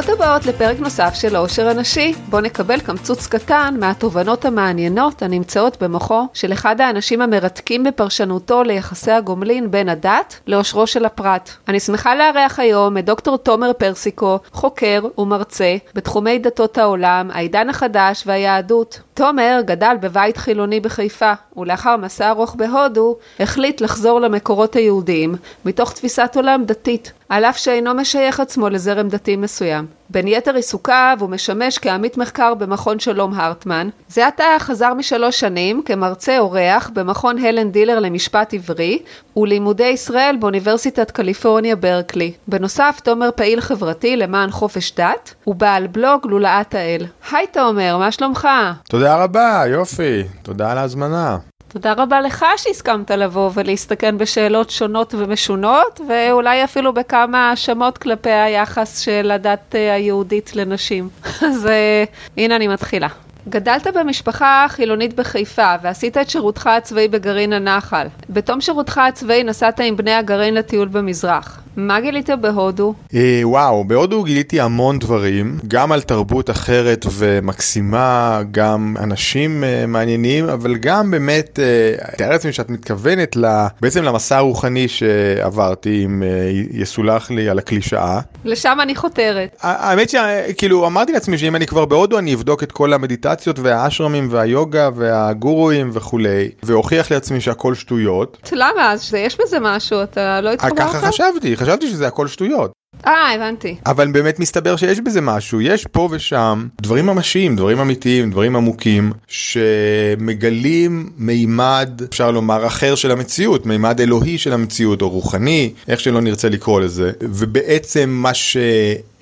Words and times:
ברוכות 0.00 0.20
הבאות 0.20 0.46
לפרק 0.46 0.78
נוסף 0.78 1.14
של 1.14 1.36
העושר 1.36 1.68
הנשי, 1.68 2.14
בו 2.28 2.40
נקבל 2.40 2.80
קמצוץ 2.80 3.26
קטן 3.26 3.74
מהתובנות 3.80 4.44
המעניינות 4.44 5.22
הנמצאות 5.22 5.82
במוחו 5.82 6.26
של 6.34 6.52
אחד 6.52 6.80
האנשים 6.80 7.22
המרתקים 7.22 7.84
בפרשנותו 7.84 8.62
ליחסי 8.62 9.10
הגומלין 9.10 9.70
בין 9.70 9.88
הדת 9.88 10.40
לאושרו 10.46 10.86
של 10.86 11.04
הפרט. 11.04 11.50
אני 11.68 11.80
שמחה 11.80 12.14
לארח 12.14 12.58
היום 12.58 12.98
את 12.98 13.04
דוקטור 13.04 13.36
תומר 13.36 13.72
פרסיקו, 13.72 14.38
חוקר 14.52 15.02
ומרצה 15.18 15.76
בתחומי 15.94 16.38
דתות 16.38 16.78
העולם, 16.78 17.30
העידן 17.32 17.68
החדש 17.68 18.22
והיהדות. 18.26 19.00
תומר 19.20 19.60
גדל 19.64 19.96
בבית 20.00 20.36
חילוני 20.36 20.80
בחיפה, 20.80 21.32
ולאחר 21.56 21.96
מסע 21.96 22.30
ארוך 22.30 22.54
בהודו, 22.54 23.16
החליט 23.40 23.80
לחזור 23.80 24.20
למקורות 24.20 24.76
היהודיים, 24.76 25.34
מתוך 25.64 25.92
תפיסת 25.92 26.32
עולם 26.36 26.64
דתית, 26.64 27.12
על 27.28 27.44
אף 27.44 27.56
שאינו 27.58 27.94
משייך 27.94 28.40
עצמו 28.40 28.68
לזרם 28.68 29.08
דתי 29.08 29.36
מסוים. 29.36 29.99
בין 30.10 30.28
יתר 30.28 30.54
עיסוקיו 30.54 31.16
הוא 31.20 31.30
משמש 31.30 31.78
כעמית 31.78 32.16
מחקר 32.16 32.54
במכון 32.54 32.98
שלום 32.98 33.34
הרטמן. 33.34 33.88
זה 34.08 34.26
עתה 34.26 34.44
חזר 34.58 34.94
משלוש 34.94 35.40
שנים 35.40 35.82
כמרצה 35.84 36.38
אורח 36.38 36.90
במכון 36.94 37.38
הלן 37.38 37.70
דילר 37.70 37.98
למשפט 37.98 38.54
עברי 38.54 38.98
ולימודי 39.36 39.84
ישראל 39.84 40.36
באוניברסיטת 40.40 41.10
קליפורניה 41.10 41.76
ברקלי. 41.76 42.32
בנוסף, 42.48 43.00
תומר 43.04 43.30
פעיל 43.36 43.60
חברתי 43.60 44.16
למען 44.16 44.50
חופש 44.50 44.92
דת 44.96 45.34
ובעל 45.46 45.86
בלוג 45.86 46.26
לולאת 46.26 46.74
האל. 46.74 47.06
היי 47.32 47.46
תומר, 47.46 47.96
מה 47.98 48.12
שלומך? 48.12 48.48
תודה 48.88 49.24
רבה, 49.24 49.62
יופי. 49.66 50.24
תודה 50.42 50.72
על 50.72 50.78
ההזמנה. 50.78 51.49
תודה 51.72 51.92
רבה 51.92 52.20
לך 52.20 52.46
שהסכמת 52.56 53.10
לבוא 53.10 53.50
ולהסתכן 53.54 54.18
בשאלות 54.18 54.70
שונות 54.70 55.14
ומשונות, 55.18 56.00
ואולי 56.08 56.64
אפילו 56.64 56.92
בכמה 56.92 57.50
האשמות 57.50 57.98
כלפי 57.98 58.30
היחס 58.30 58.98
של 58.98 59.30
הדת 59.30 59.74
היהודית 59.74 60.56
לנשים. 60.56 61.08
אז 61.46 61.66
אה, 61.66 62.04
הנה 62.36 62.56
אני 62.56 62.68
מתחילה. 62.68 63.08
גדלת 63.48 63.86
במשפחה 63.94 64.66
חילונית 64.68 65.14
בחיפה 65.14 65.74
ועשית 65.82 66.16
את 66.16 66.30
שירותך 66.30 66.66
הצבאי 66.66 67.08
בגרעין 67.08 67.52
הנחל. 67.52 68.06
בתום 68.30 68.60
שירותך 68.60 68.98
הצבאי 68.98 69.44
נסעת 69.44 69.80
עם 69.80 69.96
בני 69.96 70.14
הגרעין 70.14 70.54
לטיול 70.54 70.88
במזרח. 70.88 71.60
מה 71.76 72.00
גילית 72.00 72.30
בהודו? 72.40 72.94
אה, 73.14 73.40
וואו, 73.42 73.84
בהודו 73.84 74.22
גיליתי 74.22 74.60
המון 74.60 74.98
דברים, 74.98 75.58
גם 75.68 75.92
על 75.92 76.00
תרבות 76.00 76.50
אחרת 76.50 77.06
ומקסימה, 77.12 78.40
גם 78.50 78.96
אנשים 79.00 79.64
אה, 79.64 79.84
מעניינים, 79.86 80.48
אבל 80.48 80.76
גם 80.76 81.10
באמת, 81.10 81.58
אה, 81.62 82.14
תאר 82.16 82.30
לעצמי 82.30 82.52
שאת 82.52 82.70
מתכוונת 82.70 83.36
ל, 83.36 83.46
בעצם 83.80 84.02
למסע 84.04 84.36
הרוחני 84.36 84.88
שעברתי, 84.88 86.04
אם 86.04 86.22
אה, 86.22 86.28
יסולח 86.70 87.30
לי 87.30 87.48
על 87.48 87.58
הקלישאה. 87.58 88.20
לשם 88.44 88.78
אני 88.82 88.94
חותרת. 88.94 89.56
האמת 89.60 90.10
שכאילו 90.10 90.86
אמרתי 90.86 91.12
לעצמי 91.12 91.38
שאם 91.38 91.56
אני 91.56 91.66
כבר 91.66 91.84
בהודו 91.84 92.18
אני 92.18 92.34
אבדוק 92.34 92.62
את 92.62 92.72
כל 92.72 92.92
המדיטציות 92.92 93.58
והאשרמים 93.58 94.28
והיוגה 94.30 94.88
והגורואים 94.94 95.90
וכולי, 95.92 96.48
והוכיח 96.62 97.10
לעצמי 97.10 97.40
שהכל 97.40 97.74
שטויות. 97.74 98.50
למה? 98.52 98.92
אז 98.92 99.14
יש 99.14 99.36
בזה 99.40 99.56
משהו, 99.60 100.02
אתה 100.02 100.40
לא 100.40 100.52
התחברת? 100.52 100.78
ככה 100.78 101.00
חשבתי, 101.00 101.56
חשבתי 101.60 101.88
שזה 101.88 102.06
הכל 102.08 102.26
שטויות. 102.28 102.79
אה, 103.06 103.34
הבנתי. 103.34 103.76
אבל 103.86 104.08
באמת 104.12 104.38
מסתבר 104.38 104.76
שיש 104.76 105.00
בזה 105.00 105.20
משהו, 105.20 105.60
יש 105.60 105.86
פה 105.86 106.08
ושם 106.10 106.66
דברים 106.82 107.06
ממשיים, 107.06 107.56
דברים 107.56 107.80
אמיתיים, 107.80 108.30
דברים 108.30 108.56
עמוקים, 108.56 109.12
שמגלים 109.28 111.10
מימד, 111.18 111.90
אפשר 112.08 112.30
לומר, 112.30 112.66
אחר 112.66 112.94
של 112.94 113.10
המציאות, 113.10 113.66
מימד 113.66 114.00
אלוהי 114.00 114.38
של 114.38 114.52
המציאות, 114.52 115.02
או 115.02 115.08
רוחני, 115.08 115.72
איך 115.88 116.00
שלא 116.00 116.20
נרצה 116.20 116.48
לקרוא 116.48 116.80
לזה, 116.80 117.10
ובעצם 117.22 118.10
מה 118.10 118.34
ש... 118.34 118.56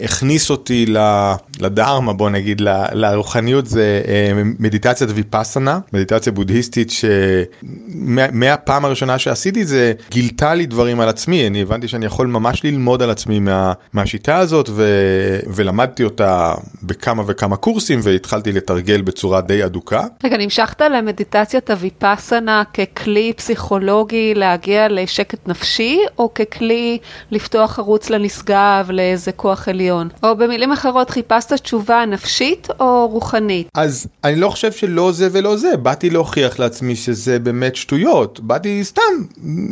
הכניס 0.00 0.50
אותי 0.50 0.94
לדהרמה, 1.60 2.12
בוא 2.12 2.30
נגיד, 2.30 2.62
לרוחניות 2.92 3.66
זה 3.66 4.02
אה, 4.08 4.42
מדיטציית 4.58 5.10
ויפאסנה, 5.14 5.78
מדיטציה 5.92 6.32
בודהיסטית 6.32 6.92
שמהפעם 7.90 8.84
הראשונה 8.84 9.18
שעשיתי 9.18 9.64
זה 9.64 9.92
גילתה 10.10 10.54
לי 10.54 10.66
דברים 10.66 11.00
על 11.00 11.08
עצמי, 11.08 11.46
אני 11.46 11.62
הבנתי 11.62 11.88
שאני 11.88 12.06
יכול 12.06 12.26
ממש 12.26 12.64
ללמוד 12.64 13.02
על 13.02 13.10
עצמי 13.10 13.38
מה, 13.38 13.67
מהשיטה 13.92 14.36
הזאת 14.36 14.68
ו, 14.70 14.84
ולמדתי 15.46 16.04
אותה 16.04 16.54
בכמה 16.82 17.22
וכמה 17.26 17.56
קורסים 17.56 18.00
והתחלתי 18.02 18.52
לתרגל 18.52 19.02
בצורה 19.02 19.40
די 19.40 19.64
אדוקה. 19.64 20.04
רגע, 20.24 20.36
נמשכת 20.36 20.80
למדיטציית 20.80 21.70
הויפאסנה 21.70 22.62
ככלי 22.74 23.32
פסיכולוגי 23.36 24.34
להגיע 24.34 24.88
לשקט 24.88 25.48
נפשי, 25.48 25.98
או 26.18 26.34
ככלי 26.34 26.98
לפתוח 27.30 27.78
ערוץ 27.78 28.10
לנשגב 28.10 28.86
לאיזה 28.90 29.32
כוח 29.32 29.68
עליון? 29.68 30.08
או 30.22 30.36
במילים 30.36 30.72
אחרות, 30.72 31.10
חיפשת 31.10 31.52
תשובה 31.52 32.04
נפשית 32.06 32.68
או 32.80 33.08
רוחנית? 33.08 33.68
אז 33.74 34.06
אני 34.24 34.36
לא 34.36 34.48
חושב 34.48 34.72
שלא 34.72 35.12
זה 35.12 35.28
ולא 35.32 35.56
זה, 35.56 35.76
באתי 35.76 36.10
להוכיח 36.10 36.58
לעצמי 36.58 36.96
שזה 36.96 37.38
באמת 37.38 37.76
שטויות. 37.76 38.40
באתי 38.40 38.84
סתם, 38.84 39.02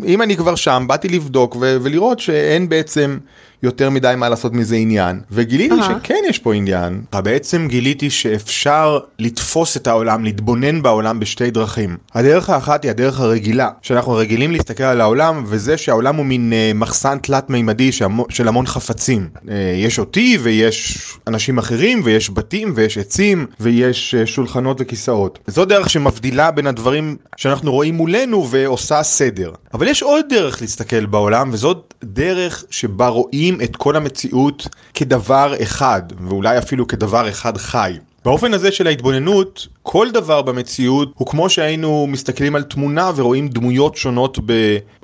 אם 0.07 0.23
אני 0.23 0.37
כבר 0.37 0.55
שם, 0.55 0.85
באתי 0.89 1.09
לבדוק 1.09 1.57
ולראות 1.61 2.21
שאין 2.21 2.69
בעצם... 2.69 3.19
יותר 3.67 3.91
מדי 3.91 4.15
מה 4.17 4.29
לעשות 4.29 4.53
מזה 4.53 4.77
עניין, 4.77 5.21
וגיליתי 5.31 5.75
uh-huh. 5.75 6.01
שכן 6.03 6.23
יש 6.29 6.39
פה 6.39 6.55
עניין. 6.55 7.03
בעצם 7.13 7.67
גיליתי 7.69 8.11
שאפשר 8.11 8.99
לתפוס 9.19 9.77
את 9.77 9.87
העולם, 9.87 10.25
להתבונן 10.25 10.83
בעולם 10.83 11.21
בשתי 11.21 11.51
דרכים. 11.51 11.97
הדרך 12.15 12.51
האחת 12.51 12.83
היא 12.83 12.91
הדרך 12.91 13.21
הרגילה, 13.21 13.71
שאנחנו 13.83 14.13
רגילים 14.13 14.53
להסתכל 14.53 14.85
על 14.85 15.01
העולם, 15.01 15.45
וזה 15.47 15.77
שהעולם 15.77 16.17
הוא 16.17 16.27
מין 16.27 16.53
uh, 16.53 16.77
מחסן 16.77 17.19
תלת 17.19 17.51
מימדי 17.51 17.91
של 18.29 18.49
המון 18.49 18.67
חפצים. 18.67 19.29
Uh, 19.35 19.51
יש 19.77 19.99
אותי 19.99 20.39
ויש 20.43 20.99
אנשים 21.27 21.59
אחרים 21.59 22.01
ויש 22.05 22.31
בתים 22.31 22.73
ויש 22.77 22.99
עצים 22.99 23.47
ויש 23.61 24.15
uh, 24.15 24.27
שולחנות 24.27 24.77
וכיסאות. 24.81 25.39
זו 25.47 25.65
דרך 25.65 25.91
שמבדילה 25.91 26.51
בין 26.51 26.67
הדברים 26.67 27.17
שאנחנו 27.37 27.73
רואים 27.73 27.95
מולנו 27.95 28.49
ועושה 28.51 29.03
סדר. 29.03 29.53
אבל 29.75 29.89
יש 29.89 30.03
עוד 30.03 30.27
דרך 30.29 30.61
להסתכל 30.61 31.07
בעולם 31.07 31.51
וזאת 31.53 31.95
דרך 32.05 32.65
שבה 32.71 33.09
רואים 33.09 33.56
את 33.65 33.77
כל 33.77 33.97
המציאות 33.97 34.69
כדבר 34.95 35.55
אחד 35.63 36.03
ואולי 36.29 36.59
אפילו 36.59 36.87
כדבר 36.87 37.29
אחד 37.29 37.57
חי. 37.57 37.99
באופן 38.25 38.55
הזה 38.55 38.73
של 38.73 38.87
ההתבוננות, 38.87 39.67
כל 39.89 40.11
דבר 40.11 40.43
במציאות 40.43 41.13
הוא 41.15 41.27
כמו 41.27 41.51
שהיינו 41.51 42.07
מסתכלים 42.09 42.57
על 42.57 42.63
תמונה 42.63 43.11
ורואים 43.17 43.49
דמויות 43.49 43.97
שונות 43.97 44.39
ב... 44.47 44.53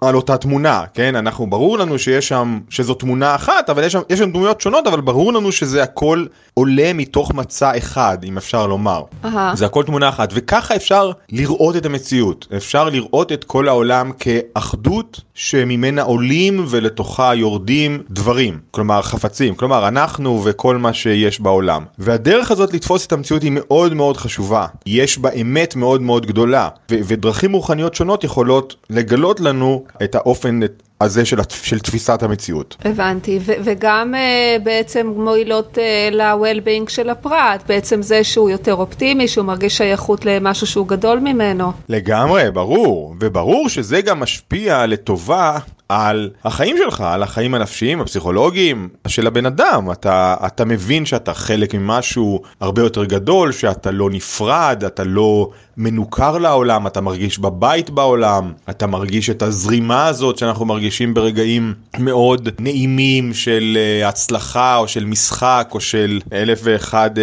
על 0.01 0.17
אותה 0.17 0.37
תמונה, 0.37 0.85
כן? 0.95 1.17
אנחנו, 1.17 1.47
ברור 1.51 1.79
לנו 1.79 1.99
שיש 1.99 2.29
שם, 2.29 2.59
שזו 2.71 2.95
תמונה 2.95 3.35
אחת, 3.35 3.71
אבל 3.71 3.85
יש 3.85 3.93
שם, 3.93 4.01
יש 4.11 4.19
שם 4.19 4.33
דמויות 4.33 4.61
שונות, 4.61 4.87
אבל 4.87 5.01
ברור 5.01 5.33
לנו 5.33 5.53
שזה 5.53 5.83
הכל 5.83 6.25
עולה 6.55 6.93
מתוך 6.93 7.35
מצע 7.35 7.79
אחד, 7.79 8.19
אם 8.25 8.37
אפשר 8.37 8.67
לומר. 8.67 9.03
Uh-huh. 9.25 9.29
זה 9.55 9.67
הכל 9.67 9.83
תמונה 9.83 10.09
אחת, 10.09 10.29
וככה 10.33 10.77
אפשר 10.77 11.11
לראות 11.33 11.77
את 11.77 11.87
המציאות. 11.87 12.47
אפשר 12.57 12.89
לראות 12.89 13.33
את 13.33 13.45
כל 13.45 13.69
העולם 13.69 14.11
כאחדות 14.19 15.21
שממנה 15.35 16.03
עולים 16.03 16.65
ולתוכה 16.69 17.35
יורדים 17.35 18.03
דברים, 18.11 18.59
כלומר 18.71 19.03
חפצים, 19.03 19.55
כלומר 19.55 19.89
אנחנו 19.89 20.41
וכל 20.45 20.77
מה 20.77 20.93
שיש 20.93 21.41
בעולם. 21.41 21.85
והדרך 21.99 22.51
הזאת 22.51 22.75
לתפוס 22.75 23.07
את 23.07 23.13
המציאות 23.13 23.43
היא 23.43 23.53
מאוד 23.55 23.95
מאוד 23.95 24.17
חשובה. 24.17 24.67
יש 24.87 25.19
בה 25.19 25.31
אמת 25.31 25.77
מאוד 25.77 26.03
מאוד 26.03 26.27
גדולה, 26.27 26.69
ו- 26.91 26.97
ודרכים 27.05 27.53
רוחניות 27.53 27.95
שונות 27.95 28.25
יכולות 28.25 28.77
לגלות 28.91 29.41
לנו 29.41 29.85
את 30.03 30.15
האופן 30.15 30.61
הזה 31.01 31.25
של, 31.25 31.39
של 31.63 31.79
תפיסת 31.79 32.23
המציאות. 32.23 32.77
הבנתי, 32.85 33.39
ו- 33.43 33.53
וגם 33.65 34.15
uh, 34.15 34.63
בעצם 34.63 35.07
מועילות 35.17 35.79
uh, 35.79 36.15
ל-well-being 36.15 36.91
של 36.91 37.11
הפרט, 37.11 37.63
בעצם 37.69 38.03
זה 38.03 38.25
שהוא 38.25 38.51
יותר 38.51 38.75
אופטימי, 38.75 39.29
שהוא 39.29 39.45
מרגיש 39.45 39.77
שייכות 39.77 40.25
למשהו 40.25 40.67
שהוא 40.67 40.89
גדול 40.89 41.19
ממנו. 41.19 41.73
לגמרי, 41.89 42.51
ברור, 42.51 43.15
וברור 43.21 43.69
שזה 43.69 44.01
גם 44.01 44.21
משפיע 44.21 44.87
לטובה 44.87 45.59
על 45.89 46.31
החיים 46.45 46.77
שלך, 46.77 47.01
על 47.01 47.23
החיים 47.23 47.55
הנפשיים, 47.55 48.01
הפסיכולוגיים 48.01 48.89
של 49.09 49.27
הבן 49.27 49.47
אדם. 49.47 49.91
אתה, 49.93 50.35
אתה 50.47 50.65
מבין 50.65 51.07
שאתה 51.07 51.35
חלק 51.35 51.75
ממשהו 51.75 52.43
הרבה 52.61 52.83
יותר 52.83 53.05
גדול, 53.05 53.53
שאתה 53.53 53.91
לא 53.91 54.11
נפרד, 54.11 54.85
אתה 54.87 55.05
לא 55.05 55.51
מנוכר 55.77 56.39
לעולם, 56.39 56.87
אתה 56.87 57.01
מרגיש 57.01 57.39
בבית 57.39 57.91
בעולם, 57.91 58.53
אתה 58.71 58.87
מרגיש 58.87 59.31
את 59.31 59.43
הזרימה 59.43 60.07
הזאת 60.07 60.39
שאנחנו 60.39 60.65
מרגישים 60.65 61.15
ברגעים 61.15 61.75
מאוד 61.99 62.49
נעימים 62.59 63.35
של 63.35 63.79
uh, 63.79 64.09
הצלחה 64.09 64.77
או 64.77 64.89
של 64.89 65.05
משחק 65.05 65.69
או 65.73 65.81
של 65.81 66.21
אלף 66.33 66.61
ואחד 66.65 67.11
uh, 67.19 67.21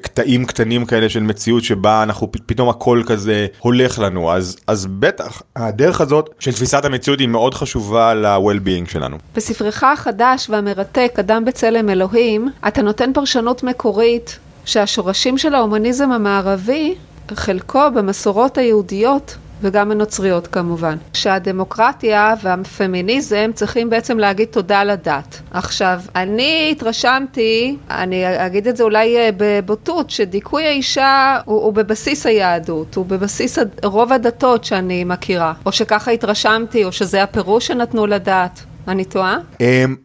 קטעים 0.00 0.44
קטנים 0.44 0.84
כאלה 0.84 1.08
של 1.08 1.22
מציאות 1.22 1.64
שבה 1.64 2.02
אנחנו 2.02 2.32
פתאום 2.46 2.68
הכל 2.68 3.02
כזה 3.06 3.46
הולך 3.58 3.98
לנו. 3.98 4.32
אז, 4.32 4.56
אז 4.66 4.86
בטח, 4.86 5.42
הדרך 5.56 6.00
הזאת 6.00 6.30
של 6.38 6.52
תפיסת 6.52 6.84
המציאות 6.84 7.20
היא 7.20 7.28
מאוד 7.28 7.54
חשובה 7.54 7.95
ל-well-being 7.98 8.90
שלנו. 8.90 9.16
בספרך 9.34 9.84
החדש 9.84 10.50
והמרתק, 10.50 11.16
אדם 11.20 11.44
בצלם 11.44 11.90
אלוהים, 11.90 12.48
אתה 12.68 12.82
נותן 12.82 13.12
פרשנות 13.12 13.62
מקורית 13.62 14.38
שהשורשים 14.64 15.38
של 15.38 15.54
ההומניזם 15.54 16.12
המערבי 16.12 16.94
חלקו 17.34 17.90
במסורות 17.94 18.58
היהודיות 18.58 19.36
וגם 19.62 19.90
הנוצריות 19.90 20.46
כמובן, 20.46 20.96
שהדמוקרטיה 21.12 22.34
והפמיניזם 22.42 23.50
צריכים 23.54 23.90
בעצם 23.90 24.18
להגיד 24.18 24.48
תודה 24.48 24.84
לדת. 24.84 25.40
עכשיו, 25.50 26.00
אני 26.16 26.68
התרשמתי, 26.72 27.76
אני 27.90 28.46
אגיד 28.46 28.68
את 28.68 28.76
זה 28.76 28.82
אולי 28.82 29.16
אה, 29.16 29.28
בבוטות, 29.36 30.10
שדיכוי 30.10 30.66
האישה 30.66 31.38
הוא, 31.44 31.62
הוא 31.62 31.72
בבסיס 31.72 32.26
היהדות, 32.26 32.94
הוא 32.94 33.06
בבסיס 33.06 33.58
רוב 33.84 34.12
הדתות 34.12 34.64
שאני 34.64 35.04
מכירה, 35.04 35.52
או 35.66 35.72
שככה 35.72 36.10
התרשמתי, 36.10 36.84
או 36.84 36.92
שזה 36.92 37.22
הפירוש 37.22 37.66
שנתנו 37.66 38.06
לדת. 38.06 38.60
אני 38.88 39.04
טועה? 39.04 39.38
אמ, 39.60 39.96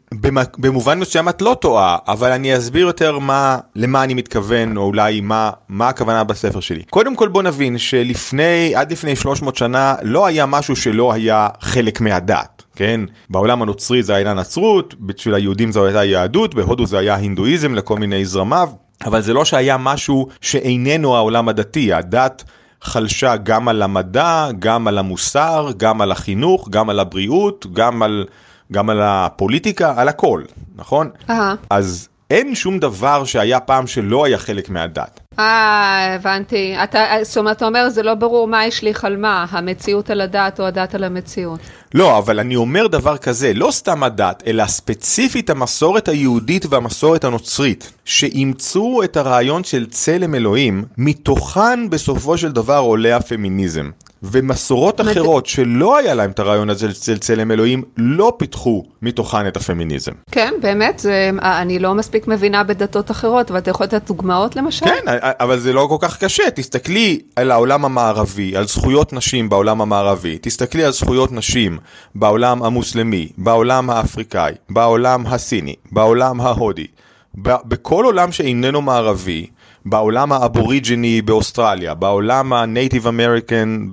במובן 0.58 1.00
מסוים 1.00 1.30
את 1.30 1.42
לא 1.42 1.58
טועה, 1.62 1.98
אבל 2.08 2.32
אני 2.32 2.58
אסביר 2.58 2.88
יותר 2.88 3.20
מה, 3.20 3.58
למה 3.76 4.04
אני 4.04 4.14
מתכוון, 4.14 4.78
או 4.78 4.82
אולי 4.82 5.22
מה, 5.22 5.52
מה 5.70 5.90
הכוונה 5.90 6.24
בספר 6.24 6.60
שלי. 6.60 6.84
קודם 6.90 7.16
כל 7.16 7.28
בוא 7.28 7.44
נבין 7.44 7.78
שלפני, 7.78 8.76
עד 8.76 8.92
לפני 8.92 9.16
300 9.16 9.56
שנה, 9.56 9.96
לא 10.02 10.26
היה 10.26 10.46
משהו 10.46 10.76
שלא 10.76 11.14
היה 11.14 11.48
חלק 11.62 12.02
מהדת. 12.02 12.64
כן? 12.76 13.02
בעולם 13.30 13.62
הנוצרי 13.62 14.04
זה 14.04 14.16
היה 14.16 14.34
נצרות, 14.34 14.96
בשביל 15.00 15.36
היהודים 15.36 15.72
זו 15.72 15.86
הייתה 15.86 16.04
יהדות, 16.04 16.56
בהודו 16.56 16.86
זה 16.86 17.00
היה 17.00 17.16
הינדואיזם 17.16 17.76
לכל 17.76 17.98
מיני 17.98 18.26
זרמיו, 18.26 18.70
אבל 19.06 19.22
זה 19.22 19.34
לא 19.34 19.46
שהיה 19.46 19.78
משהו 19.78 20.28
שאיננו 20.42 21.16
העולם 21.16 21.50
הדתי, 21.50 21.94
הדת 21.94 22.44
חלשה 22.82 23.36
גם 23.36 23.68
על 23.68 23.82
המדע, 23.82 24.48
גם 24.60 24.88
על 24.88 24.98
המוסר, 24.98 25.70
גם 25.78 26.02
על 26.02 26.12
החינוך, 26.12 26.70
גם 26.70 26.90
על 26.90 27.00
הבריאות, 27.00 27.68
גם 27.74 28.04
על 28.04 28.26
גם 28.74 28.90
על 28.90 29.00
הפוליטיקה, 29.04 29.94
על 29.98 30.08
הכל, 30.08 30.44
נכון? 30.76 31.10
אהה. 31.30 31.56
אז 31.70 32.08
אין 32.30 32.56
שום 32.56 32.80
דבר 32.80 33.26
שהיה 33.26 33.60
פעם 33.60 33.88
שלא 33.88 34.26
היה 34.26 34.38
חלק 34.38 34.70
מהדת. 34.70 35.20
אה, 35.40 36.16
הבנתי. 36.16 36.76
אתה, 36.84 37.06
זאת 37.22 37.38
אומרת, 37.38 37.58
אתה 37.58 37.66
אומר, 37.66 37.90
זה 37.90 38.04
לא 38.04 38.14
ברור 38.14 38.48
מה 38.48 38.62
השליך 38.64 39.06
על 39.06 39.18
מה, 39.18 39.46
המציאות 39.50 40.10
על 40.10 40.22
הדת 40.22 40.60
או 40.60 40.66
הדת 40.66 40.96
על 40.96 41.04
המציאות. 41.04 41.60
לא, 41.94 42.18
אבל 42.18 42.40
אני 42.40 42.56
אומר 42.56 42.88
דבר 42.88 43.18
כזה, 43.18 43.54
לא 43.54 43.72
סתם 43.72 44.04
הדת, 44.04 44.44
אלא 44.48 44.66
ספציפית 44.66 45.50
המסורת 45.50 46.08
היהודית 46.08 46.66
והמסורת 46.70 47.24
הנוצרית, 47.24 47.92
שאימצו 48.06 49.04
את 49.04 49.18
הרעיון 49.18 49.64
של 49.64 49.86
צלם 49.86 50.36
אלוהים, 50.36 50.84
מתוכן 50.98 51.90
בסופו 51.90 52.38
של 52.38 52.52
דבר 52.52 52.78
עולה 52.78 53.16
הפמיניזם. 53.16 53.90
ומסורות 54.24 55.02
אחרות 55.02 55.46
שלא 55.46 55.98
היה 55.98 56.14
להם 56.14 56.32
את 56.32 56.40
הרעיון 56.40 56.70
הזה 56.70 56.94
של 56.94 57.18
צלם 57.18 57.52
אלוהים, 57.52 57.84
לא 57.98 58.34
פיתחו 58.38 58.84
מתוכן 59.02 59.48
את 59.48 59.58
הפמיניזם. 59.58 60.12
כן, 60.32 60.54
באמת, 60.62 61.00
זה, 61.00 61.30
אני 61.42 61.80
לא 61.80 61.94
מספיק 61.94 62.28
מבינה 62.28 62.64
בדתות 62.64 63.12
אחרות, 63.12 63.52
ואתה 63.52 63.70
יכול 63.70 63.86
לתת 63.86 64.08
דוגמאות 64.08 64.56
למשל? 64.56 64.86
כן, 64.86 65.06
אבל 65.22 65.60
זה 65.60 65.74
לא 65.74 65.88
כל 65.90 65.98
כך 66.08 66.18
קשה. 66.18 66.52
תסתכלי 66.52 67.20
על 67.36 67.52
העולם 67.52 67.86
המערבי, 67.86 68.56
על 68.56 68.68
זכויות 68.68 69.14
נשים 69.14 69.50
בעולם 69.50 69.82
המערבי, 69.82 70.38
תסתכלי 70.42 70.84
על 70.84 70.92
זכויות 70.92 71.32
נשים 71.32 71.78
בעולם 72.16 72.64
המוסלמי, 72.64 73.30
בעולם 73.38 73.90
האפריקאי, 73.90 74.54
בעולם 74.70 75.28
הסיני, 75.28 75.76
בעולם 75.92 76.42
ההודי. 76.42 76.88
בכל 77.36 78.06
עולם 78.06 78.32
שאיננו 78.32 78.82
מערבי, 78.82 79.48
בעולם 79.86 80.32
האבוריג'יני 80.32 81.22
באוסטרליה, 81.22 81.94
בעולם 81.94 82.54
הנייטיב 82.54 83.08
אמריקן 83.08 83.88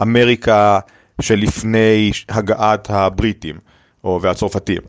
באמריקה 0.00 0.78
שלפני 1.20 2.10
הגעת 2.28 2.90
הבריטים 2.90 3.56
או 4.04 4.18
והצרפתים. 4.22 4.80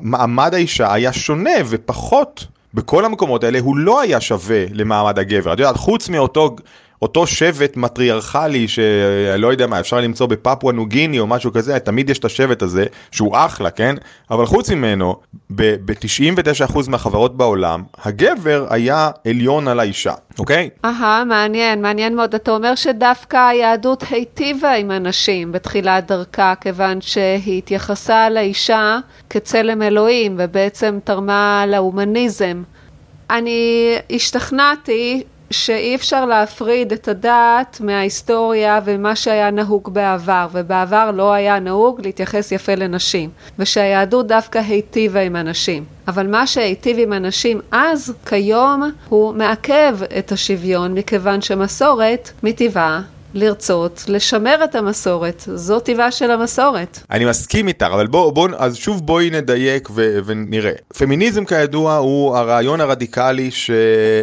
מעמד 0.00 0.54
האישה 0.54 0.92
היה 0.92 1.12
שונה 1.12 1.50
ופחות 1.68 2.46
בכל 2.74 3.04
המקומות 3.04 3.44
האלה 3.44 3.58
הוא 3.60 3.76
לא 3.76 4.00
היה 4.00 4.20
שווה 4.20 4.64
למעמד 4.72 5.18
הגבר. 5.18 5.52
את 5.52 5.58
יודעת, 5.58 5.76
חוץ 5.76 6.08
מאותו 6.08 6.56
אותו 7.02 7.26
שבט 7.26 7.76
מטריארכלי 7.76 8.68
שלא 8.68 9.48
יודע 9.48 9.66
מה, 9.66 9.80
אפשר 9.80 10.00
למצוא 10.00 10.26
בפפואה 10.26 10.72
נוגיני 10.72 11.18
או 11.18 11.26
משהו 11.26 11.52
כזה, 11.52 11.78
תמיד 11.78 12.10
יש 12.10 12.18
את 12.18 12.24
השבט 12.24 12.62
הזה, 12.62 12.84
שהוא 13.10 13.36
אחלה, 13.36 13.70
כן? 13.70 13.94
אבל 14.30 14.46
חוץ 14.46 14.70
ממנו, 14.70 15.16
ב-99% 15.54 16.78
מהחברות 16.88 17.36
בעולם, 17.36 17.82
הגבר 18.04 18.66
היה 18.70 19.10
עליון 19.28 19.68
על 19.68 19.80
האישה, 19.80 20.14
אוקיי? 20.38 20.68
אהה, 20.84 21.24
מעניין, 21.24 21.82
מעניין 21.82 22.16
מאוד. 22.16 22.34
אתה 22.34 22.50
אומר 22.50 22.74
שדווקא 22.74 23.48
היהדות 23.48 24.04
היטיבה 24.10 24.72
עם 24.72 24.90
הנשים 24.90 25.52
בתחילת 25.52 26.06
דרכה, 26.06 26.54
כיוון 26.60 27.00
שהיא 27.00 27.58
התייחסה 27.58 28.30
לאישה 28.30 28.98
כצלם 29.30 29.82
אלוהים, 29.82 30.34
ובעצם 30.38 30.98
תרמה 31.04 31.64
להומניזם. 31.68 32.62
אני 33.30 33.94
השתכנעתי 34.10 35.22
שאי 35.52 35.94
אפשר 35.94 36.26
להפריד 36.26 36.92
את 36.92 37.08
הדת 37.08 37.80
מההיסטוריה 37.80 38.80
ומה 38.84 39.16
שהיה 39.16 39.50
נהוג 39.50 39.94
בעבר, 39.94 40.46
ובעבר 40.52 41.10
לא 41.14 41.32
היה 41.32 41.58
נהוג 41.58 42.00
להתייחס 42.00 42.52
יפה 42.52 42.74
לנשים, 42.74 43.30
ושהיהדות 43.58 44.26
דווקא 44.26 44.58
היטיבה 44.58 45.20
עם 45.20 45.36
הנשים. 45.36 45.84
אבל 46.08 46.26
מה 46.26 46.46
שהיטיב 46.46 46.96
עם 46.98 47.12
הנשים 47.12 47.60
אז, 47.70 48.14
כיום, 48.26 48.90
הוא 49.08 49.34
מעכב 49.34 49.96
את 50.18 50.32
השוויון, 50.32 50.94
מכיוון 50.94 51.40
שמסורת, 51.40 52.30
מטבעה, 52.42 53.02
לרצות 53.34 54.04
לשמר 54.08 54.64
את 54.64 54.74
המסורת, 54.74 55.44
זו 55.54 55.80
טבעה 55.80 56.10
של 56.10 56.30
המסורת. 56.30 56.98
אני 57.10 57.24
מסכים 57.24 57.68
איתך, 57.68 57.86
אבל 57.94 58.06
בוא, 58.06 58.32
בוא, 58.32 58.48
אז 58.58 58.76
שוב 58.76 59.06
בואי 59.06 59.30
נדייק 59.30 59.88
ו, 59.94 60.18
ונראה. 60.24 60.72
פמיניזם 60.98 61.44
כידוע 61.44 61.96
הוא 61.96 62.36
הרעיון 62.36 62.80
הרדיקלי 62.80 63.50
ש, 63.50 63.70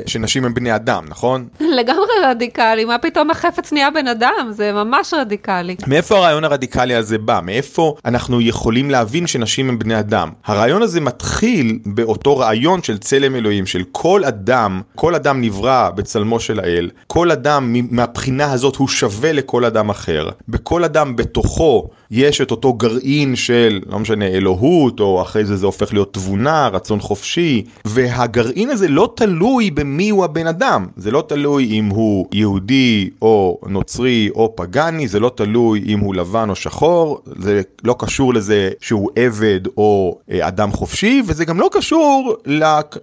שנשים 0.05 0.45
הם 0.45 0.53
בני 0.53 0.75
אדם, 0.75 1.05
נכון? 1.07 1.47
לגמרי 1.79 2.07
רדיקלי, 2.25 2.85
מה 2.85 2.97
פתאום 2.97 3.29
החפץ 3.29 3.73
נהיה 3.73 3.91
בן 3.91 4.07
אדם? 4.07 4.47
זה 4.49 4.71
ממש 4.71 5.13
רדיקלי. 5.13 5.75
מאיפה 5.87 6.17
הרעיון 6.17 6.43
הרדיקלי 6.43 6.95
הזה 6.95 7.17
בא? 7.17 7.39
מאיפה 7.43 7.95
אנחנו 8.05 8.41
יכולים 8.41 8.91
להבין 8.91 9.27
שנשים 9.27 9.69
הם 9.69 9.79
בני 9.79 9.99
אדם? 9.99 10.29
הרעיון 10.45 10.81
הזה 10.81 11.01
מתחיל 11.01 11.79
באותו 11.85 12.37
רעיון 12.37 12.83
של 12.83 12.97
צלם 12.97 13.35
אלוהים, 13.35 13.65
של 13.65 13.83
כל 13.91 14.23
אדם, 14.23 14.81
כל 14.95 15.15
אדם 15.15 15.41
נברא 15.41 15.89
בצלמו 15.95 16.39
של 16.39 16.59
האל, 16.59 16.89
כל 17.07 17.31
אדם 17.31 17.75
מהבחינה 17.91 18.51
הזאת 18.51 18.75
הוא 18.75 18.87
שווה 18.99 19.31
לכל 19.31 19.65
אדם 19.65 19.89
אחר. 19.89 20.29
בכל 20.47 20.83
אדם 20.83 21.15
בתוכו 21.15 21.89
יש 22.11 22.41
את 22.41 22.51
אותו 22.51 22.73
גרעין 22.73 23.35
של, 23.35 23.79
לא 23.85 23.99
משנה, 23.99 24.27
אלוהות, 24.27 24.99
או 24.99 25.21
אחרי 25.21 25.45
זה 25.45 25.55
זה 25.55 25.65
הופך 25.65 25.93
להיות 25.93 26.13
תבונה, 26.13 26.67
רצון 26.67 26.99
חופשי, 26.99 27.63
והגרעין 27.85 28.69
הזה 28.69 28.87
לא 28.87 29.13
תלוי 29.15 29.71
במי 29.71 30.09
הוא 30.09 30.23
הבן 30.25 30.47
אדם. 30.47 30.87
זה 30.97 31.11
לא 31.11 31.23
תלוי 31.27 31.65
אם 31.65 31.85
הוא 31.85 32.27
יהודי 32.31 33.09
או 33.21 33.59
נוצרי 33.67 34.29
או 34.35 34.53
פגאני, 34.55 35.07
זה 35.07 35.19
לא 35.19 35.31
תלוי 35.35 35.83
אם 35.87 35.99
הוא 35.99 36.15
לבן 36.15 36.49
או 36.49 36.55
שחור, 36.55 37.21
זה 37.39 37.61
לא 37.83 37.95
קשור 37.99 38.33
לזה 38.33 38.69
שהוא 38.81 39.09
עבד 39.15 39.59
או 39.77 40.19
אה, 40.31 40.47
אדם 40.47 40.71
חופשי, 40.71 41.21
וזה 41.25 41.45
גם 41.45 41.59
לא 41.59 41.69
קשור 41.71 42.35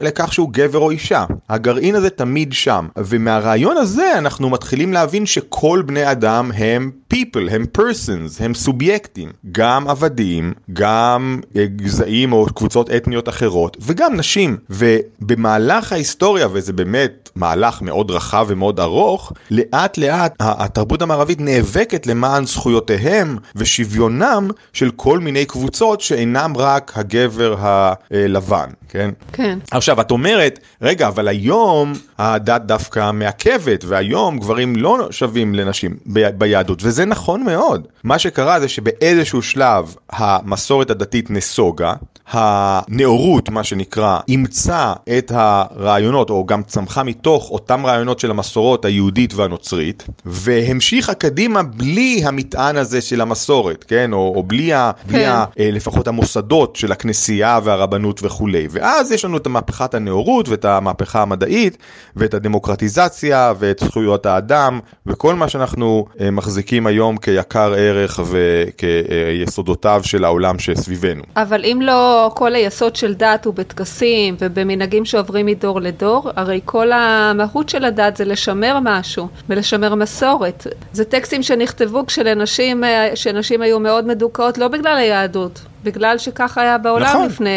לכך 0.01 0.33
שהוא 0.33 0.49
גבר 0.53 0.79
או 0.79 0.91
אישה. 0.91 1.25
הגרעין 1.49 1.95
הזה 1.95 2.11
תמיד 2.11 2.53
שם, 2.53 2.87
ומהרעיון 2.97 3.77
הזה 3.77 4.19
אנחנו 4.19 4.51
מתחילים 4.51 4.93
להבין 4.93 5.27
שכל 5.27 5.83
בני 5.87 6.11
אדם 6.11 6.51
הם 6.55 6.91
people, 7.15 7.51
הם 7.51 7.65
persons, 7.79 8.45
הם 8.45 8.55
סובייקטים, 8.55 9.33
גם 9.53 9.89
עבדים, 9.89 10.53
גם 10.73 11.41
אה, 11.57 11.67
גזעים 11.67 12.33
או 12.33 12.47
קבוצות 12.55 12.91
אתניות 12.91 13.29
אחרות, 13.29 13.77
וגם 13.81 14.17
נשים. 14.17 14.57
ובמהלך 14.71 15.93
ההיסטוריה, 15.93 16.49
וזה 16.53 16.73
באמת 16.73 17.31
מהלך 17.35 17.83
מאוד 17.83 18.11
רחב 18.11 18.47
ומאוד 18.49 18.81
ארוך, 18.81 19.33
לאט 19.51 19.99
לאט 19.99 20.35
התרבות 20.41 21.03
המערבית 21.03 21.41
נאבקת 21.41 22.07
למען 22.07 22.47
זכויותיהם 22.47 23.37
ושוויונם 23.57 24.51
של 24.73 24.91
כל 24.91 25.19
מיני 25.19 25.45
קבוצות 25.45 26.01
שאינם 26.01 26.53
רק 26.57 26.93
הגבר 26.97 27.55
הלבן, 27.59 28.71
כן? 28.89 29.11
כן. 29.33 29.59
עכשיו, 29.71 30.01
את 30.01 30.11
אומרת, 30.11 30.61
רגע, 30.83 31.09
אבל 31.09 31.29
היום 31.29 31.93
הדת 32.19 32.63
דווקא 32.63 33.11
מעכבת, 33.11 33.85
והיום 33.85 34.39
גברים 34.39 34.77
לא 34.77 35.09
שווים 35.11 35.55
לנשים 35.55 35.97
ביהדות, 36.39 36.79
וזה 36.83 36.96
נכון 37.05 37.43
מאוד. 37.43 37.87
מה 38.05 38.19
שקרה 38.19 38.61
זה 38.61 38.69
שבאיזשהו 38.69 39.43
שלב 39.43 39.95
המסורת 40.11 40.91
הדתית 40.91 41.31
נסוגה, 41.31 41.95
הנאורות, 42.31 43.49
מה 43.49 43.65
שנקרא, 43.65 44.19
אימצה 44.29 44.93
את 45.19 45.33
הרעיונות, 45.35 46.31
או 46.31 46.47
גם 46.47 46.63
צמחה 46.63 47.03
מתוך 47.03 47.51
אותם 47.51 47.87
רעיונות 47.87 48.21
של 48.21 48.31
המסורות 48.31 48.85
היהודית 48.85 49.35
והנוצרית, 49.35 50.07
והמשיכה 50.25 51.15
קדימה 51.15 51.63
בלי 51.63 52.23
המטען 52.25 52.77
הזה 52.77 53.01
של 53.01 53.21
המסורת, 53.21 53.85
כן? 53.85 54.13
או, 54.13 54.33
או 54.37 54.43
בלי, 54.43 54.73
ה, 54.73 54.91
כן. 55.07 55.13
בלי 55.13 55.27
ה, 55.27 55.45
אה, 55.59 55.71
לפחות 55.73 56.09
המוסדות 56.09 56.77
של 56.77 56.93
הכנסייה 56.93 57.61
והרבנות 57.65 58.21
וכולי. 58.23 58.67
ואז 58.71 59.13
יש 59.13 59.25
לנו 59.25 59.37
את 59.37 59.47
מהפכת 59.47 59.95
הנאורות 59.95 60.49
ואת 60.49 60.65
המהפכה 60.65 61.23
המדעית, 61.23 61.79
ואת 62.17 62.35
הדמוקרטיזציה, 62.35 63.53
ואת 63.59 63.83
זכויות 63.85 64.27
האדם, 64.27 64.81
וכל 65.07 65.35
מה 65.35 65.49
שאנחנו 65.49 66.07
אה, 66.21 66.31
מחזיקים 66.31 66.86
היום 66.87 67.17
כיקר 67.17 67.75
ערך 67.77 68.21
וכיסודותיו 68.27 70.01
של 70.05 70.25
העולם 70.25 70.59
שסביבנו. 70.59 71.23
אבל 71.37 71.65
אם 71.65 71.79
לא 71.83 72.31
כל 72.35 72.55
היסוד 72.55 72.97
של 72.97 73.15
דת 73.15 73.45
הוא 73.45 73.55
בטקסים 73.55 74.37
ובמנהגים 74.41 75.05
שעוברים 75.05 75.47
מדור 75.47 75.81
לדור, 75.81 76.31
הרי 76.37 76.61
כל 76.65 76.93
המהות 76.93 77.69
של 77.69 77.85
הדת 77.85 78.17
זה 78.17 78.25
לשמר 78.25 78.79
משהו 78.83 79.29
ולשמר 79.49 79.95
מסורת. 79.95 80.67
זה 80.93 81.05
טקסטים 81.05 81.43
שנכתבו 81.43 82.07
כשנשים 82.07 83.63
היו 83.63 83.81
מאוד 83.81 84.07
מדוכאות 84.07 84.59
לא 84.59 84.69
בגלל 84.69 84.97
היהדות, 84.97 85.61
בגלל 85.87 86.19
שככה 86.19 86.63
היה 86.63 86.79
בעולם 86.79 87.07
נכון. 87.07 87.27
לפני 87.27 87.51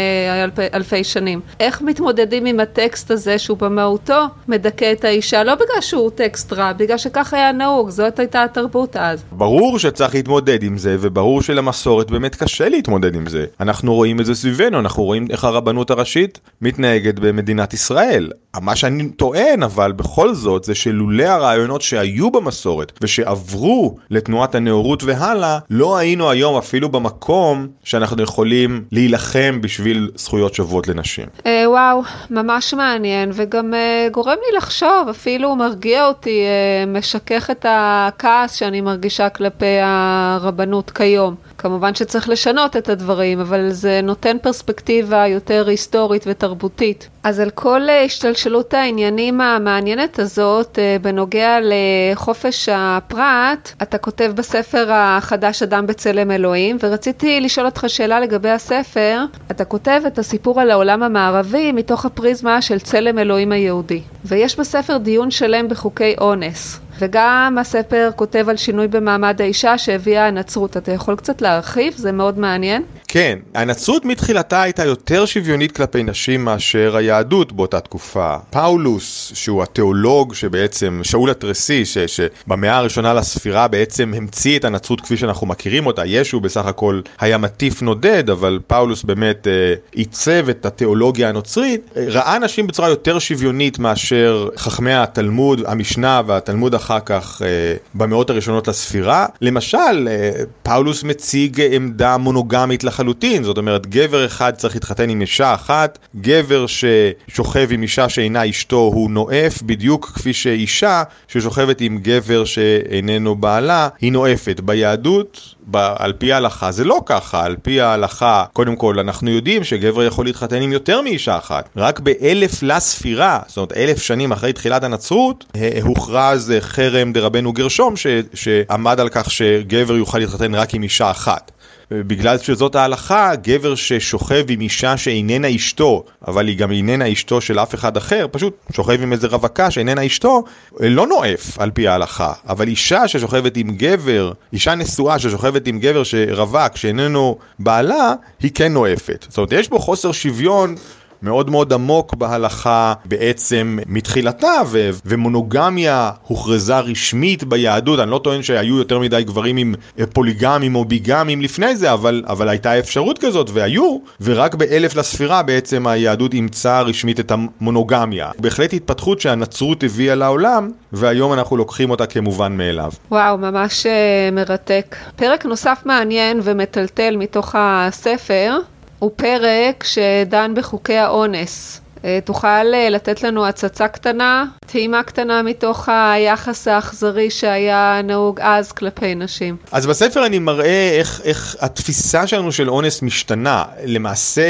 אלפי, 0.43 0.61
אלפי 0.73 1.03
שנים. 1.03 1.41
איך 1.59 1.81
מתמודדים 1.81 2.45
עם 2.45 2.59
הטקסט 2.59 3.11
הזה 3.11 3.37
שהוא 3.37 3.57
במהותו 3.57 4.23
מדכא 4.47 4.91
את 4.91 5.03
האישה, 5.03 5.43
לא 5.43 5.55
בגלל 5.55 5.81
שהוא 5.81 6.09
טקסט 6.15 6.53
רע, 6.53 6.73
בגלל 6.73 6.97
שככה 6.97 7.37
היה 7.37 7.51
נהוג, 7.51 7.89
זאת 7.89 8.19
הייתה 8.19 8.43
התרבות 8.43 8.95
אז. 8.95 9.23
ברור 9.31 9.79
שצריך 9.79 10.15
להתמודד 10.15 10.63
עם 10.63 10.77
זה, 10.77 10.97
וברור 10.99 11.41
שלמסורת 11.41 12.11
באמת 12.11 12.35
קשה 12.35 12.69
להתמודד 12.69 13.15
עם 13.15 13.29
זה. 13.29 13.45
אנחנו 13.59 13.93
רואים 13.93 14.19
את 14.19 14.25
זה 14.25 14.35
סביבנו, 14.35 14.79
אנחנו 14.79 15.03
רואים 15.03 15.27
איך 15.29 15.43
הרבנות 15.43 15.91
הראשית 15.91 16.39
מתנהגת 16.61 17.19
במדינת 17.19 17.73
ישראל. 17.73 18.29
מה 18.61 18.75
שאני 18.75 19.09
טוען 19.09 19.63
אבל 19.63 19.91
בכל 19.91 20.33
זאת 20.33 20.63
זה 20.63 20.75
שלולא 20.75 21.23
הרעיונות 21.23 21.81
שהיו 21.81 22.31
במסורת 22.31 22.91
ושעברו 23.01 23.97
לתנועת 24.09 24.55
הנאורות 24.55 25.03
והלאה, 25.03 25.59
לא 25.69 25.97
היינו 25.97 26.29
היום 26.29 26.57
אפילו 26.57 26.89
במקום 26.89 27.67
שאנחנו 27.83 28.17
אנחנו 28.19 28.33
יכולים 28.33 28.83
להילחם 28.91 29.61
בשביל 29.61 30.11
זכויות 30.15 30.53
שוות 30.53 30.87
לנשים. 30.87 31.25
אה, 31.45 31.63
וואו, 31.67 32.01
ממש 32.29 32.73
מעניין, 32.73 33.29
וגם 33.33 33.73
אה, 33.73 34.07
גורם 34.11 34.35
לי 34.45 34.57
לחשוב, 34.57 35.07
אפילו 35.09 35.55
מרגיע 35.55 36.07
אותי, 36.07 36.41
אה, 36.41 36.85
משכך 36.85 37.49
את 37.49 37.65
הכעס 37.69 38.55
שאני 38.55 38.81
מרגישה 38.81 39.29
כלפי 39.29 39.79
הרבנות 39.81 40.91
כיום. 40.91 41.35
כמובן 41.57 41.95
שצריך 41.95 42.29
לשנות 42.29 42.77
את 42.77 42.89
הדברים, 42.89 43.39
אבל 43.39 43.69
זה 43.69 43.99
נותן 44.03 44.37
פרספקטיבה 44.41 45.27
יותר 45.27 45.67
היסטורית 45.67 46.23
ותרבותית. 46.27 47.09
אז 47.23 47.39
על 47.39 47.49
כל 47.49 47.81
השתלשלות 48.05 48.73
העניינים 48.73 49.41
המעניינת 49.41 50.19
הזאת, 50.19 50.79
בנוגע 51.01 51.57
לחופש 51.61 52.69
הפרט, 52.71 53.71
אתה 53.81 53.97
כותב 53.97 54.31
בספר 54.35 54.87
החדש 54.91 55.63
אדם 55.63 55.87
בצלם 55.87 56.31
אלוהים, 56.31 56.77
ורציתי 56.83 57.41
לשאול 57.41 57.65
אותך 57.65 57.85
שאלה 57.87 58.08
לגבי 58.17 58.49
הספר. 58.49 59.25
אתה 59.51 59.65
כותב 59.65 60.01
את 60.07 60.19
הסיפור 60.19 60.61
על 60.61 60.71
העולם 60.71 61.03
המערבי 61.03 61.71
מתוך 61.71 62.05
הפריזמה 62.05 62.61
של 62.61 62.79
צלם 62.79 63.19
אלוהים 63.19 63.51
היהודי. 63.51 64.01
ויש 64.25 64.59
בספר 64.59 64.97
דיון 64.97 65.31
שלם 65.31 65.67
בחוקי 65.67 66.15
אונס. 66.21 66.79
וגם 66.99 67.57
הספר 67.61 68.09
כותב 68.15 68.45
על 68.49 68.57
שינוי 68.57 68.87
במעמד 68.87 69.41
האישה 69.41 69.77
שהביאה 69.77 70.27
הנצרות. 70.27 70.77
אתה 70.77 70.91
יכול 70.91 71.15
קצת 71.15 71.41
להרחיב? 71.41 71.93
זה 71.95 72.11
מאוד 72.11 72.39
מעניין. 72.39 72.83
כן, 73.07 73.39
הנצרות 73.55 74.05
מתחילתה 74.05 74.61
הייתה 74.61 74.85
יותר 74.85 75.25
שוויונית 75.25 75.71
כלפי 75.71 76.03
נשים 76.03 76.45
מאשר 76.45 76.95
היהדות 76.95 77.51
באותה 77.51 77.79
תקופה. 77.79 78.35
פאולוס, 78.49 79.31
שהוא 79.35 79.63
התיאולוג 79.63 80.33
שבעצם, 80.33 81.01
שאול 81.03 81.29
התרסי, 81.29 81.85
ש, 81.85 81.97
שבמאה 81.97 82.77
הראשונה 82.77 83.13
לספירה 83.13 83.67
בעצם 83.67 84.13
המציא 84.17 84.59
את 84.59 84.65
הנצרות 84.65 85.01
כפי 85.01 85.17
שאנחנו 85.17 85.47
מכירים 85.47 85.85
אותה. 85.85 86.05
ישו 86.05 86.39
בסך 86.39 86.65
הכל 86.65 87.01
היה 87.19 87.37
מטיף 87.37 87.81
נודד, 87.81 88.29
אבל 88.29 88.59
פאולוס 88.67 89.03
באמת 89.03 89.47
אה, 89.47 89.73
עיצב 89.91 90.49
את 90.49 90.65
התיאולוגיה 90.65 91.29
הנוצרית. 91.29 91.81
ראה 91.95 92.39
נשים 92.39 92.67
בצורה 92.67 92.89
יותר 92.89 93.19
שוויונית 93.19 93.79
מאשר 93.79 94.49
חכמי 94.57 94.93
התלמוד, 94.93 95.61
המשנה 95.67 96.21
והתלמוד 96.25 96.75
אחר 96.89 96.99
כך 97.05 97.41
אה, 97.45 97.47
במאות 97.93 98.29
הראשונות 98.29 98.67
לספירה. 98.67 99.25
למשל, 99.41 100.07
אה, 100.07 100.31
פאולוס 100.63 101.03
מציג 101.03 101.61
עמדה 101.61 102.17
מונוגמית 102.17 102.83
לח... 102.83 102.99
לחלוטין, 102.99 103.43
זאת 103.43 103.57
אומרת 103.57 103.87
גבר 103.87 104.25
אחד 104.25 104.55
צריך 104.55 104.75
להתחתן 104.75 105.09
עם 105.09 105.21
אישה 105.21 105.53
אחת, 105.53 105.99
גבר 106.15 106.65
ששוכב 106.67 107.67
עם 107.71 107.81
אישה 107.81 108.09
שאינה 108.09 108.49
אשתו 108.49 108.75
הוא 108.75 109.11
נואף, 109.11 109.61
בדיוק 109.61 110.11
כפי 110.15 110.33
שאישה 110.33 111.03
ששוכבת 111.27 111.81
עם 111.81 111.97
גבר 112.01 112.45
שאיננו 112.45 113.35
בעלה 113.35 113.89
היא 114.01 114.11
נואפת. 114.11 114.59
ביהדות, 114.59 115.55
ב- 115.71 115.93
על 115.97 116.13
פי 116.13 116.33
ההלכה 116.33 116.71
זה 116.71 116.83
לא 116.83 117.01
ככה, 117.05 117.43
על 117.45 117.55
פי 117.61 117.81
ההלכה, 117.81 118.43
קודם 118.53 118.75
כל 118.75 118.99
אנחנו 118.99 119.29
יודעים 119.31 119.63
שגבר 119.63 120.03
יכול 120.03 120.25
להתחתן 120.25 120.61
עם 120.61 120.71
יותר 120.71 121.01
מאישה 121.01 121.37
אחת. 121.37 121.69
רק 121.77 121.99
באלף 121.99 122.63
לספירה, 122.63 123.39
זאת 123.47 123.57
אומרת 123.57 123.71
אלף 123.73 124.01
שנים 124.01 124.31
אחרי 124.31 124.53
תחילת 124.53 124.83
הנצרות, 124.83 125.45
הוכרז 125.83 126.53
חרם 126.59 127.13
דרבנו 127.13 127.53
גרשום 127.53 127.95
ש- 127.97 128.07
שעמד 128.33 128.99
על 128.99 129.09
כך 129.11 129.31
שגבר 129.31 129.95
יוכל 129.95 130.17
להתחתן 130.19 130.55
רק 130.55 130.73
עם 130.73 130.83
אישה 130.83 131.11
אחת. 131.11 131.51
בגלל 131.91 132.37
שזאת 132.37 132.75
ההלכה, 132.75 133.31
גבר 133.35 133.75
ששוכב 133.75 134.45
עם 134.49 134.61
אישה 134.61 134.97
שאיננה 134.97 135.55
אשתו, 135.55 136.03
אבל 136.27 136.47
היא 136.47 136.57
גם 136.57 136.71
איננה 136.71 137.11
אשתו 137.11 137.41
של 137.41 137.59
אף 137.59 137.75
אחד 137.75 137.97
אחר, 137.97 138.25
פשוט 138.31 138.57
שוכב 138.73 139.01
עם 139.03 139.13
איזה 139.13 139.27
רווקה 139.27 139.71
שאיננה 139.71 140.05
אשתו, 140.05 140.43
לא 140.79 141.07
נואף 141.07 141.59
על 141.59 141.71
פי 141.71 141.87
ההלכה. 141.87 142.33
אבל 142.49 142.67
אישה 142.67 143.07
ששוכבת 143.07 143.57
עם 143.57 143.75
גבר, 143.77 144.31
אישה 144.53 144.75
נשואה 144.75 145.19
ששוכבת 145.19 145.67
עם 145.67 145.79
גבר 145.79 146.03
שרווק, 146.03 146.75
שאיננו 146.75 147.37
בעלה, 147.59 148.13
היא 148.39 148.51
כן 148.53 148.73
נואפת. 148.73 149.25
זאת 149.29 149.37
אומרת, 149.37 149.51
יש 149.51 149.67
פה 149.67 149.79
חוסר 149.79 150.11
שוויון 150.11 150.75
מאוד 151.21 151.49
מאוד 151.49 151.73
עמוק 151.73 152.15
בהלכה 152.15 152.93
בעצם 153.05 153.77
מתחילתה, 153.87 154.61
ו- 154.67 154.89
ומונוגמיה 155.05 156.11
הוכרזה 156.27 156.79
רשמית 156.79 157.43
ביהדות, 157.43 157.99
אני 157.99 158.11
לא 158.11 158.19
טוען 158.23 158.43
שהיו 158.43 158.77
יותר 158.77 158.99
מדי 158.99 159.23
גברים 159.23 159.57
עם 159.57 159.75
פוליגמים 160.13 160.75
או 160.75 160.85
ביגמים 160.85 161.41
לפני 161.41 161.75
זה, 161.75 161.93
אבל, 161.93 162.23
אבל 162.27 162.49
הייתה 162.49 162.79
אפשרות 162.79 163.19
כזאת, 163.19 163.49
והיו, 163.53 163.97
ורק 164.21 164.55
באלף 164.55 164.95
לספירה 164.95 165.43
בעצם 165.43 165.87
היהדות 165.87 166.33
אימצה 166.33 166.81
רשמית 166.81 167.19
את 167.19 167.31
המונוגמיה. 167.31 168.31
בהחלט 168.39 168.73
התפתחות 168.73 169.21
שהנצרות 169.21 169.83
הביאה 169.83 170.15
לעולם, 170.15 170.71
והיום 170.93 171.33
אנחנו 171.33 171.57
לוקחים 171.57 171.89
אותה 171.89 172.05
כמובן 172.05 172.57
מאליו. 172.57 172.91
וואו, 173.11 173.37
ממש 173.37 173.85
uh, 173.85 173.89
מרתק. 174.35 174.95
פרק 175.15 175.45
נוסף 175.45 175.81
מעניין 175.85 176.39
ומטלטל 176.43 177.17
מתוך 177.17 177.55
הספר. 177.57 178.57
הוא 178.99 179.11
פרק 179.15 179.83
שדן 179.83 180.53
בחוקי 180.55 180.97
האונס. 180.97 181.81
אה, 182.05 182.19
תוכל 182.25 182.73
אה, 182.73 182.89
לתת 182.89 183.23
לנו 183.23 183.45
הצצה 183.45 183.87
קטנה, 183.87 184.45
טעימה 184.65 185.03
קטנה 185.03 185.41
מתוך 185.41 185.89
היחס 185.89 186.67
האכזרי 186.67 187.29
שהיה 187.29 188.01
נהוג 188.03 188.39
אז 188.41 188.71
כלפי 188.71 189.15
נשים. 189.15 189.55
אז 189.71 189.85
בספר 189.85 190.25
אני 190.25 190.39
מראה 190.39 190.89
איך, 190.97 191.21
איך 191.23 191.55
התפיסה 191.59 192.27
שלנו 192.27 192.51
של 192.51 192.69
אונס 192.69 193.01
משתנה. 193.01 193.63
למעשה 193.85 194.41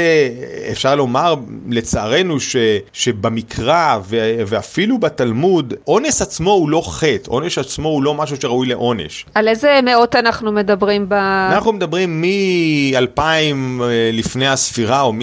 אפשר 0.70 0.94
לומר 0.94 1.34
לצערנו 1.68 2.40
ש, 2.40 2.56
שבמקרא 2.92 3.98
ו, 4.04 4.16
ואפילו 4.46 4.98
בתלמוד, 4.98 5.74
אונס 5.86 6.22
עצמו 6.22 6.50
הוא 6.50 6.70
לא 6.70 6.82
חטא, 6.86 7.30
אונס 7.30 7.58
עצמו 7.58 7.88
הוא 7.88 8.02
לא 8.02 8.14
משהו 8.14 8.36
שראוי 8.36 8.66
לעונש. 8.66 9.26
על 9.34 9.48
איזה 9.48 9.80
מאות 9.84 10.16
אנחנו 10.16 10.52
מדברים 10.52 11.08
ב... 11.08 11.12
אנחנו 11.52 11.72
מדברים 11.72 12.20
מ-2000 12.20 13.20
אה, 13.20 14.10
לפני 14.12 14.48
הספירה 14.48 15.00
או 15.00 15.12
מ... 15.12 15.20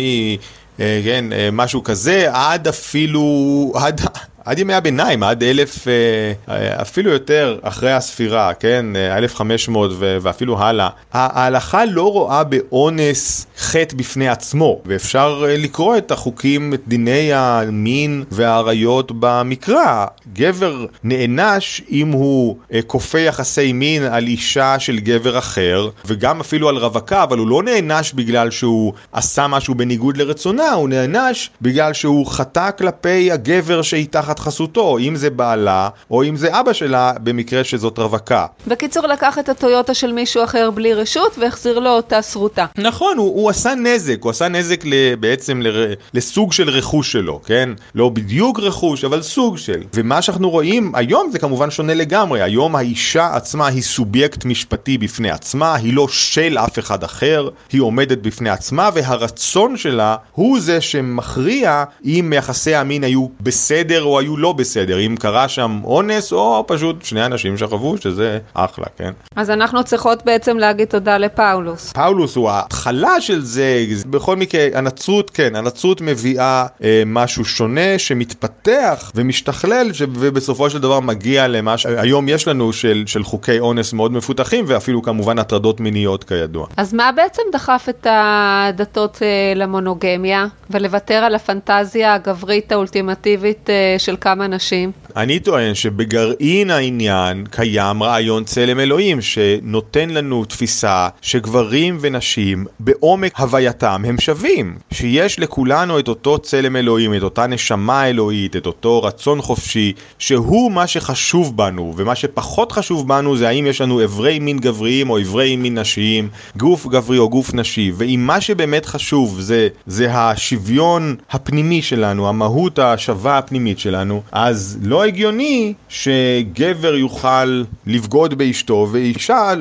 אה, 0.79 1.01
כן, 1.03 1.34
אה, 1.34 1.50
משהו 1.51 1.84
כזה, 1.84 2.27
עד 2.31 2.67
אפילו, 2.67 3.74
עד, 3.75 4.01
עד 4.48 4.60
ימי 4.60 4.74
הביניים, 4.74 5.24
עד 5.24 5.44
אלף, 5.44 5.88
אה, 5.88 6.82
אפילו 6.82 7.12
יותר 7.12 7.60
אחרי 7.62 7.92
הספירה, 7.94 8.54
כן, 8.54 8.86
1500 8.96 9.92
ואפילו 9.98 10.60
הלאה. 10.60 10.89
ההלכה 11.13 11.86
לא 11.86 12.12
רואה 12.12 12.44
באונס 12.44 13.48
חטא 13.58 13.96
בפני 13.96 14.30
עצמו, 14.30 14.82
ואפשר 14.86 15.44
לקרוא 15.48 15.98
את 15.98 16.12
החוקים, 16.12 16.74
את 16.74 16.82
דיני 16.88 17.34
המין 17.34 18.24
והעריות 18.32 19.12
במקרא. 19.20 20.06
גבר 20.34 20.86
נענש 21.04 21.82
אם 21.92 22.12
הוא 22.12 22.58
כופה 22.88 23.20
יחסי 23.20 23.74
מין 23.74 24.04
על 24.04 24.27
אישה 24.27 24.80
של 24.80 25.00
גבר 25.00 25.38
אחר, 25.38 25.89
וגם 26.06 26.39
אפילו 26.39 26.70
על 26.70 26.77
רווקה, 26.77 27.24
אבל 27.24 27.38
הוא 27.38 27.48
לא 27.48 27.63
נענש 27.63 28.13
בגלל 28.13 28.51
שהוא 28.51 28.94
עשה 29.12 29.48
משהו 29.48 29.75
בניגוד 29.75 30.18
לרצונה, 30.18 30.72
הוא 30.72 30.89
נענש 30.89 31.50
בגלל 31.62 31.94
שהוא 31.94 32.27
חטא 32.27 32.70
כלפי 32.77 33.32
הגבר 33.32 33.82
שהיא 33.82 34.08
תחת 34.12 34.37
תחת 34.38 34.46
חסותו, 34.46 34.98
אם 34.98 35.15
זה 35.15 35.29
בעלה, 35.29 35.89
או 36.12 36.24
אם 36.24 36.36
זה 36.36 36.60
אבא 36.60 36.74
שלה, 36.74 37.13
במקרה 37.24 37.63
שזאת 37.63 38.00
רווקה. 38.00 38.46
בקיצור, 38.67 39.08
לקח 39.08 39.39
את 39.39 39.50
הטויוטה 39.50 39.94
של 39.94 40.12
מישהו 40.12 40.44
אחר 40.44 40.72
בלי 40.72 40.94
רשות, 40.94 41.38
והחזיר 41.39 41.79
לו 41.79 41.89
אותה 41.89 42.22
שרוטה. 42.22 42.65
נכון, 42.77 43.17
הוא, 43.17 43.41
הוא 43.41 43.50
עשה 43.50 43.75
נזק, 43.75 44.17
הוא 44.22 44.29
עשה 44.29 44.48
נזק 44.48 44.84
בעצם 45.20 45.62
ל, 45.62 45.94
לסוג 46.13 46.53
של 46.53 46.70
רכוש 46.70 47.12
שלו, 47.12 47.41
כן? 47.46 47.70
לא 47.96 48.10
בדיוק 48.10 48.60
רכוש, 48.60 49.03
אבל 49.03 49.22
סוג 49.22 49.58
של. 49.58 49.84
ומה 49.94 50.22
שאנחנו 50.22 50.50
רואים 50.50 50.91
היום 50.96 51.29
זה 51.32 51.39
כמובן 51.39 51.72
שונה 51.72 51.94
לגמרי. 51.94 52.41
היום 52.41 52.75
האישה 52.75 53.29
עצמה 53.36 53.67
היא 53.67 53.82
סובייקט 53.82 54.46
משפטי 54.46 54.98
בפני 54.98 55.32
עצמה, 55.32 55.75
היא 55.75 55.94
לא 55.94 56.08
של 56.08 56.58
אף 56.58 56.79
אחד 56.79 57.03
אחר, 57.03 57.50
היא 57.72 57.82
עומדת 57.82 58.17
בפני 58.17 58.50
עצמה, 58.50 58.89
והרצון 58.94 59.77
שלה 59.77 60.15
הוא 60.34 60.60
זה 60.60 60.82
שמכריע 60.82 61.84
אם 62.06 62.34
יחסי 62.36 62.75
המין 62.75 63.03
היו 63.03 63.27
בסדר 63.41 64.03
או 64.03 64.20
היו... 64.20 64.26
היו 64.27 64.38
לא 64.38 64.53
בסדר, 64.53 65.00
אם 65.00 65.15
קרה 65.19 65.48
שם 65.48 65.79
אונס 65.84 66.34
או 66.34 66.63
פשוט 66.67 67.05
שני 67.05 67.25
אנשים 67.25 67.57
שכבו, 67.57 67.98
שזה 67.98 68.39
אחלה, 68.53 68.86
כן? 68.98 69.12
אז 69.36 69.50
אנחנו 69.50 69.84
צריכות 69.84 70.25
בעצם 70.25 70.57
להגיד 70.57 70.88
תודה 70.88 71.17
לפאולוס. 71.17 71.91
פאולוס 71.93 72.36
הוא 72.36 72.50
ההתחלה 72.50 73.22
של 73.22 73.41
זה, 73.41 73.86
בכל 74.10 74.36
מקרה, 74.36 74.67
הנצרות, 74.74 75.29
כן, 75.29 75.55
הנצרות 75.55 76.01
מביאה 76.01 76.65
אה, 76.84 77.03
משהו 77.05 77.46
שונה 77.46 77.98
שמתפתח 77.98 79.12
ומשתכלל, 79.15 79.93
ש... 79.93 80.01
ובסופו 80.01 80.69
של 80.69 80.79
דבר 80.79 81.00
מגיע 81.00 81.48
למה 81.48 81.77
שהיום 81.77 82.29
יש 82.29 82.48
לנו 82.48 82.74
של, 82.74 83.03
של 83.05 83.24
חוקי 83.24 83.60
אונס 83.60 83.93
מאוד 83.93 84.12
מפותחים, 84.12 84.65
ואפילו 84.67 85.01
כמובן 85.01 85.39
הטרדות 85.39 85.79
מיניות 85.79 86.24
כידוע. 86.24 86.67
אז 86.77 86.93
מה 86.93 87.12
בעצם 87.15 87.41
דחף 87.51 87.86
את 87.89 88.07
הדתות 88.10 89.19
אה, 89.22 89.53
למונוגמיה 89.55 90.46
ולוותר 90.69 91.15
על 91.15 91.36
הפנטזיה 91.36 92.13
הגברית 92.13 92.72
האולטימטיבית 92.72 93.69
אה, 93.69 93.96
של 94.08 94.16
כמה 94.22 94.48
נשים? 94.48 94.92
אני 95.16 95.40
טוען 95.40 95.74
שבגרעין 95.74 96.72
העניין 96.72 97.46
קיים 97.52 98.04
רעיון 98.04 98.44
צלם 98.44 98.80
אלוהים 98.80 99.22
שנותן 99.22 100.10
לנו 100.10 100.46
תפיסה 100.46 101.08
שגברים 101.22 101.98
ונשים 102.02 102.66
בעומק 102.80 103.40
הווייתם 103.40 104.04
הם 104.08 104.20
שווים, 104.20 104.78
שיש 104.92 105.40
לכולנו 105.40 106.00
את 106.00 106.08
אותו 106.08 106.40
צלם 106.40 106.76
אלוהים, 106.76 107.14
את 107.14 107.24
אותה 107.24 107.48
נשמה 107.48 108.10
אלוהית, 108.10 108.56
את 108.56 108.66
אותו 108.66 109.04
רצון 109.04 109.42
חופשי, 109.42 109.94
שהוא 110.20 110.72
מה 110.72 110.88
שחשוב 110.88 111.58
בנו, 111.58 111.94
ומה 111.98 112.16
שפחות 112.16 112.72
חשוב 112.72 113.08
בנו 113.08 113.38
זה 113.38 113.48
האם 113.48 113.68
יש 113.68 113.82
לנו 113.82 114.04
אברי 114.04 114.40
מין 114.40 114.60
גבריים 114.60 115.10
או 115.10 115.22
אברי 115.22 115.56
מין 115.56 115.78
נשיים, 115.78 116.30
גוף 116.58 116.88
גברי 116.88 117.18
או 117.18 117.30
גוף 117.30 117.54
נשי, 117.54 117.92
ואם 117.96 118.24
מה 118.28 118.42
שבאמת 118.42 118.86
חשוב 118.86 119.42
זה, 119.42 119.68
זה 119.86 120.14
השוויון 120.14 121.16
הפנימי 121.32 121.82
שלנו, 121.82 122.30
המהות 122.30 122.80
השווה 122.80 123.38
הפנימית 123.38 123.80
שלנו, 123.80 123.97
אז 124.32 124.80
לא 124.84 125.04
הגיוני 125.04 125.74
שגבר 125.89 126.96
יוכל 126.96 127.63
לבגוד 127.88 128.34
באשתו 128.34 128.88
ואישה 128.92 129.54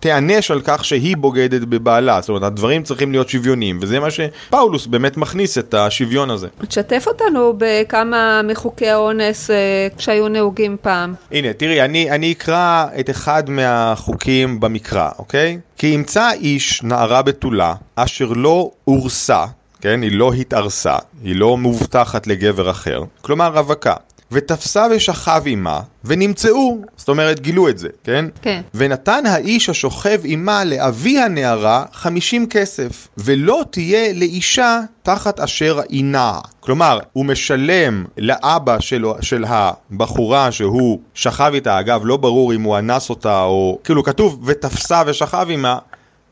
תיענש 0.00 0.50
על 0.50 0.60
כך 0.64 0.84
שהיא 0.84 1.16
בוגדת 1.16 1.60
בבעלה. 1.60 2.20
זאת 2.20 2.28
אומרת, 2.28 2.42
הדברים 2.42 2.82
צריכים 2.82 3.12
להיות 3.12 3.28
שוויוניים, 3.28 3.78
וזה 3.82 4.00
מה 4.00 4.08
שפאולוס 4.10 4.86
באמת 4.86 5.16
מכניס 5.16 5.58
את 5.58 5.74
השוויון 5.74 6.30
הזה. 6.30 6.48
תשתף 6.68 7.04
אותנו 7.06 7.54
בכמה 7.58 8.40
מחוקי 8.44 8.88
האונס 8.88 9.50
אה, 9.50 9.56
שהיו 9.98 10.28
נהוגים 10.28 10.76
פעם. 10.82 11.14
הנה, 11.32 11.52
תראי, 11.52 11.82
אני, 11.82 12.10
אני 12.10 12.32
אקרא 12.32 12.86
את 13.00 13.10
אחד 13.10 13.50
מהחוקים 13.50 14.60
במקרא, 14.60 15.10
אוקיי? 15.18 15.58
כי 15.78 15.86
ימצא 15.86 16.30
איש 16.32 16.82
נערה 16.82 17.22
בתולה, 17.22 17.74
אשר 17.96 18.32
לא 18.36 18.70
הורסה, 18.84 19.44
כן? 19.84 20.02
היא 20.02 20.12
לא 20.12 20.32
התארסה, 20.32 20.96
היא 21.22 21.36
לא 21.36 21.56
מובטחת 21.56 22.26
לגבר 22.26 22.70
אחר, 22.70 23.02
כלומר 23.20 23.58
רווקה. 23.58 23.94
ותפסה 24.32 24.86
ושכב 24.90 25.42
עמה, 25.46 25.80
ונמצאו, 26.04 26.78
זאת 26.96 27.08
אומרת 27.08 27.40
גילו 27.40 27.68
את 27.68 27.78
זה, 27.78 27.88
כן? 28.04 28.24
כן. 28.42 28.62
ונתן 28.74 29.26
האיש 29.26 29.68
השוכב 29.68 30.20
עמה 30.24 30.64
לאבי 30.64 31.18
הנערה 31.18 31.84
חמישים 31.92 32.46
כסף, 32.46 33.08
ולא 33.18 33.62
תהיה 33.70 34.12
לאישה 34.12 34.80
תחת 35.02 35.40
אשר 35.40 35.80
היא 35.88 36.04
נעה. 36.04 36.40
כלומר, 36.60 36.98
הוא 37.12 37.24
משלם 37.24 38.04
לאבא 38.18 38.80
של, 38.80 39.04
של 39.20 39.44
הבחורה 39.48 40.52
שהוא 40.52 41.00
שכב 41.14 41.50
איתה, 41.54 41.80
אגב, 41.80 42.00
לא 42.04 42.16
ברור 42.16 42.54
אם 42.54 42.62
הוא 42.62 42.78
אנס 42.78 43.10
אותה 43.10 43.42
או... 43.42 43.78
כאילו 43.84 44.02
כתוב, 44.02 44.40
ותפסה 44.44 45.02
ושכב 45.06 45.46
עמה. 45.50 45.78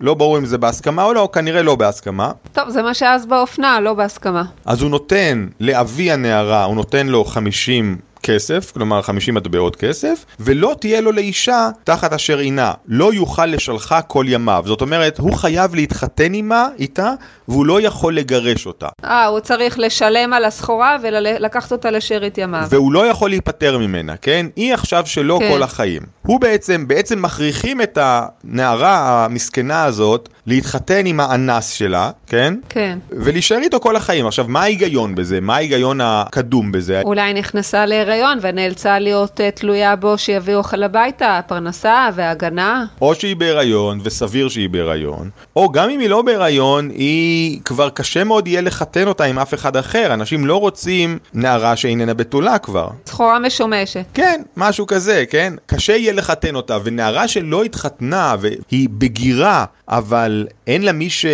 לא 0.03 0.15
ברור 0.15 0.39
אם 0.39 0.45
זה 0.45 0.59
בהסכמה 0.59 1.05
או 1.05 1.13
לא, 1.13 1.29
כנראה 1.33 1.63
לא 1.63 1.75
בהסכמה. 1.75 2.31
טוב, 2.53 2.69
זה 2.69 2.83
מה 2.83 2.95
שאז 2.95 3.27
באופנה, 3.27 3.81
לא 3.81 3.95
בהסכמה. 3.95 4.45
אז 4.65 4.83
הוא 4.83 4.91
נותן 4.91 5.47
לאבי 5.61 6.13
הנערה, 6.13 6.65
הוא 6.65 6.77
נותן 6.77 7.07
לו 7.07 7.25
50 7.25 7.97
כסף, 8.23 8.73
כלומר 8.75 9.03
50 9.03 9.35
מטבעות 9.35 9.77
כסף, 9.77 10.25
ולא 10.41 10.75
תהיה 10.81 11.01
לו 11.01 11.13
לאישה 11.13 11.69
תחת 11.85 12.13
אשר 12.13 12.39
עינה. 12.39 12.73
לא 12.89 13.15
יוכל 13.15 13.47
לשלחה 13.47 14.03
כל 14.03 14.25
ימיו. 14.29 14.63
זאת 14.67 14.81
אומרת, 14.81 15.19
הוא 15.19 15.35
חייב 15.35 15.75
להתחתן 15.75 16.35
עמה, 16.35 16.69
איתה, 16.79 17.13
והוא 17.49 17.67
לא 17.67 17.81
יכול 17.81 18.17
לגרש 18.17 18.67
אותה. 18.67 18.89
אה, 19.05 19.27
הוא 19.27 19.41
צריך 19.41 19.79
לשלם 19.79 20.33
על 20.33 20.45
הסחורה 20.45 20.97
ולקחת 21.03 21.73
אותה 21.73 21.91
לשארית 21.91 22.39
ימיו. 22.39 22.67
והוא 22.71 22.93
לא 22.93 23.07
יכול 23.07 23.31
להיפטר 23.31 23.79
ממנה, 23.79 24.17
כן? 24.17 24.47
היא 24.57 24.75
עכשיו 24.75 25.07
שלו 25.07 25.39
כן. 25.39 25.51
כל 25.53 25.63
החיים. 25.63 26.03
הוא 26.27 26.41
בעצם, 26.41 26.89
בעצם 26.89 27.23
מכריחים 27.23 27.81
את 27.81 27.99
הנערה 28.01 29.25
המסכנה 29.25 29.85
הזאת 29.85 30.29
להתחתן 30.47 31.07
עם 31.07 31.21
האנס 31.21 31.71
שלה, 31.71 32.11
כן? 32.27 32.55
כן. 32.69 32.99
ולהישאר 33.11 33.59
איתו 33.59 33.81
כל 33.81 33.97
החיים. 33.97 34.27
עכשיו, 34.27 34.45
מה 34.49 34.63
ההיגיון 34.63 35.15
בזה? 35.15 35.41
מה 35.41 35.57
ההיגיון 35.57 36.01
הקדום 36.01 36.73
בזה? 36.73 37.03
אולי 37.05 37.35
נכנסה 37.35 37.87
להיריון 37.87 38.39
ונאלצה 38.43 38.99
להיות 38.99 39.41
uh, 39.41 39.61
תלויה 39.61 39.97
בו 39.97 40.19
שיביא 40.19 40.55
אוכל 40.55 40.83
הביתה, 40.83 41.39
הפרנסה 41.39 42.09
והגנה. 42.15 42.85
או 43.01 43.15
שהיא 43.15 43.37
בהיריון, 43.37 44.01
וסביר 44.05 44.49
שהיא 44.49 44.69
בהיריון, 44.69 45.31
או 45.57 45.73
גם 45.73 45.91
אם 45.91 46.01
היא 46.01 46.09
לא 46.09 46.23
בהיריון, 46.23 46.91
היא 46.91 47.61
כבר 47.65 47.91
קשה 47.91 48.25
מאוד 48.25 48.49
יהיה 48.49 48.61
לחתן 48.61 49.09
אותה 49.09 49.25
עם 49.25 49.39
אף 49.39 49.55
אחד 49.55 49.77
אחר. 49.77 50.15
אנשים 50.15 50.47
לא 50.47 50.57
רוצים 50.61 51.19
נערה 51.35 51.77
שאיננה 51.77 52.15
בתולה 52.15 52.59
כבר. 52.59 52.89
סחורה 53.07 53.39
משומשת. 53.39 54.05
כן, 54.15 54.43
משהו 54.57 54.87
כזה, 54.87 55.25
כן? 55.31 55.53
קשה 55.67 55.97
יהיה 55.97 56.12
לחתן 56.13 56.55
אותה, 56.55 56.79
ונערה 56.85 57.29
שלא 57.29 57.65
התחתנה 57.65 58.37
והיא 58.41 58.89
בגירה, 58.91 59.65
אבל 59.89 60.47
אין 60.67 60.83
לה 60.83 60.93
מי 60.93 61.11
ש... 61.11 61.27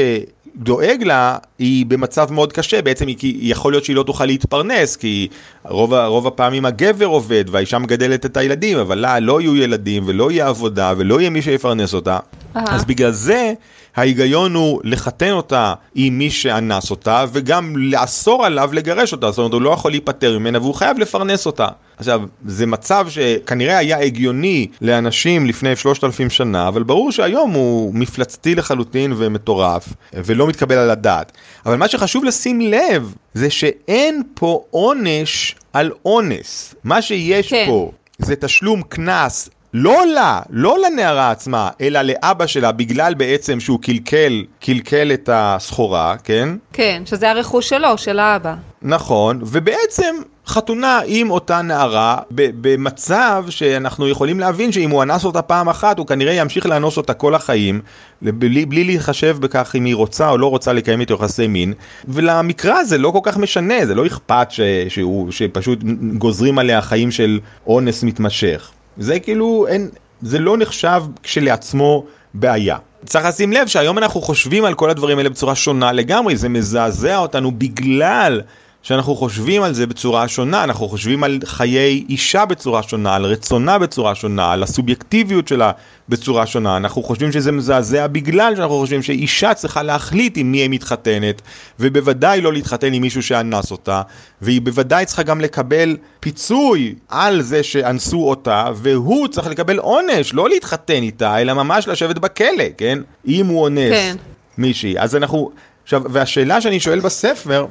דואג 0.59 1.03
לה, 1.03 1.37
היא 1.59 1.87
במצב 1.87 2.33
מאוד 2.33 2.53
קשה, 2.53 2.83
בעצם 2.83 3.07
היא, 3.07 3.17
יכול 3.51 3.73
להיות 3.73 3.85
שהיא 3.85 3.97
לא 3.97 4.03
תוכל 4.03 4.25
להתפרנס, 4.25 4.97
כי 4.97 5.29
רוב, 5.65 5.95
רוב 5.95 6.27
הפעמים 6.27 6.65
הגבר 6.65 7.07
עובד 7.07 7.45
והאישה 7.51 7.79
מגדלת 7.79 8.27
את 8.27 8.37
הילדים, 8.37 8.79
אבל 8.79 8.99
לה 8.99 9.21
לא 9.21 9.41
יהיו 9.41 9.57
ילדים 9.57 10.03
ולא 10.07 10.31
יהיה 10.31 10.49
עבודה 10.49 10.93
ולא 10.97 11.21
יהיה 11.21 11.31
מי 11.31 11.43
שיפרנס 11.43 11.95
אותה. 11.95 12.19
Aha. 12.55 12.59
אז 12.67 12.85
בגלל 12.85 13.11
זה 13.11 13.53
ההיגיון 13.99 14.55
הוא 14.55 14.81
לחתן 14.85 15.31
אותה 15.31 15.75
עם 15.95 16.19
מי 16.19 16.31
שאנס 16.31 16.91
אותה, 16.91 17.25
וגם 17.33 17.77
לאסור 17.77 18.47
עליו 18.47 18.71
לגרש 18.73 19.13
אותה, 19.13 19.31
זאת 19.31 19.39
אומרת 19.39 19.53
הוא 19.53 19.63
לא 19.63 19.71
יכול 19.71 19.91
להיפטר 19.91 20.39
ממנה 20.39 20.59
והוא 20.59 20.75
חייב 20.75 20.99
לפרנס 20.99 21.47
אותה. 21.47 21.69
עכשיו, 21.97 22.21
זה 22.47 22.67
מצב 22.67 23.07
שכנראה 23.11 23.79
היה 23.79 24.01
הגיוני 24.01 24.67
לאנשים 24.81 25.47
לפני 25.47 25.77
שלושת 25.77 26.05
אלפים 26.05 26.31
שנה, 26.31 26.69
אבל 26.69 26.83
ברור 26.83 27.13
שהיום 27.13 27.51
הוא 27.51 27.95
מפלצתי 27.95 28.55
לחלוטין 28.55 29.13
ומטורף, 29.17 29.89
ולא 30.13 30.47
מתקבל 30.47 30.79
על 30.79 30.91
הדעת. 30.91 31.33
אבל 31.67 31.77
מה 31.77 31.89
שחשוב 31.89 32.25
לשים 32.25 32.61
לב, 32.61 33.15
זה 33.35 33.51
שאין 33.51 34.23
פה 34.35 34.65
עונש 34.71 35.57
על 35.73 35.91
אונס. 36.05 36.75
מה 36.85 37.03
שיש 37.03 37.51
כן. 37.51 37.65
פה 37.67 37.91
זה 38.19 38.37
תשלום 38.37 38.83
קנס 38.83 39.51
לא 39.75 40.07
לה, 40.07 40.41
לא 40.51 40.77
לנערה 40.87 41.31
עצמה, 41.31 41.71
אלא 41.81 42.03
לאבא 42.03 42.47
שלה, 42.47 42.73
בגלל 42.73 43.15
בעצם 43.15 43.61
שהוא 43.61 43.79
קלקל, 43.83 44.45
קלקל 44.61 45.11
את 45.13 45.29
הסחורה, 45.33 46.17
כן? 46.25 46.49
כן, 46.73 47.03
שזה 47.05 47.31
הרכוש 47.31 47.69
שלו, 47.69 47.99
של 47.99 48.19
האבא. 48.19 48.55
נכון, 48.83 49.41
ובעצם 49.43 50.17
חתונה 50.47 51.01
עם 51.07 51.31
אותה 51.31 51.63
נערה 51.63 52.19
במצב 52.31 53.45
שאנחנו 53.49 54.09
יכולים 54.09 54.41
להבין 54.41 54.73
שאם 54.73 54.91
הוא 54.91 55.03
אנס 55.03 55.25
אותה 55.25 55.43
פעם 55.43 55.69
אחת, 55.69 55.99
הוא 55.99 56.07
כנראה 56.07 56.33
ימשיך 56.33 56.67
לאנוס 56.67 56.97
אותה 56.97 57.15
כל 57.15 57.35
החיים, 57.35 57.81
בלי, 58.23 58.67
בלי 58.67 58.85
להתחשב 58.85 59.37
בכך 59.41 59.75
אם 59.77 59.85
היא 59.85 59.95
רוצה 59.95 60.31
או 60.31 60.39
לא 60.39 60.47
רוצה 60.47 60.73
לקיים 60.73 61.01
איתו 61.01 61.15
יחסי 61.15 61.47
מין, 61.47 61.75
ולמקרא 62.09 62.79
הזה 62.79 62.99
לא 62.99 63.11
כל 63.11 63.21
כך 63.23 63.37
משנה, 63.37 63.87
זה 63.87 63.95
לא 63.95 64.07
אכפת 64.07 64.47
ש, 64.51 64.61
שהוא, 64.89 65.33
שפשוט 65.33 65.79
גוזרים 66.19 66.59
עליה 66.59 66.83
חיים 66.83 67.11
של 67.11 67.41
אונס 67.67 68.03
מתמשך. 68.03 68.71
זה 68.99 69.21
כאילו, 69.21 69.67
אין, 69.69 69.89
זה 70.23 70.39
לא 70.39 70.57
נחשב 70.57 71.03
כשלעצמו 71.23 72.05
בעיה. 72.35 72.77
צריך 73.07 73.25
לשים 73.25 73.53
לב 73.53 73.67
שהיום 73.67 73.99
אנחנו 73.99 74.21
חושבים 74.21 74.65
על 74.65 74.75
כל 74.75 74.91
הדברים 74.91 75.19
האלה 75.19 75.31
בצורה 75.31 75.55
שונה 75.55 75.93
לגמרי, 75.93 76.37
זה 76.37 76.49
מזעזע 76.49 77.17
אותנו 77.19 77.51
בגלל 77.51 78.41
שאנחנו 78.89 79.17
חושבים 79.17 79.63
על 79.63 79.75
זה 79.75 79.87
בצורה 79.87 80.29
שונה, 80.29 80.65
אנחנו 80.65 80.89
חושבים 80.89 81.25
על 81.25 81.39
חיי 81.45 82.05
אישה 82.09 82.45
בצורה 82.45 82.83
שונה, 82.83 83.15
על 83.15 83.25
רצונה 83.25 83.79
בצורה 83.79 84.15
שונה, 84.15 84.53
על 84.53 84.63
הסובייקטיביות 84.63 85.49
שלה 85.49 85.73
בצורה 86.09 86.47
שונה. 86.47 86.77
אנחנו 86.77 87.03
חושבים 87.03 87.33
שזה 87.33 87.53
מזעזע 87.53 88.07
בגלל 88.07 88.57
שאנחנו 88.57 88.79
חושבים 88.79 89.03
שאישה 89.03 89.55
צריכה 89.55 89.83
להחליט 89.83 90.37
עם 90.37 90.53
מי 90.53 90.59
היא 90.59 90.71
מתחתנת, 90.71 91.43
ובוודאי 91.81 92.41
לא 92.41 92.53
להתחתן 92.53 92.93
עם 92.93 93.03
מישהו 93.03 93.23
שאנס 93.23 93.71
אותה, 93.71 94.03
והיא 94.43 94.61
בוודאי 94.61 95.07
צריכה 95.07 95.23
גם 95.23 95.41
לקבל 95.41 95.97
פיצוי 96.21 96.95
על 97.09 97.43
זה 97.43 97.63
שאנסו 97.63 98.29
אותה, 98.29 98.65
והוא 98.75 99.29
צריך 99.29 99.47
לקבל 99.47 99.79
עונש, 99.79 100.35
לא 100.35 100.49
להתחתן 100.49 101.03
איתה, 101.03 101.41
אלא 101.41 101.55
ממש 101.55 101.89
לשבת 101.89 102.19
בכלא, 102.19 102.65
כן? 102.79 102.99
אם 103.27 103.47
הוא 103.47 103.63
אונס 103.63 103.93
כן. 103.93 104.17
מישהי. 104.59 104.99
אז 104.99 105.17
אנחנו... 105.17 105.51
עכשיו, 105.85 106.03
והשאלה 106.11 106.61
שאני 106.61 106.81
שואל 106.81 107.01
בספר, 107.01 107.67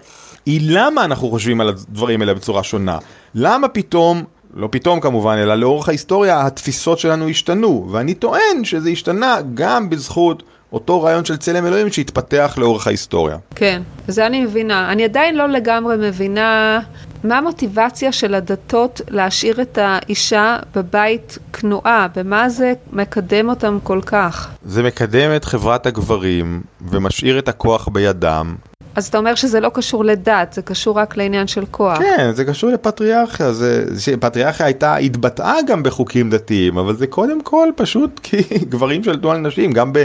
היא 0.47 0.61
למה 0.63 1.05
אנחנו 1.05 1.29
חושבים 1.29 1.61
על 1.61 1.69
הדברים 1.69 2.21
האלה 2.21 2.33
בצורה 2.33 2.63
שונה. 2.63 2.97
למה 3.35 3.67
פתאום, 3.67 4.23
לא 4.53 4.67
פתאום 4.71 4.99
כמובן, 4.99 5.37
אלא 5.37 5.55
לאורך 5.55 5.89
ההיסטוריה 5.89 6.45
התפיסות 6.45 6.99
שלנו 6.99 7.29
השתנו, 7.29 7.87
ואני 7.91 8.13
טוען 8.13 8.63
שזה 8.63 8.89
השתנה 8.89 9.37
גם 9.53 9.89
בזכות 9.89 10.43
אותו 10.73 11.01
רעיון 11.01 11.25
של 11.25 11.37
צלם 11.37 11.65
אלוהים 11.65 11.91
שהתפתח 11.91 12.55
לאורך 12.57 12.87
ההיסטוריה. 12.87 13.37
כן, 13.55 13.81
זה 14.07 14.25
אני 14.25 14.43
מבינה. 14.43 14.91
אני 14.91 15.03
עדיין 15.03 15.35
לא 15.35 15.47
לגמרי 15.47 15.95
מבינה 15.97 16.79
מה 17.23 17.37
המוטיבציה 17.37 18.11
של 18.11 18.33
הדתות 18.33 19.01
להשאיר 19.09 19.61
את 19.61 19.77
האישה 19.81 20.57
בבית 20.75 21.37
כנועה? 21.53 22.07
במה 22.15 22.49
זה 22.49 22.73
מקדם 22.93 23.49
אותם 23.49 23.77
כל 23.83 23.99
כך? 24.05 24.49
זה 24.65 24.83
מקדם 24.83 25.35
את 25.35 25.45
חברת 25.45 25.85
הגברים 25.85 26.61
ומשאיר 26.81 27.39
את 27.39 27.47
הכוח 27.47 27.87
בידם. 27.87 28.55
אז 28.97 29.07
אתה 29.07 29.17
אומר 29.17 29.35
שזה 29.35 29.59
לא 29.59 29.69
קשור 29.73 30.05
לדת, 30.05 30.53
זה 30.53 30.61
קשור 30.61 30.99
רק 30.99 31.17
לעניין 31.17 31.47
של 31.47 31.65
כוח. 31.71 31.97
כן, 31.97 32.31
זה 32.33 32.45
קשור 32.45 32.69
לפטריארכיה, 32.69 33.53
זה, 33.53 33.85
פטריארכיה 34.19 34.65
הייתה, 34.65 34.95
התבטאה 34.95 35.55
גם 35.67 35.83
בחוקים 35.83 36.29
דתיים, 36.29 36.77
אבל 36.77 36.95
זה 36.95 37.07
קודם 37.07 37.41
כל 37.41 37.69
פשוט 37.75 38.19
כי 38.23 38.37
גברים 38.69 39.03
שלטו 39.03 39.31
על 39.31 39.37
נשים, 39.37 39.71
גם 39.71 39.93
ב... 39.93 40.03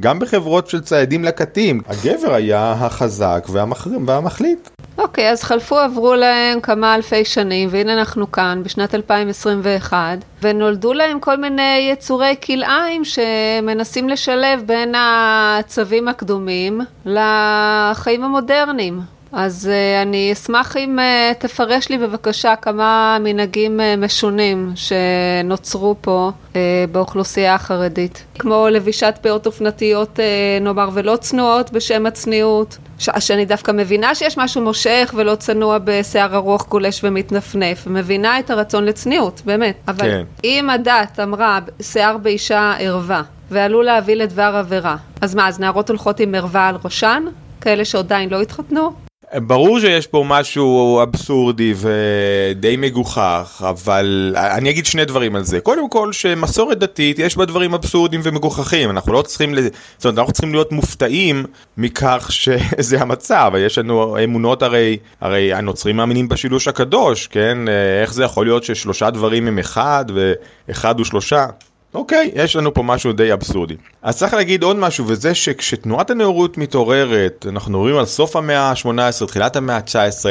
גם 0.00 0.18
בחברות 0.18 0.68
של 0.68 0.80
ציידים 0.80 1.24
לקטים, 1.24 1.80
הגבר 1.86 2.34
היה 2.34 2.72
החזק 2.72 3.46
והמחרים, 3.52 4.08
והמחליט. 4.08 4.68
אוקיי, 4.98 5.28
okay, 5.28 5.32
אז 5.32 5.42
חלפו 5.42 5.78
עברו 5.78 6.14
להם 6.14 6.60
כמה 6.60 6.94
אלפי 6.94 7.24
שנים, 7.24 7.68
והנה 7.72 7.92
אנחנו 7.92 8.32
כאן 8.32 8.60
בשנת 8.64 8.94
2021, 8.94 10.18
ונולדו 10.42 10.92
להם 10.92 11.20
כל 11.20 11.36
מיני 11.36 11.88
יצורי 11.92 12.34
כלאיים 12.46 13.02
שמנסים 13.04 14.08
לשלב 14.08 14.62
בין 14.66 14.94
הצווים 14.96 16.08
הקדומים 16.08 16.80
לחיים 17.06 18.24
המודרניים. 18.24 19.00
אז 19.32 19.70
uh, 19.70 20.02
אני 20.02 20.32
אשמח 20.32 20.76
אם 20.76 20.98
uh, 20.98 21.34
תפרש 21.38 21.88
לי 21.88 21.98
בבקשה 21.98 22.56
כמה 22.56 23.18
מנהגים 23.20 23.80
uh, 23.80 24.00
משונים 24.00 24.72
שנוצרו 24.74 25.96
פה 26.00 26.30
uh, 26.52 26.56
באוכלוסייה 26.92 27.54
החרדית, 27.54 28.24
כמו 28.38 28.66
לבישת 28.70 29.14
פאות 29.22 29.46
אופנתיות 29.46 30.18
uh, 30.18 30.62
נאמר 30.62 30.88
ולא 30.92 31.16
צנועות 31.16 31.70
בשם 31.70 32.06
הצניעות, 32.06 32.78
שאני 33.18 33.44
דווקא 33.44 33.70
מבינה 33.70 34.14
שיש 34.14 34.38
משהו 34.38 34.62
מושך 34.62 35.14
ולא 35.16 35.34
צנוע 35.34 35.78
בשיער 35.84 36.36
ארוך 36.36 36.68
גולש 36.68 37.04
ומתנפנף, 37.04 37.86
מבינה 37.86 38.38
את 38.38 38.50
הרצון 38.50 38.84
לצניעות, 38.84 39.42
באמת, 39.44 39.76
אבל 39.88 40.10
כן. 40.10 40.24
אם 40.44 40.70
הדת 40.70 41.20
אמרה 41.22 41.58
שיער 41.82 42.16
באישה 42.16 42.74
ערווה 42.78 43.22
ועלול 43.50 43.84
להביא 43.84 44.14
לדבר 44.14 44.56
עבירה, 44.56 44.96
אז 45.20 45.34
מה, 45.34 45.48
אז 45.48 45.60
נערות 45.60 45.88
הולכות 45.88 46.20
עם 46.20 46.34
ערווה 46.34 46.68
על 46.68 46.76
ראשן? 46.84 47.22
כאלה 47.60 47.84
שעדיין 47.84 48.30
לא 48.30 48.42
התחתנו? 48.42 49.11
ברור 49.36 49.80
שיש 49.80 50.06
פה 50.06 50.24
משהו 50.26 51.02
אבסורדי 51.02 51.74
ודי 51.76 52.76
מגוחך, 52.76 53.64
אבל 53.68 54.34
אני 54.36 54.70
אגיד 54.70 54.86
שני 54.86 55.04
דברים 55.04 55.36
על 55.36 55.44
זה. 55.44 55.60
קודם 55.60 55.88
כל, 55.88 56.12
שמסורת 56.12 56.78
דתית 56.78 57.18
יש 57.18 57.36
בה 57.36 57.44
דברים 57.44 57.74
אבסורדים 57.74 58.20
ומגוחכים. 58.24 58.90
אנחנו 58.90 59.12
לא 59.12 59.22
צריכים, 59.22 59.54
זאת 59.96 60.04
אומרת, 60.04 60.18
אנחנו 60.18 60.32
צריכים 60.32 60.52
להיות 60.52 60.72
מופתעים 60.72 61.44
מכך 61.76 62.26
שזה 62.32 63.00
המצב. 63.00 63.52
יש 63.58 63.78
לנו 63.78 64.24
אמונות 64.24 64.62
הרי, 64.62 64.96
הרי 65.20 65.52
הנוצרים 65.52 65.96
מאמינים 65.96 66.28
בשילוש 66.28 66.68
הקדוש, 66.68 67.26
כן? 67.26 67.58
איך 68.02 68.14
זה 68.14 68.24
יכול 68.24 68.46
להיות 68.46 68.64
ששלושה 68.64 69.10
דברים 69.10 69.48
הם 69.48 69.58
אחד 69.58 70.04
ואחד 70.14 70.98
הוא 70.98 71.04
שלושה? 71.04 71.46
אוקיי, 71.94 72.30
יש 72.34 72.56
לנו 72.56 72.74
פה 72.74 72.82
משהו 72.82 73.12
די 73.12 73.32
אבסורדי. 73.32 73.74
אז 74.02 74.18
צריך 74.18 74.34
להגיד 74.34 74.62
עוד 74.62 74.76
משהו, 74.76 75.04
וזה 75.08 75.34
שכשתנועת 75.34 76.10
הנאורות 76.10 76.58
מתעוררת, 76.58 77.46
אנחנו 77.48 77.72
מדברים 77.72 77.96
על 77.96 78.06
סוף 78.06 78.36
המאה 78.36 78.70
ה-18, 78.70 79.26
תחילת 79.26 79.56
המאה 79.56 79.76
ה-19, 79.76 80.24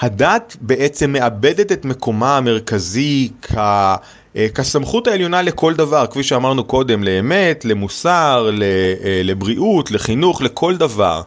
הדת 0.00 0.56
בעצם 0.60 1.12
מאבדת 1.12 1.72
את 1.72 1.84
מקומה 1.84 2.36
המרכזי 2.36 3.30
כ... 3.42 3.54
אה, 4.36 4.48
כסמכות 4.54 5.06
העליונה 5.06 5.42
לכל 5.42 5.74
דבר, 5.74 6.06
כפי 6.06 6.22
שאמרנו 6.22 6.64
קודם, 6.64 7.04
לאמת, 7.04 7.64
למוסר, 7.64 8.50
אה, 8.62 9.20
לבריאות, 9.24 9.90
לחינוך, 9.90 10.42
לכל 10.42 10.76
דבר. 10.76 11.22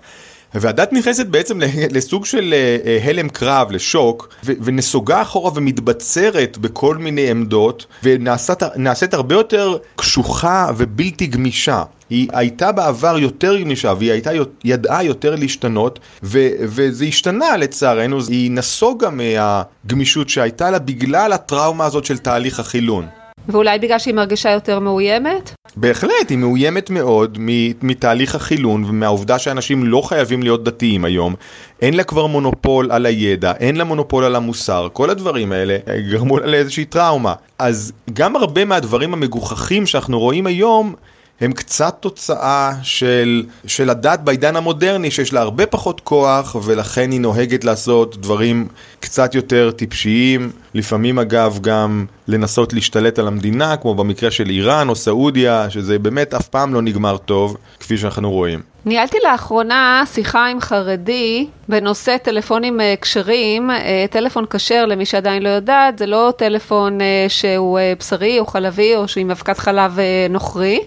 והדת 0.54 0.94
נכנסת 0.94 1.26
בעצם 1.26 1.60
לסוג 1.96 2.26
של 2.26 2.54
אה, 2.54 2.78
אה, 2.86 3.00
הלם 3.04 3.30
קרב, 3.30 3.72
לשוק, 3.72 4.34
ונסוגה 4.44 5.22
אחורה 5.22 5.52
ומתבצרת 5.56 6.58
בכל 6.58 6.98
מיני 6.98 7.30
עמדות, 7.30 7.86
ונעשית 8.04 9.14
הרבה 9.14 9.36
יותר 9.36 9.78
קשוחה 9.96 10.70
ובלתי 10.78 11.28
גמישה. 11.28 11.84
היא 12.10 12.28
הייתה 12.34 12.72
בעבר 12.72 13.18
יותר 13.18 13.58
גמישה 13.58 13.94
והיא 13.98 14.12
הייתה, 14.12 14.32
ידעה 14.64 15.04
יותר 15.04 15.36
להשתנות 15.36 16.00
ו, 16.24 16.48
וזה 16.60 17.06
השתנה 17.06 17.58
לצערנו, 17.58 18.20
היא 18.30 18.52
נסוגה 18.52 19.10
מהגמישות 19.10 20.30
שהייתה 20.30 20.72
לה 20.72 20.80
בגלל 20.80 21.34
הטראומה 21.34 21.86
הזאת 21.86 22.06
של 22.06 22.18
תהליך 22.18 22.60
החילון. 22.60 23.06
ואולי 23.50 23.80
בגלל 23.80 24.00
שהיא 24.00 24.14
מרגישה 24.14 24.52
יותר 24.52 24.80
מאוימת? 24.80 25.52
בהחלט, 25.76 26.30
היא 26.30 26.38
מאוימת 26.38 26.90
מאוד 26.90 27.38
מתהליך 27.82 28.36
החילון 28.36 28.84
ומהעובדה 28.84 29.40
שאנשים 29.40 29.84
לא 29.84 30.02
חייבים 30.02 30.44
להיות 30.44 30.64
דתיים 30.64 31.06
היום. 31.06 31.36
אין 31.82 31.94
לה 31.94 32.04
כבר 32.04 32.26
מונופול 32.26 32.92
על 32.92 33.06
הידע, 33.06 33.54
אין 33.60 33.76
לה 33.76 33.84
מונופול 33.84 34.24
על 34.24 34.36
המוסר, 34.36 34.88
כל 34.94 35.10
הדברים 35.10 35.52
האלה 35.52 35.78
גרמו 36.10 36.40
לה 36.40 36.48
לאיזושהי 36.48 36.86
טראומה. 36.86 37.34
אז 37.60 37.94
גם 38.14 38.36
הרבה 38.36 38.66
מהדברים 38.66 39.14
המגוחכים 39.14 39.86
שאנחנו 39.86 40.20
רואים 40.20 40.48
היום 40.48 40.94
הם 41.42 41.52
קצת 41.52 41.98
תוצאה 42.00 42.74
של, 42.84 43.44
של 43.68 43.90
הדת 43.90 44.20
בעידן 44.20 44.56
המודרני 44.56 45.12
שיש 45.12 45.34
לה 45.34 45.42
הרבה 45.42 45.66
פחות 45.66 46.02
כוח 46.02 46.56
ולכן 46.64 47.12
היא 47.12 47.22
נוהגת 47.22 47.64
לעשות 47.64 48.18
דברים 48.18 48.68
קצת 49.00 49.36
יותר 49.36 49.72
טיפשיים, 49.72 50.52
לפעמים 50.74 51.20
אגב 51.20 51.60
גם 51.62 52.06
לנסות 52.28 52.74
להשתלט 52.74 53.20
על 53.20 53.28
המדינה 53.28 53.78
כמו 53.78 53.96
במקרה 53.96 54.32
של 54.32 54.50
איראן 54.50 54.90
או 54.90 54.96
סעודיה 54.96 55.70
שזה 55.70 56.00
באמת 56.00 56.34
אף 56.34 56.48
פעם 56.48 56.74
לא 56.74 56.82
נגמר 56.82 57.18
טוב 57.18 57.58
כפי 57.80 57.98
שאנחנו 57.98 58.32
רואים. 58.32 58.62
ניהלתי 58.88 59.18
לאחרונה 59.24 60.04
שיחה 60.13 60.46
עם 60.48 60.62
חרדי 60.62 61.48
בנושא 61.70 62.18
טלפונים 62.18 62.82
אה, 62.82 62.94
כשרים, 63.02 63.72
אה, 63.72 64.06
טלפון 64.10 64.46
כשר 64.50 64.86
למי 64.86 65.06
שעדיין 65.06 65.44
לא 65.44 65.50
יודעת, 65.50 65.98
זה 65.98 66.06
לא 66.06 66.34
טלפון 66.38 67.02
אה, 67.02 67.26
שהוא 67.28 67.80
בשרי 68.00 68.40
או 68.40 68.46
חלבי 68.46 68.96
או 68.96 69.08
שהוא 69.08 69.22
עם 69.22 69.32
אבקת 69.32 69.58
חלב 69.58 70.00
נוכרי, 70.30 70.80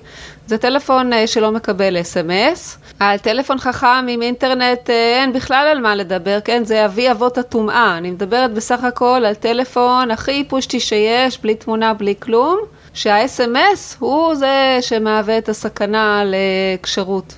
זה 0.47 0.59
טלפון 0.59 1.11
שלא 1.27 1.53
מקבל 1.53 2.01
אס.אם.אס. 2.01 2.79
על 3.01 3.19
טלפון 3.19 3.59
חכם 3.59 4.07
עם 4.09 4.23
אינטרנט 4.23 4.91
אין 4.91 5.33
בכלל 5.33 5.69
על 5.71 5.81
מה 5.81 5.95
לדבר, 5.95 6.39
כן? 6.45 6.65
זה 6.65 6.85
אבי 6.85 7.11
אבות 7.11 7.39
הטומאה. 7.39 7.99
אני 7.99 8.11
מדברת 8.11 8.55
בסך 8.55 8.85
הכל 8.85 9.23
על 9.27 9.35
טלפון 9.35 10.11
הכי 10.11 10.45
פושטי 10.45 10.81
שיש, 10.81 11.30
בלי 11.39 11.55
תמונה, 11.55 11.95
בלי 11.95 12.15
כלום. 12.21 12.59
שה-SMS 12.95 13.97
הוא 13.99 14.35
זה 14.35 14.79
שמהווה 14.81 15.39
את 15.39 15.49
הסכנה 15.49 16.23
לכשרות. 16.27 17.35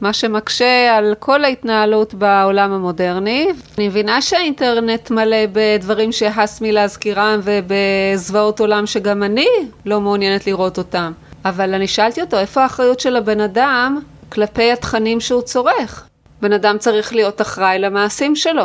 מה 0.00 0.12
שמקשה 0.12 0.96
על 0.96 1.14
כל 1.18 1.44
ההתנהלות 1.44 2.14
בעולם 2.14 2.72
המודרני. 2.72 3.48
אני 3.78 3.88
מבינה 3.88 4.22
שהאינטרנט 4.22 5.10
מלא 5.10 5.36
בדברים 5.52 6.12
שהס 6.12 6.60
מלהזכירם 6.60 7.40
ובזוועות 7.42 8.60
עולם 8.60 8.86
שגם 8.86 9.22
אני 9.22 9.48
לא 9.86 10.00
מעוניינת 10.00 10.46
לראות 10.46 10.78
אותם. 10.78 11.12
אבל 11.44 11.74
אני 11.74 11.88
שאלתי 11.88 12.20
אותו, 12.20 12.38
איפה 12.38 12.62
האחריות 12.62 13.00
של 13.00 13.16
הבן 13.16 13.40
אדם 13.40 14.00
כלפי 14.28 14.72
התכנים 14.72 15.20
שהוא 15.20 15.42
צורך? 15.42 16.06
בן 16.42 16.52
אדם 16.52 16.78
צריך 16.78 17.14
להיות 17.14 17.40
אחראי 17.40 17.78
למעשים 17.78 18.36
שלו. 18.36 18.64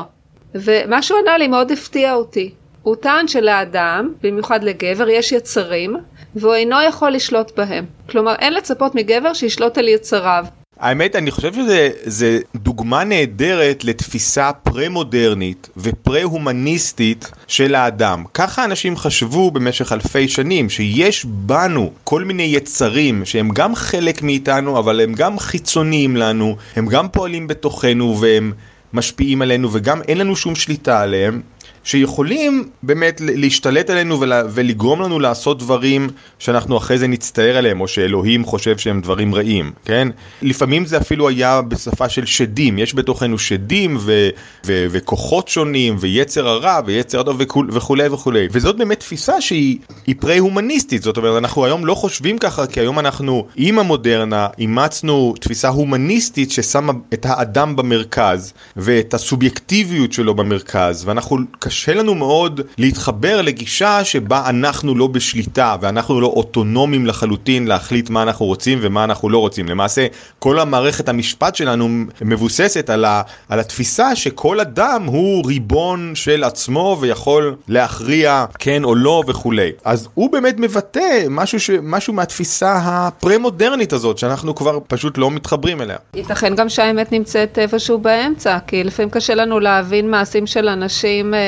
ומה 0.56 1.02
שהוא 1.02 1.20
ענה 1.20 1.38
לי 1.38 1.48
מאוד 1.48 1.72
הפתיע 1.72 2.14
אותי. 2.14 2.52
הוא 2.82 2.96
טען 2.96 3.28
שלאדם, 3.28 4.14
במיוחד 4.24 4.64
לגבר, 4.64 5.10
יש 5.10 5.32
יצרים, 5.32 5.96
והוא 6.36 6.54
אינו 6.54 6.76
יכול 6.88 7.12
לשלוט 7.12 7.52
בהם. 7.58 7.86
כלומר, 8.10 8.36
אין 8.40 8.54
לצפות 8.54 8.96
מגבר 8.96 9.34
שישלוט 9.34 9.78
על 9.78 9.88
יצריו. 9.88 10.46
האמת, 10.80 11.16
אני 11.16 11.32
חושב 11.32 11.54
שזה 11.54 12.40
דוגמה 12.56 13.04
נהדרת 13.04 13.84
לתפיסה 13.84 14.52
פרה-מודרנית 14.54 15.70
ופרה-הומניסטית 15.78 17.32
של 17.48 17.76
האדם. 17.76 18.24
ככה 18.34 18.66
אנשים 18.66 18.98
חשבו 18.98 19.52
במשך 19.52 19.92
אלפי 19.92 20.28
שנים, 20.28 20.70
שיש 20.70 21.26
בנו 21.26 21.92
כל 22.04 22.24
מיני 22.24 22.44
יצרים 22.44 23.26
שהם 23.26 23.50
גם 23.50 23.76
חלק 23.76 24.22
מאיתנו, 24.22 24.80
אבל 24.80 25.02
הם 25.02 25.14
גם 25.14 25.40
חיצוניים 25.40 26.16
לנו, 26.16 26.56
הם 26.76 26.88
גם 26.88 27.10
פועלים 27.10 27.48
בתוכנו 27.48 28.18
והם 28.20 28.54
משפיעים 28.94 29.42
עלינו 29.42 29.70
וגם 29.72 30.02
אין 30.08 30.18
לנו 30.18 30.36
שום 30.36 30.56
שליטה 30.56 31.02
עליהם. 31.02 31.42
שיכולים 31.90 32.70
באמת 32.84 33.22
להשתלט 33.26 33.90
עלינו 33.90 34.20
ולגרום 34.54 35.02
לנו 35.02 35.20
לעשות 35.20 35.60
דברים 35.60 36.10
שאנחנו 36.40 36.78
אחרי 36.78 36.98
זה 36.98 37.08
נצטער 37.08 37.58
עליהם, 37.58 37.82
או 37.82 37.88
שאלוהים 37.88 38.46
חושב 38.46 38.78
שהם 38.78 39.02
דברים 39.02 39.36
רעים, 39.36 39.72
כן? 39.86 40.08
לפעמים 40.42 40.86
זה 40.86 40.98
אפילו 40.98 41.30
היה 41.30 41.62
בשפה 41.62 42.10
של 42.10 42.26
שדים, 42.26 42.80
יש 42.80 42.96
בתוכנו 42.96 43.40
שדים 43.40 43.98
ו- 44.00 44.30
ו- 44.66 44.86
וכוחות 44.92 45.48
שונים, 45.48 45.96
ויצר 46.00 46.48
הרע, 46.48 46.80
ויצר 46.86 47.20
הטוב 47.20 47.42
וכולי 47.72 48.08
וכולי. 48.08 48.48
וזאת 48.52 48.78
באמת 48.78 49.00
תפיסה 49.00 49.42
שהיא 49.42 49.78
פרה-הומניסטית, 50.20 51.02
זאת 51.02 51.18
אומרת, 51.18 51.38
אנחנו 51.38 51.66
היום 51.66 51.86
לא 51.86 51.96
חושבים 51.96 52.38
ככה, 52.38 52.68
כי 52.68 52.80
היום 52.80 53.00
אנחנו 53.00 53.48
עם 53.56 53.80
המודרנה 53.80 54.48
אימצנו 54.58 55.34
תפיסה 55.40 55.68
הומניסטית 55.68 56.52
ששמה 56.52 56.94
את 57.14 57.26
האדם 57.30 57.76
במרכז, 57.76 58.54
ואת 58.76 59.14
הסובייקטיביות 59.14 60.14
שלו 60.14 60.36
במרכז, 60.36 61.04
ואנחנו... 61.06 61.38
קשה 61.80 61.94
לנו 61.94 62.16
מאוד 62.16 62.62
להתחבר 62.78 63.42
לגישה 63.42 64.04
שבה 64.04 64.50
אנחנו 64.50 64.96
לא 64.96 65.08
בשליטה 65.08 65.76
ואנחנו 65.82 66.22
לא 66.22 66.28
אוטונומיים 66.28 67.06
לחלוטין 67.06 67.68
להחליט 67.68 68.10
מה 68.10 68.24
אנחנו 68.24 68.46
רוצים 68.46 68.80
ומה 68.82 69.04
אנחנו 69.04 69.30
לא 69.30 69.38
רוצים. 69.38 69.70
למעשה, 69.70 70.08
כל 70.40 70.60
המערכת 70.60 71.10
המשפט 71.10 71.56
שלנו 71.56 71.90
מבוססת 72.22 72.90
על, 72.90 73.06
ה, 73.06 73.22
על 73.50 73.60
התפיסה 73.60 74.16
שכל 74.16 74.60
אדם 74.60 75.04
הוא 75.06 75.48
ריבון 75.48 76.12
של 76.16 76.44
עצמו 76.44 76.98
ויכול 77.00 77.56
להכריע 77.68 78.46
כן 78.60 78.84
או 78.84 78.96
לא 78.96 79.24
וכולי. 79.28 79.72
אז 79.86 80.08
הוא 80.14 80.32
באמת 80.32 80.56
מבטא 80.58 81.26
משהו, 81.30 81.60
ש, 81.60 81.70
משהו 81.84 82.14
מהתפיסה 82.14 82.80
הפרה-מודרנית 82.84 83.94
הזאת 83.94 84.18
שאנחנו 84.18 84.56
כבר 84.56 84.80
פשוט 84.88 85.18
לא 85.18 85.32
מתחברים 85.32 85.82
אליה. 85.82 85.98
ייתכן 86.16 86.56
גם 86.56 86.70
שהאמת 86.70 87.12
נמצאת 87.12 87.60
איפשהו 87.60 87.98
באמצע, 87.98 88.58
כי 88.68 88.84
לפעמים 88.84 89.10
קשה 89.10 89.36
לנו 89.36 89.60
להבין 89.60 90.12
מעשים 90.12 90.48
של 90.48 90.68
אנשים 90.68 91.34
אה, 91.34 91.40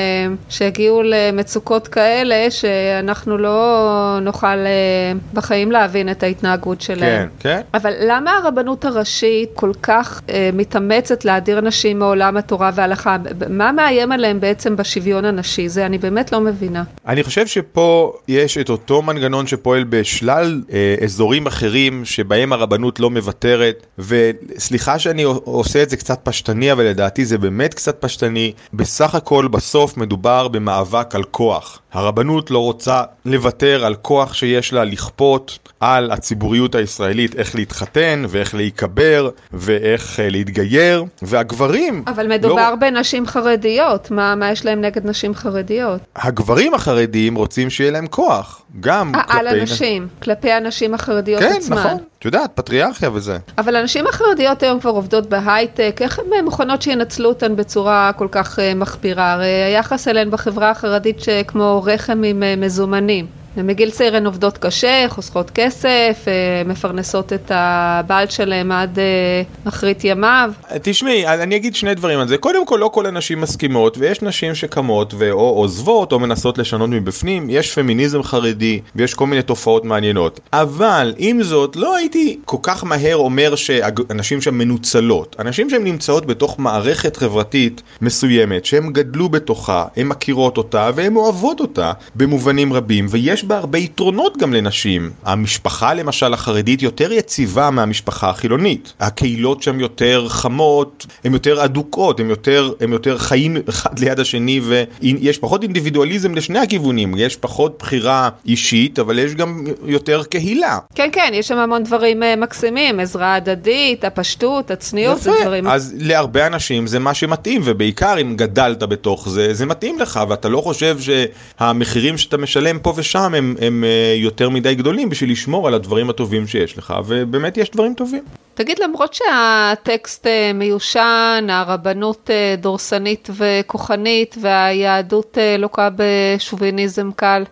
שהגיעו 0.48 1.02
למצוקות 1.02 1.88
כאלה 1.88 2.50
שאנחנו 2.50 3.38
לא 3.38 4.18
נוכל 4.22 4.46
אה, 4.46 5.12
בחיים 5.34 5.72
להבין 5.72 6.10
את 6.10 6.22
ההתנהגות 6.22 6.80
שלהם. 6.80 7.28
כן, 7.38 7.48
כן. 7.48 7.60
אבל 7.74 7.92
למה 8.00 8.30
הרבנות 8.30 8.84
הראשית 8.84 9.50
כל 9.54 9.72
כך 9.82 10.20
אה, 10.30 10.50
מתאמצת 10.52 11.24
להדיר 11.24 11.60
נשים 11.60 11.98
מעולם 11.98 12.36
התורה 12.36 12.70
וההלכה? 12.74 13.16
מה 13.48 13.72
מאיים 13.72 14.12
עליהם 14.12 14.40
בעצם 14.40 14.76
בשוויון 14.76 15.24
הנשי? 15.24 15.68
זה 15.68 15.86
אני 15.86 15.98
באמת 15.98 16.32
לא 16.32 16.40
מבינה. 16.40 16.82
אני 17.06 17.22
חושב 17.22 17.46
שפה 17.46 18.12
יש 18.28 18.58
את 18.58 18.70
אותו 18.70 19.02
מנגנון 19.02 19.46
שפועל 19.46 19.84
בשלל 19.84 20.62
אה, 20.72 20.94
אזורים 21.04 21.46
אחרים 21.46 22.04
שבהם 22.04 22.52
הרבנות 22.52 23.00
לא 23.00 23.10
מוותרת, 23.10 23.86
וסליחה 23.98 24.98
שאני 24.98 25.22
עושה 25.22 25.82
את 25.82 25.90
זה 25.90 25.96
קצת 25.96 26.20
פשטני, 26.22 26.72
אבל 26.72 26.84
לדעתי 26.84 27.24
זה 27.24 27.38
באמת 27.38 27.74
קצת 27.74 27.96
פשטני. 28.00 28.52
בסך 28.74 29.14
הכל 29.14 29.48
בסוף 29.48 29.96
מדובר 30.02 30.48
במאבק 30.48 31.14
על 31.14 31.22
כוח. 31.24 31.78
הרבנות 31.92 32.50
לא 32.50 32.58
רוצה 32.58 33.02
לוותר 33.24 33.84
על 33.84 33.94
כוח 33.94 34.34
שיש 34.34 34.72
לה 34.72 34.84
לכפות 34.84 35.58
על 35.80 36.10
הציבוריות 36.10 36.74
הישראלית 36.74 37.36
איך 37.36 37.54
להתחתן 37.54 38.24
ואיך 38.28 38.54
להיקבר 38.54 39.30
ואיך 39.52 40.18
uh, 40.18 40.22
להתגייר, 40.30 41.04
והגברים... 41.22 42.04
אבל 42.06 42.28
מדובר 42.28 42.70
לא... 42.70 42.76
בנשים 42.76 43.26
חרדיות, 43.26 44.10
מה, 44.10 44.34
מה 44.34 44.50
יש 44.50 44.64
להם 44.64 44.80
נגד 44.80 45.06
נשים 45.06 45.34
חרדיות? 45.34 46.00
הגברים 46.16 46.74
החרדיים 46.74 47.34
רוצים 47.34 47.70
שיהיה 47.70 47.90
להם 47.90 48.06
כוח, 48.06 48.62
גם 48.80 49.12
아, 49.14 49.18
כלפי... 49.18 49.38
על 49.38 49.46
הנשים, 49.46 50.08
כלפי 50.22 50.52
הנשים 50.52 50.94
החרדיות 50.94 51.42
כן, 51.42 51.52
עצמן. 51.56 51.76
כן, 51.76 51.82
נכון. 51.82 51.98
את 52.22 52.26
יודעת, 52.26 52.50
פטריארכיה 52.54 53.10
וזה. 53.12 53.38
אבל 53.58 53.76
הנשים 53.76 54.06
החרדיות 54.06 54.62
היום 54.62 54.80
כבר 54.80 54.90
עובדות 54.90 55.26
בהייטק, 55.26 55.96
איך 56.00 56.18
הן 56.18 56.44
מוכנות 56.44 56.82
שינצלו 56.82 57.28
אותן 57.28 57.56
בצורה 57.56 58.10
כל 58.16 58.28
כך 58.30 58.58
uh, 58.58 58.62
מחפירה? 58.76 59.32
הרי 59.32 59.46
היחס 59.46 60.08
אליהן 60.08 60.30
בחברה 60.30 60.70
החרדית 60.70 61.20
שכמו 61.20 61.82
רחם 61.84 62.22
עם 62.22 62.42
uh, 62.42 62.60
מזומנים. 62.60 63.41
ומגיל 63.56 63.90
צעיר 63.90 64.16
הן 64.16 64.26
עובדות 64.26 64.58
קשה, 64.58 65.04
חוסכות 65.08 65.50
כסף, 65.50 66.24
אה, 66.28 66.62
מפרנסות 66.64 67.32
את 67.32 67.50
הבעל 67.54 68.26
שלהם 68.28 68.72
עד 68.72 68.98
אה, 68.98 69.42
אחרית 69.64 70.04
ימיו. 70.04 70.52
תשמעי, 70.82 71.26
אני 71.26 71.56
אגיד 71.56 71.74
שני 71.74 71.94
דברים 71.94 72.18
על 72.18 72.28
זה. 72.28 72.38
קודם 72.38 72.66
כל, 72.66 72.76
לא 72.80 72.88
כל 72.88 73.06
הנשים 73.06 73.40
מסכימות, 73.40 73.98
ויש 73.98 74.22
נשים 74.22 74.54
שקמות 74.54 75.14
ואו 75.18 75.40
עוזבות 75.40 76.12
או 76.12 76.18
מנסות 76.18 76.58
לשנות 76.58 76.90
מבפנים. 76.90 77.50
יש 77.50 77.74
פמיניזם 77.74 78.22
חרדי, 78.22 78.80
ויש 78.96 79.14
כל 79.14 79.26
מיני 79.26 79.42
תופעות 79.42 79.84
מעניינות. 79.84 80.40
אבל, 80.52 81.14
עם 81.18 81.42
זאת, 81.42 81.76
לא 81.76 81.96
הייתי 81.96 82.38
כל 82.44 82.56
כך 82.62 82.84
מהר 82.84 83.16
אומר 83.16 83.54
שהנשים 83.54 84.40
שם 84.40 84.58
מנוצלות. 84.58 85.36
הנשים 85.38 85.70
שהן 85.70 85.84
נמצאות 85.84 86.26
בתוך 86.26 86.58
מערכת 86.58 87.16
חברתית 87.16 87.82
מסוימת, 88.02 88.64
שהן 88.64 88.92
גדלו 88.92 89.28
בתוכה, 89.28 89.84
הן 89.96 90.06
מכירות 90.06 90.56
אותה, 90.56 90.90
והן 90.94 91.16
אוהבות 91.16 91.60
אותה 91.60 91.92
במובנים 92.14 92.72
רבים, 92.72 93.06
ויש 93.10 93.41
יש 93.42 93.48
בה 93.48 93.56
הרבה 93.56 93.78
יתרונות 93.78 94.36
גם 94.36 94.52
לנשים. 94.52 95.10
המשפחה 95.24 95.94
למשל 95.94 96.34
החרדית 96.34 96.82
יותר 96.82 97.12
יציבה 97.12 97.70
מהמשפחה 97.70 98.30
החילונית. 98.30 98.92
הקהילות 99.00 99.62
שם 99.62 99.80
יותר 99.80 100.28
חמות, 100.28 101.06
הן 101.24 101.32
יותר 101.32 101.64
אדוקות, 101.64 102.20
הן 102.20 102.30
יותר, 102.30 102.72
הם 102.80 102.92
יותר 102.92 103.18
חיים 103.18 103.56
אחד 103.68 103.98
ליד 103.98 104.20
השני 104.20 104.60
ויש 104.60 105.38
פחות 105.38 105.62
אינדיבידואליזם 105.62 106.34
לשני 106.34 106.58
הכיוונים. 106.58 107.14
יש 107.16 107.36
פחות 107.36 107.78
בחירה 107.78 108.28
אישית, 108.46 108.98
אבל 108.98 109.18
יש 109.18 109.34
גם 109.34 109.64
יותר 109.86 110.22
קהילה. 110.22 110.78
כן, 110.94 111.08
כן, 111.12 111.30
יש 111.34 111.48
שם 111.48 111.58
המון 111.58 111.84
דברים 111.84 112.22
uh, 112.22 112.26
מקסימים, 112.36 113.00
עזרה 113.00 113.34
הדדית, 113.34 114.04
הפשטות, 114.04 114.70
הצניעות, 114.70 115.20
זה 115.20 115.30
דברים... 115.42 115.66
אז 115.66 115.94
להרבה 115.98 116.46
אנשים 116.46 116.86
זה 116.86 116.98
מה 116.98 117.14
שמתאים, 117.14 117.62
ובעיקר 117.64 118.14
אם 118.20 118.36
גדלת 118.36 118.82
בתוך 118.82 119.28
זה, 119.28 119.54
זה 119.54 119.66
מתאים 119.66 119.98
לך, 119.98 120.20
ואתה 120.28 120.48
לא 120.48 120.60
חושב 120.60 120.96
שהמחירים 121.00 122.18
שאתה 122.18 122.36
משלם 122.36 122.78
פה 122.78 122.92
ושם 122.96 123.31
עצמם 123.34 123.54
הם, 123.58 123.66
הם 123.66 123.84
אה, 123.84 124.14
יותר 124.16 124.50
מדי 124.50 124.74
גדולים 124.74 125.08
בשביל 125.08 125.30
לשמור 125.30 125.68
על 125.68 125.74
הדברים 125.74 126.10
הטובים 126.10 126.46
שיש 126.46 126.78
לך, 126.78 126.94
ובאמת 127.06 127.56
יש 127.56 127.70
דברים 127.70 127.94
טובים. 127.94 128.22
תגיד, 128.54 128.78
למרות 128.78 129.14
שהטקסט 129.14 130.26
אה, 130.26 130.52
מיושן, 130.54 131.46
הרבנות 131.50 132.30
אה, 132.30 132.54
דורסנית 132.58 133.28
וכוחנית, 133.36 134.36
והיהדות 134.40 135.38
לוקה 135.58 135.88
בשוביניזם 135.96 137.10
קל, 137.16 137.44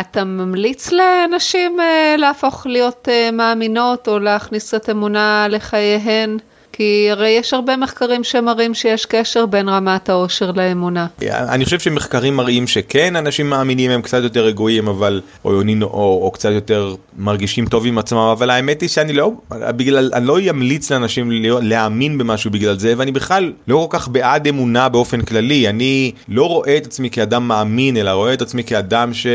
אתה 0.00 0.24
ממליץ 0.24 0.92
לנשים 0.92 1.78
להפוך 2.18 2.66
להיות 2.66 3.08
מאמינות 3.32 4.08
או 4.08 4.18
להכניס 4.18 4.74
את 4.74 4.90
אמונה 4.90 5.46
לחייהן? 5.50 6.38
כי 6.76 7.08
הרי 7.10 7.28
יש 7.28 7.54
הרבה 7.54 7.76
מחקרים 7.76 8.24
שמראים 8.24 8.74
שיש 8.74 9.06
קשר 9.06 9.46
בין 9.46 9.68
רמת 9.68 10.08
העושר 10.08 10.50
לאמונה. 10.50 11.06
אני 11.30 11.64
חושב 11.64 11.80
שמחקרים 11.80 12.36
מראים 12.36 12.66
שכן, 12.66 13.16
אנשים 13.16 13.50
מאמינים 13.50 13.90
הם 13.90 14.02
קצת 14.02 14.22
יותר 14.22 14.44
רגועים, 14.44 14.88
אבל, 14.88 15.20
או, 15.44 15.62
או, 15.82 16.20
או, 16.22 16.30
קצת 16.30 16.50
יותר 16.50 16.94
מרגישים 17.18 17.66
טוב 17.66 17.86
עם 17.86 17.98
עצמם, 17.98 18.18
אבל 18.18 18.50
האמת 18.50 18.80
היא 18.80 18.88
שאני 18.88 19.12
לא, 19.12 19.32
בגלל, 19.50 20.10
אני 20.14 20.26
לא 20.26 20.38
אמליץ 20.50 20.92
לאנשים 20.92 21.30
להאמין 21.62 22.18
במשהו 22.18 22.50
בגלל 22.50 22.78
זה, 22.78 22.94
ואני 22.96 23.12
בכלל 23.12 23.52
לא 23.68 23.86
כל 23.90 23.98
כך 23.98 24.08
בעד 24.08 24.48
אמונה 24.48 24.88
באופן 24.88 25.22
כללי. 25.22 25.68
אני 25.68 26.12
לא 26.28 26.48
רואה 26.48 26.76
את 26.76 26.86
עצמי 26.86 27.10
כאדם 27.10 27.48
מאמין, 27.48 27.96
אלא 27.96 28.10
רואה 28.10 28.32
את 28.32 28.42
עצמי 28.42 28.64
כאדם 28.64 29.14
ש, 29.14 29.26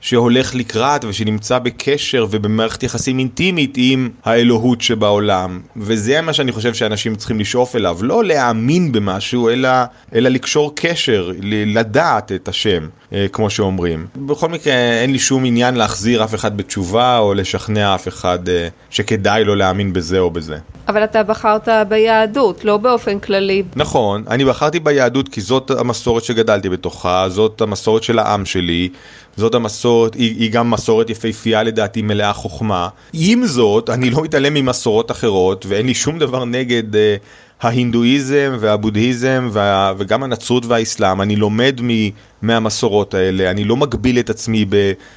שהולך 0.00 0.54
לקראת 0.54 1.04
ושנמצא 1.04 1.58
בקשר 1.58 2.26
ובמערכת 2.30 2.82
יחסים 2.82 3.18
אינטימית 3.18 3.74
עם 3.76 4.08
האלוהות 4.24 4.80
שבעולם. 4.80 5.60
וזה 5.76 6.20
מה 6.20 6.32
שאני 6.32 6.52
חושב 6.52 6.74
שאנשים 6.88 7.16
צריכים 7.16 7.40
לשאוף 7.40 7.76
אליו, 7.76 7.98
לא 8.02 8.24
להאמין 8.24 8.92
במשהו, 8.92 9.48
אלא, 9.48 9.68
אלא 10.14 10.28
לקשור 10.28 10.72
קשר, 10.74 11.32
לדעת 11.66 12.32
את 12.32 12.48
השם, 12.48 12.88
אה, 13.12 13.26
כמו 13.32 13.50
שאומרים. 13.50 14.06
בכל 14.16 14.48
מקרה, 14.48 14.74
אין 14.74 15.12
לי 15.12 15.18
שום 15.18 15.44
עניין 15.44 15.74
להחזיר 15.74 16.24
אף 16.24 16.34
אחד 16.34 16.56
בתשובה, 16.56 17.18
או 17.18 17.34
לשכנע 17.34 17.94
אף 17.94 18.08
אחד 18.08 18.48
אה, 18.48 18.68
שכדאי 18.90 19.44
לו 19.44 19.54
להאמין 19.54 19.92
בזה 19.92 20.18
או 20.18 20.30
בזה. 20.30 20.58
אבל 20.88 21.04
אתה 21.04 21.22
בחרת 21.22 21.68
ביהדות, 21.88 22.64
לא 22.64 22.76
באופן 22.76 23.18
כללי. 23.18 23.62
נכון, 23.76 24.24
אני 24.28 24.44
בחרתי 24.44 24.80
ביהדות 24.80 25.28
כי 25.28 25.40
זאת 25.40 25.70
המסורת 25.70 26.24
שגדלתי 26.24 26.68
בתוכה, 26.68 27.28
זאת 27.28 27.60
המסורת 27.60 28.02
של 28.02 28.18
העם 28.18 28.44
שלי, 28.44 28.88
זאת 29.36 29.54
המסורת, 29.54 30.14
היא, 30.14 30.36
היא 30.38 30.52
גם 30.52 30.70
מסורת 30.70 31.10
יפהפייה 31.10 31.62
לדעתי 31.62 32.02
מלאה 32.02 32.32
חוכמה. 32.32 32.88
עם 33.12 33.46
זאת, 33.46 33.90
אני 33.90 34.10
לא 34.10 34.22
מתעלם 34.22 34.54
ממסורות 34.54 35.10
אחרות, 35.10 35.66
ואין 35.68 35.86
לי 35.86 35.94
שום 35.94 36.18
דבר 36.18 36.44
נגד... 36.44 36.94
uh, 36.94 36.98
ההינדואיזם 37.60 38.56
והבודהיזם 38.60 39.48
וה, 39.52 39.92
וגם 39.98 40.22
הנצרות 40.22 40.66
והאסלאם, 40.66 41.22
אני 41.22 41.36
לומד 41.36 41.80
מ, 41.82 41.88
מהמסורות 42.42 43.14
האלה, 43.14 43.50
אני 43.50 43.64
לא 43.64 43.76
מגביל 43.76 44.18
את 44.18 44.30
עצמי 44.30 44.66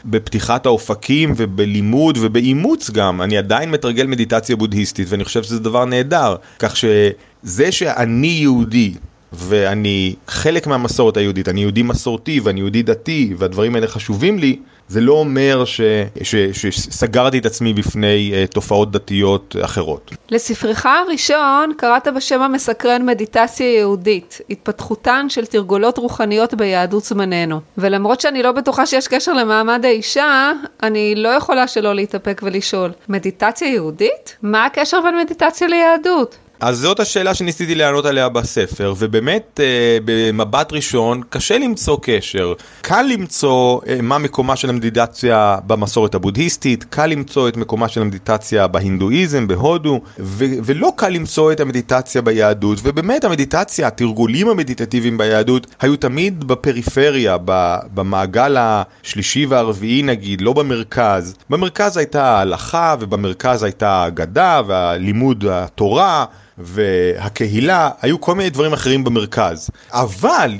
בפתיחת 0.06 0.66
האופקים 0.66 1.34
ובלימוד 1.38 2.18
ובאימוץ 2.22 2.90
גם, 2.90 3.22
אני 3.22 3.38
עדיין 3.38 3.72
מתרגל 3.72 4.08
מדיטציה 4.08 4.56
בודהיסטית 4.56 5.08
ואני 5.10 5.24
חושב 5.24 5.44
שזה 5.44 5.60
דבר 5.60 5.86
נהדר, 5.86 6.36
כך 6.60 6.78
שזה 6.78 7.72
שאני 7.72 8.28
יהודי 8.28 8.94
ואני 9.34 10.16
חלק 10.28 10.68
מהמסורת 10.68 11.18
היהודית, 11.18 11.50
אני 11.50 11.62
יהודי 11.62 11.84
מסורתי 11.84 12.40
ואני 12.40 12.60
יהודי 12.60 12.84
דתי 12.84 13.34
והדברים 13.38 13.76
האלה 13.76 13.88
חשובים 13.88 14.40
לי, 14.40 14.56
זה 14.92 15.02
לא 15.02 15.14
אומר 15.14 15.66
ש, 15.66 15.82
ש, 16.24 16.36
שסגרתי 16.36 17.38
את 17.38 17.46
עצמי 17.46 17.74
בפני 17.74 18.32
uh, 18.34 18.54
תופעות 18.54 18.92
דתיות 18.92 19.56
אחרות. 19.62 20.12
לספרך 20.30 20.86
הראשון 20.86 21.74
קראת 21.78 22.08
בשם 22.08 22.42
המסקרן 22.42 23.06
מדיטציה 23.06 23.78
יהודית, 23.78 24.42
התפתחותן 24.50 25.30
של 25.30 25.46
תרגולות 25.46 25.98
רוחניות 25.98 26.54
ביהדות 26.54 27.04
זמננו. 27.04 27.60
ולמרות 27.78 28.22
שאני 28.22 28.44
לא 28.44 28.52
בטוחה 28.52 28.86
שיש 28.86 29.08
קשר 29.08 29.34
למעמד 29.34 29.86
האישה, 29.86 30.52
אני 30.84 31.14
לא 31.16 31.30
יכולה 31.30 31.68
שלא 31.68 31.96
להתאפק 31.96 32.42
ולשאול, 32.44 32.92
מדיטציה 33.10 33.68
יהודית? 33.68 34.38
מה 34.42 34.66
הקשר 34.66 35.02
בין 35.02 35.18
מדיטציה 35.18 35.68
ליהדות? 35.68 36.38
אז 36.62 36.78
זאת 36.78 37.00
השאלה 37.00 37.34
שניסיתי 37.34 37.76
לענות 37.76 38.06
עליה 38.06 38.30
בספר, 38.30 38.94
ובאמת 38.98 39.60
אה, 39.64 39.98
במבט 40.06 40.74
ראשון 40.74 41.22
קשה 41.30 41.58
למצוא 41.58 41.98
קשר. 42.02 42.54
קל 42.82 43.06
למצוא 43.14 43.80
אה, 43.88 44.02
מה 44.02 44.18
מקומה 44.18 44.56
של 44.56 44.70
המדיטציה 44.70 45.58
במסורת 45.68 46.16
הבודהיסטית, 46.16 46.84
קל 46.84 47.06
למצוא 47.06 47.48
את 47.48 47.58
מקומה 47.58 47.88
של 47.88 48.02
המדיטציה 48.02 48.68
בהינדואיזם, 48.68 49.48
בהודו, 49.48 50.02
ו- 50.20 50.46
ולא 50.64 50.92
קל 50.96 51.10
למצוא 51.10 51.52
את 51.52 51.60
המדיטציה 51.60 52.22
ביהדות, 52.22 52.80
ובאמת 52.84 53.24
המדיטציה, 53.24 53.88
התרגולים 53.88 54.50
המדיטטיביים 54.50 55.18
ביהדות 55.18 55.68
היו 55.82 55.96
תמיד 55.96 56.44
בפריפריה, 56.44 57.38
ב- 57.46 57.78
במעגל 57.94 58.56
השלישי 58.60 59.46
והרביעי 59.46 60.04
נגיד, 60.04 60.42
לא 60.42 60.54
במרכז. 60.54 61.36
במרכז 61.50 61.98
הייתה 61.98 62.24
ההלכה, 62.24 62.96
ובמרכז 63.00 63.64
הייתה 63.64 63.90
האגדה 63.90 64.62
והלימוד 64.68 65.46
התורה. 65.52 66.26
והקהילה, 66.64 67.90
היו 68.02 68.22
כל 68.22 68.36
מיני 68.36 68.50
דברים 68.50 68.74
אחרים 68.74 69.04
במרכז. 69.04 69.70
אבל 69.92 70.52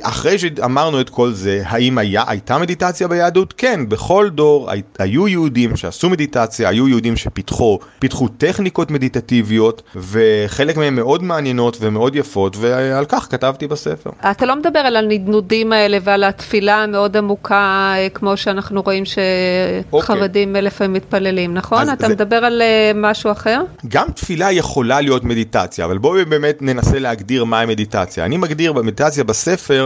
אחרי 0.00 0.38
שאמרנו 0.38 1.00
את 1.00 1.10
כל 1.10 1.32
זה, 1.32 1.62
האם 1.64 1.98
היה, 1.98 2.24
הייתה 2.26 2.58
מדיטציה 2.58 3.08
ביהדות? 3.08 3.54
כן, 3.56 3.88
בכל 3.88 4.28
דור 4.34 4.70
הי, 4.70 4.82
היו 4.98 5.28
יהודים 5.28 5.76
שעשו 5.76 6.10
מדיטציה, 6.10 6.68
היו 6.68 6.88
יהודים 6.88 7.16
שפיתחו 7.16 7.78
פיתחו 7.98 8.28
טכניקות 8.28 8.90
מדיטטיביות, 8.90 9.82
וחלק 9.96 10.76
מהן 10.76 10.94
מאוד 10.94 11.22
מעניינות 11.22 11.76
ומאוד 11.80 12.16
יפות, 12.16 12.56
ועל 12.60 13.04
כך 13.08 13.26
כתבתי 13.30 13.66
בספר. 13.66 14.10
אתה 14.30 14.46
לא 14.46 14.56
מדבר 14.56 14.78
על 14.78 14.96
הנדנודים 14.96 15.72
האלה 15.72 15.98
ועל 16.02 16.24
התפילה 16.24 16.82
המאוד 16.82 17.16
עמוקה, 17.16 17.94
אה, 17.96 18.08
כמו 18.14 18.36
שאנחנו 18.36 18.82
רואים 18.82 19.04
שחרדים 19.04 20.48
אוקיי. 20.48 20.62
לפעמים 20.62 20.92
מתפללים, 20.92 21.54
נכון? 21.54 21.90
אתה 21.92 22.06
זה... 22.06 22.14
מדבר 22.14 22.36
על 22.36 22.62
אה, 22.62 22.92
משהו 22.94 23.32
אחר? 23.32 23.60
גם 23.88 24.06
תפילה 24.14 24.52
יכולה 24.52 25.00
להיות 25.00 25.24
מדיטציה, 25.24 25.84
אבל 25.84 25.98
בואו 25.98 26.26
באמת 26.28 26.62
ננסה 26.62 26.98
להגדיר 26.98 27.44
מהי 27.44 27.66
מדיטציה. 27.66 28.24
אני 28.24 28.36
מגדיר 28.36 28.72
במדיטציה 28.72 29.24
בספר 29.24 29.77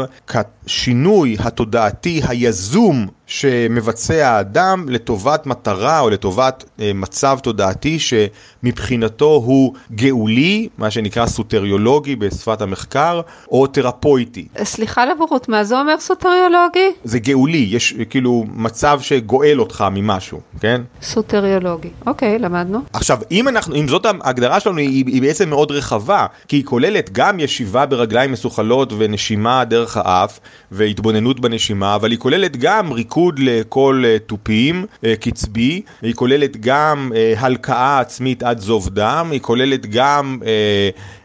כשינוי 0.67 1.37
התודעתי 1.41 2.21
היזום 2.29 3.09
שמבצע 3.33 4.29
האדם 4.29 4.87
לטובת 4.89 5.47
מטרה 5.47 6.01
או 6.01 6.11
לטובת 6.11 6.65
אה, 6.81 6.91
מצב 6.95 7.39
תודעתי 7.43 7.99
שמבחינתו 7.99 9.43
הוא 9.45 9.75
גאולי, 9.93 10.69
מה 10.79 10.91
שנקרא 10.91 11.27
סוטריולוגי 11.27 12.17
בשפת 12.17 12.61
המחקר, 12.61 13.21
או 13.51 13.67
תרפויטי. 13.67 14.49
סליחה 14.65 15.07
לבורות, 15.07 15.49
מה 15.49 15.65
זה 15.65 15.81
אומר 15.81 15.95
סוטריולוגי? 16.01 16.89
זה 17.05 17.19
גאולי, 17.19 17.69
יש 17.71 17.95
כאילו 18.11 18.45
מצב 18.55 19.01
שגואל 19.03 19.61
אותך 19.61 19.85
ממשהו, 19.93 20.41
כן? 20.61 20.83
סוטריולוגי, 21.03 21.91
אוקיי, 22.07 22.39
למדנו. 22.39 22.79
עכשיו, 22.93 23.19
אם 23.31 23.49
אנחנו, 23.49 23.75
אם 23.75 23.89
זאת 23.89 24.07
ההגדרה 24.07 24.61
שלנו, 24.61 24.79
היא, 24.79 25.05
היא 25.07 25.23
בעצם 25.23 25.49
מאוד 25.49 25.71
רחבה, 25.71 26.27
כי 26.49 26.57
היא 26.57 26.65
כוללת 26.65 27.11
גם 27.13 27.41
ישיבה 27.41 27.87
ברגליים 27.87 28.33
מסוכלות 28.33 28.93
ונשימה 28.99 29.65
דרך 29.65 29.97
האף, 29.97 30.41
והתבוננות 30.73 31.41
בנשימה, 31.41 31.95
אבל 31.95 32.11
היא 32.11 32.19
כוללת 32.19 32.57
גם 32.57 32.93
ריקוד. 32.93 33.22
מיקוד 33.23 33.39
לכל 33.39 34.03
אה, 34.07 34.19
תופים 34.19 34.87
אה, 35.05 35.15
קצבי, 35.17 35.83
היא 36.03 36.15
כוללת 36.15 36.57
גם 36.61 37.13
אה, 37.15 37.35
הלקאה 37.37 38.01
עצמית 38.01 38.43
עד 38.43 38.59
זוב 38.59 38.89
דם, 38.89 39.29
היא 39.33 39.41
כוללת 39.41 39.87
גם 39.87 40.39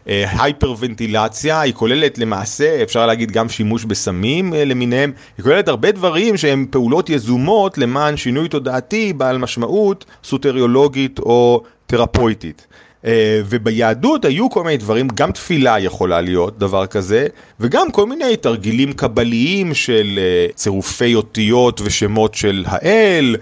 הייפרוונטילציה, 0.06 1.60
היא 1.60 1.74
כוללת 1.74 2.18
למעשה, 2.18 2.82
אפשר 2.82 3.06
להגיד 3.06 3.30
גם 3.30 3.48
שימוש 3.48 3.84
בסמים 3.84 4.52
למיניהם, 4.52 5.12
היא 5.38 5.44
כוללת 5.44 5.68
הרבה 5.68 5.92
דברים 5.92 6.36
שהם 6.36 6.66
פעולות 6.70 7.10
יזומות 7.10 7.78
למען 7.78 8.16
שינוי 8.16 8.48
תודעתי 8.48 9.12
בעל 9.12 9.38
משמעות 9.38 10.04
סוטריולוגית 10.24 11.18
או 11.18 11.62
תרפויטית. 11.86 12.66
אה, 13.04 13.40
וביהדות 13.44 14.24
היו 14.24 14.50
כל 14.50 14.64
מיני 14.64 14.76
דברים, 14.76 15.08
גם 15.14 15.32
תפילה 15.32 15.80
יכולה 15.80 16.20
להיות 16.20 16.58
דבר 16.58 16.86
כזה, 16.86 17.26
וגם 17.60 17.90
כל 17.90 18.06
מיני 18.06 18.36
תרגילים 18.36 18.92
קבליים 18.92 19.74
של 19.74 20.18
אה, 20.18 20.46
צירופי 20.54 21.14
אותיות 21.14 21.80
ושמות 21.84 22.34
של 22.34 22.64
האל 22.66 23.36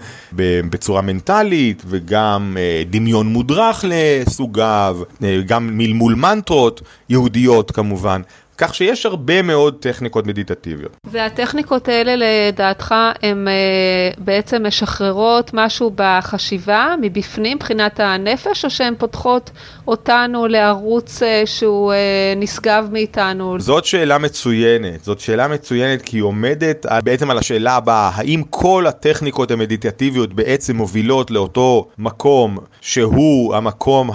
בצורה 0.69 1.01
מנטלית, 1.01 1.83
וגם 1.87 2.57
אה, 2.59 2.83
דמיון 2.89 3.27
מודרך 3.27 3.85
לסוגיו, 3.87 4.97
גם 5.45 5.77
מלמול 5.77 6.15
מנטרות 6.15 6.81
יהודיות 7.09 7.71
כמובן. 7.71 8.21
כך 8.57 8.75
שיש 8.75 9.05
הרבה 9.05 9.41
מאוד 9.41 9.75
טכניקות 9.79 10.27
מדיטטיביות. 10.27 10.97
והטכניקות 11.05 11.87
האלה 11.87 12.13
לדעתך 12.15 12.95
הן 13.23 13.47
uh, 13.47 14.19
בעצם 14.19 14.65
משחררות 14.67 15.51
משהו 15.53 15.91
בחשיבה 15.95 16.95
מבפנים, 17.01 17.57
מבחינת 17.57 17.99
הנפש, 17.99 18.65
או 18.65 18.69
שהן 18.69 18.93
פותחות 18.97 19.51
אותנו 19.87 20.47
לערוץ 20.47 21.23
uh, 21.23 21.25
שהוא 21.45 21.93
uh, 21.93 21.95
נשגב 22.39 22.87
מאיתנו? 22.91 23.59
זאת 23.59 23.85
שאלה 23.85 24.17
מצוינת, 24.17 25.03
זאת 25.03 25.19
שאלה 25.19 25.47
מצוינת 25.47 26.01
כי 26.01 26.17
היא 26.17 26.23
עומדת 26.23 26.85
בעצם 27.03 27.31
על 27.31 27.37
השאלה 27.37 27.75
הבאה, 27.75 28.11
האם 28.13 28.43
כל 28.49 28.87
הטכניקות 28.87 29.51
המדיטטיביות 29.51 30.33
בעצם 30.33 30.75
מובילות 30.75 31.31
לאותו 31.31 31.87
מקום 31.97 32.57
שהוא 32.81 33.55
המקום 33.55 34.11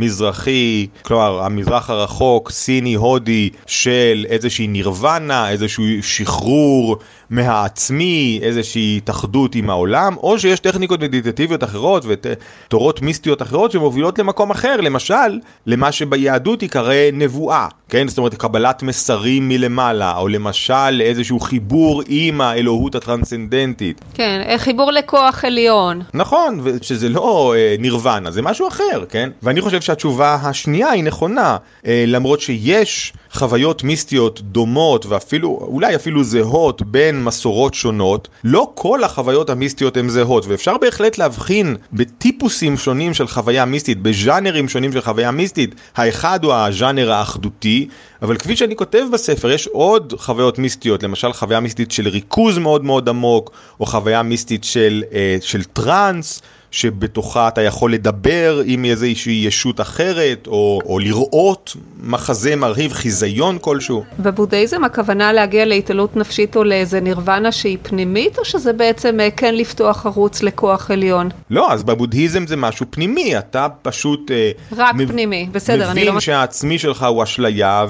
המזרחי, 0.00 0.86
כלומר 1.02 1.42
המזרח 1.44 1.90
הרחוק, 1.90 2.50
סיני, 2.50 2.94
הודי, 2.94 3.50
של 3.66 4.26
איזושהי 4.28 4.66
נירוונה, 4.66 5.50
איזשהו 5.50 5.84
שחרור 6.02 6.96
מהעצמי, 7.30 8.40
איזושהי 8.42 8.96
התאחדות 8.96 9.54
עם 9.54 9.70
העולם, 9.70 10.16
או 10.16 10.38
שיש 10.38 10.60
טכניקות 10.60 11.00
מדיטטיביות 11.00 11.64
אחרות 11.64 12.04
ותורות 12.08 13.02
מיסטיות 13.02 13.42
אחרות 13.42 13.72
שמובילות 13.72 14.18
למקום 14.18 14.50
אחר, 14.50 14.76
למשל, 14.80 15.38
למה 15.66 15.92
שביהדות 15.92 16.62
ייקרא 16.62 16.94
נבואה, 17.12 17.66
כן? 17.88 18.08
זאת 18.08 18.18
אומרת, 18.18 18.34
קבלת 18.34 18.82
מסרים 18.82 19.48
מלמעלה, 19.48 20.16
או 20.16 20.28
למשל 20.28 21.00
איזשהו 21.00 21.40
חיבור 21.40 22.02
עם 22.08 22.40
האלוהות 22.40 22.94
הטרנסצנדנטית. 22.94 24.00
כן, 24.14 24.42
אה, 24.48 24.58
חיבור 24.58 24.92
לכוח 24.92 25.44
עליון. 25.44 26.02
נכון, 26.14 26.60
שזה 26.82 27.08
לא 27.08 27.54
אה, 27.56 27.74
נירוונה, 27.78 28.30
זה 28.30 28.42
משהו 28.42 28.68
אחר, 28.68 29.04
כן? 29.08 29.30
ואני 29.42 29.60
חושב 29.60 29.80
שהתשובה 29.90 30.34
השנייה 30.34 30.90
היא 30.90 31.04
נכונה, 31.04 31.56
אה, 31.86 32.04
למרות 32.06 32.40
שיש 32.40 33.12
חוויות 33.32 33.84
מיסטיות 33.84 34.40
דומות 34.40 35.06
ואפילו, 35.06 35.48
אולי 35.62 35.94
אפילו 35.94 36.24
זהות 36.24 36.82
בין 36.82 37.24
מסורות 37.24 37.74
שונות, 37.74 38.28
לא 38.44 38.70
כל 38.74 39.04
החוויות 39.04 39.50
המיסטיות 39.50 39.96
הן 39.96 40.08
זהות, 40.08 40.46
ואפשר 40.46 40.78
בהחלט 40.78 41.18
להבחין 41.18 41.76
בטיפוסים 41.92 42.76
שונים 42.76 43.14
של 43.14 43.26
חוויה 43.26 43.64
מיסטית, 43.64 44.02
בז'אנרים 44.02 44.68
שונים 44.68 44.92
של 44.92 45.00
חוויה 45.00 45.30
מיסטית. 45.30 45.74
האחד 45.96 46.44
הוא 46.44 46.52
הז'אנר 46.52 47.12
האחדותי, 47.12 47.88
אבל 48.22 48.36
כפי 48.36 48.56
שאני 48.56 48.76
כותב 48.76 49.04
בספר, 49.12 49.50
יש 49.50 49.66
עוד 49.66 50.14
חוויות 50.18 50.58
מיסטיות, 50.58 51.02
למשל 51.02 51.32
חוויה 51.32 51.60
מיסטית 51.60 51.90
של 51.90 52.08
ריכוז 52.08 52.58
מאוד 52.58 52.84
מאוד 52.84 53.08
עמוק, 53.08 53.50
או 53.80 53.86
חוויה 53.86 54.22
מיסטית 54.22 54.64
של, 54.64 55.02
אה, 55.12 55.36
של 55.40 55.64
טראנס. 55.64 56.42
שבתוכה 56.70 57.48
אתה 57.48 57.62
יכול 57.62 57.92
לדבר 57.92 58.62
עם 58.64 58.84
איזושהי 58.84 59.42
ישות 59.46 59.80
אחרת, 59.80 60.46
או, 60.46 60.80
או 60.84 60.98
לראות 60.98 61.76
מחזה 62.02 62.56
מרהיב, 62.56 62.92
חיזיון 62.92 63.58
כלשהו. 63.60 64.04
בבודהיזם 64.18 64.84
הכוונה 64.84 65.32
להגיע 65.32 65.64
להתעלות 65.64 66.16
נפשית 66.16 66.56
או 66.56 66.64
לאיזה 66.64 67.00
נירוונה 67.00 67.52
שהיא 67.52 67.78
פנימית, 67.82 68.38
או 68.38 68.44
שזה 68.44 68.72
בעצם 68.72 69.20
אה, 69.20 69.28
כן 69.30 69.54
לפתוח 69.54 70.06
ערוץ 70.06 70.42
לכוח 70.42 70.90
עליון? 70.90 71.28
לא, 71.50 71.72
אז 71.72 71.82
בבודהיזם 71.82 72.46
זה 72.46 72.56
משהו 72.56 72.86
פנימי, 72.90 73.38
אתה 73.38 73.66
פשוט... 73.82 74.30
אה, 74.30 74.50
רק 74.76 74.94
מב... 74.94 75.08
פנימי, 75.08 75.48
בסדר, 75.52 75.90
אני 75.90 76.04
לא... 76.04 76.10
מבין 76.10 76.20
שהעצמי 76.20 76.78
שלך 76.78 77.02
הוא 77.02 77.22
אשליה, 77.22 77.86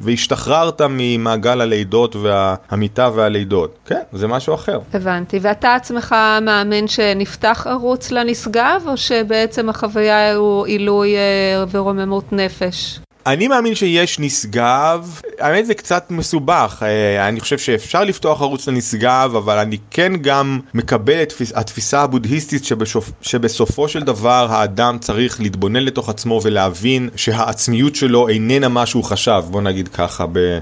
והשתחררת 0.00 0.80
ממעגל 0.88 1.60
הלידות 1.60 2.16
והמיטה 2.16 3.10
והלידות. 3.14 3.78
כן, 3.86 4.02
זה 4.12 4.26
משהו 4.26 4.54
אחר. 4.54 4.80
הבנתי, 4.94 5.38
ואתה 5.42 5.74
עצמך 5.74 6.14
מאמין 6.42 6.88
שנפתח 6.88 7.53
נפתח 7.54 7.66
ערוץ 7.66 8.10
לנשגב, 8.10 8.82
או 8.86 8.96
שבעצם 8.96 9.68
החוויה 9.68 10.34
הוא 10.34 10.66
עילוי 10.66 11.16
אה, 11.16 11.64
ורוממות 11.70 12.32
נפש? 12.32 13.00
אני 13.26 13.48
מאמין 13.48 13.74
שיש 13.74 14.18
נשגב, 14.18 15.20
האמת 15.38 15.66
זה 15.66 15.74
קצת 15.74 16.10
מסובך, 16.10 16.82
אה, 16.82 17.28
אני 17.28 17.40
חושב 17.40 17.58
שאפשר 17.58 18.04
לפתוח 18.04 18.42
ערוץ 18.42 18.68
לנשגב, 18.68 19.32
אבל 19.36 19.58
אני 19.58 19.78
כן 19.90 20.12
גם 20.20 20.60
מקבל 20.74 21.22
את 21.22 21.32
התפיסה 21.54 22.02
הבודהיסטית 22.02 22.64
שבשופ... 22.64 23.10
שבסופו 23.22 23.88
של 23.88 24.02
דבר 24.02 24.46
האדם 24.50 24.98
צריך 24.98 25.40
להתבונן 25.40 25.82
לתוך 25.82 26.08
עצמו 26.08 26.40
ולהבין 26.44 27.08
שהעצמיות 27.16 27.94
שלו 27.94 28.28
איננה 28.28 28.68
מה 28.68 28.86
שהוא 28.86 29.04
חשב, 29.04 29.42
בוא 29.50 29.62
נגיד 29.62 29.88
ככה 29.88 30.26
ב... 30.32 30.58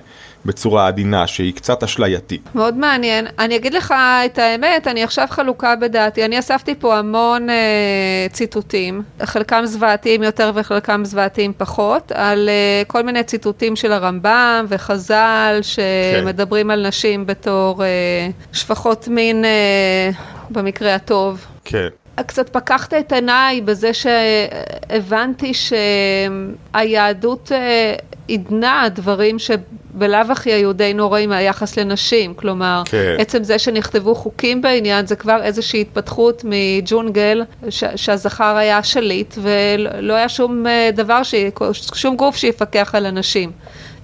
בצורה 0.46 0.87
עדינה, 0.87 1.26
שהיא 1.26 1.55
קצת 1.55 1.83
אשלייתית. 1.83 2.48
מאוד 2.55 2.76
מעניין. 2.76 3.26
אני 3.38 3.57
אגיד 3.57 3.74
לך 3.74 3.94
את 4.24 4.38
האמת, 4.38 4.87
אני 4.87 5.02
עכשיו 5.02 5.26
חלוקה 5.31 5.76
בדעתי. 5.76 6.24
אני 6.24 6.38
אספתי 6.38 6.74
פה 6.78 6.98
המון 6.98 7.50
אה, 7.50 8.26
ציטוטים, 8.33 9.02
חלקם 9.22 9.62
זוועתיים 9.64 10.22
יותר 10.22 10.50
וחלקם 10.55 11.05
זוועתיים 11.05 11.52
פחות, 11.57 12.12
על 12.12 12.48
אה, 12.48 12.83
כל 12.87 13.02
מיני 13.02 13.22
ציטוטים 13.22 13.76
של 13.76 13.92
הרמב"ם 13.92 14.66
וחז"ל, 14.68 15.61
שמדברים 15.62 16.66
כן. 16.66 16.70
על 16.70 16.87
נשים 16.88 17.26
בתור 17.26 17.85
אה, 17.85 17.88
שפחות 18.52 19.09
מין, 19.09 19.44
אה, 19.44 20.11
במקרה 20.50 20.94
הטוב. 20.94 21.46
כן. 21.64 21.88
קצת 22.27 22.48
פקחת 22.48 22.94
את 22.94 23.12
עיניי 23.12 23.61
בזה 23.61 23.90
שהבנתי 23.94 25.53
שהיהדות 26.74 27.53
עידנה 28.28 28.84
דברים 28.95 29.37
שבלאו 29.39 30.18
הכי 30.30 30.53
היו 30.53 30.72
די 30.72 30.95
נוראים 30.95 31.28
מהיחס 31.28 31.78
לנשים, 31.78 32.34
כלומר, 32.34 32.82
כן. 32.84 33.14
עצם 33.18 33.45
זה 33.45 33.59
שנכתבו 33.59 34.14
חוקים 34.14 34.62
בעניין 34.62 35.07
זה 35.07 35.16
כבר 35.16 35.43
איזושהי 35.43 35.80
התפתחות 35.80 36.43
מג'ונגל 36.45 37.43
ש- 37.70 37.84
שהזכר 37.97 38.57
היה 38.57 38.82
שליט 38.82 39.34
ולא 39.43 40.14
היה 40.14 40.28
שום 40.28 40.64
דבר, 40.95 41.22
ש- 41.22 41.34
שום 41.95 42.16
גוף 42.16 42.37
שיפקח 42.37 42.95
על 42.95 43.07
הנשים. 43.07 43.51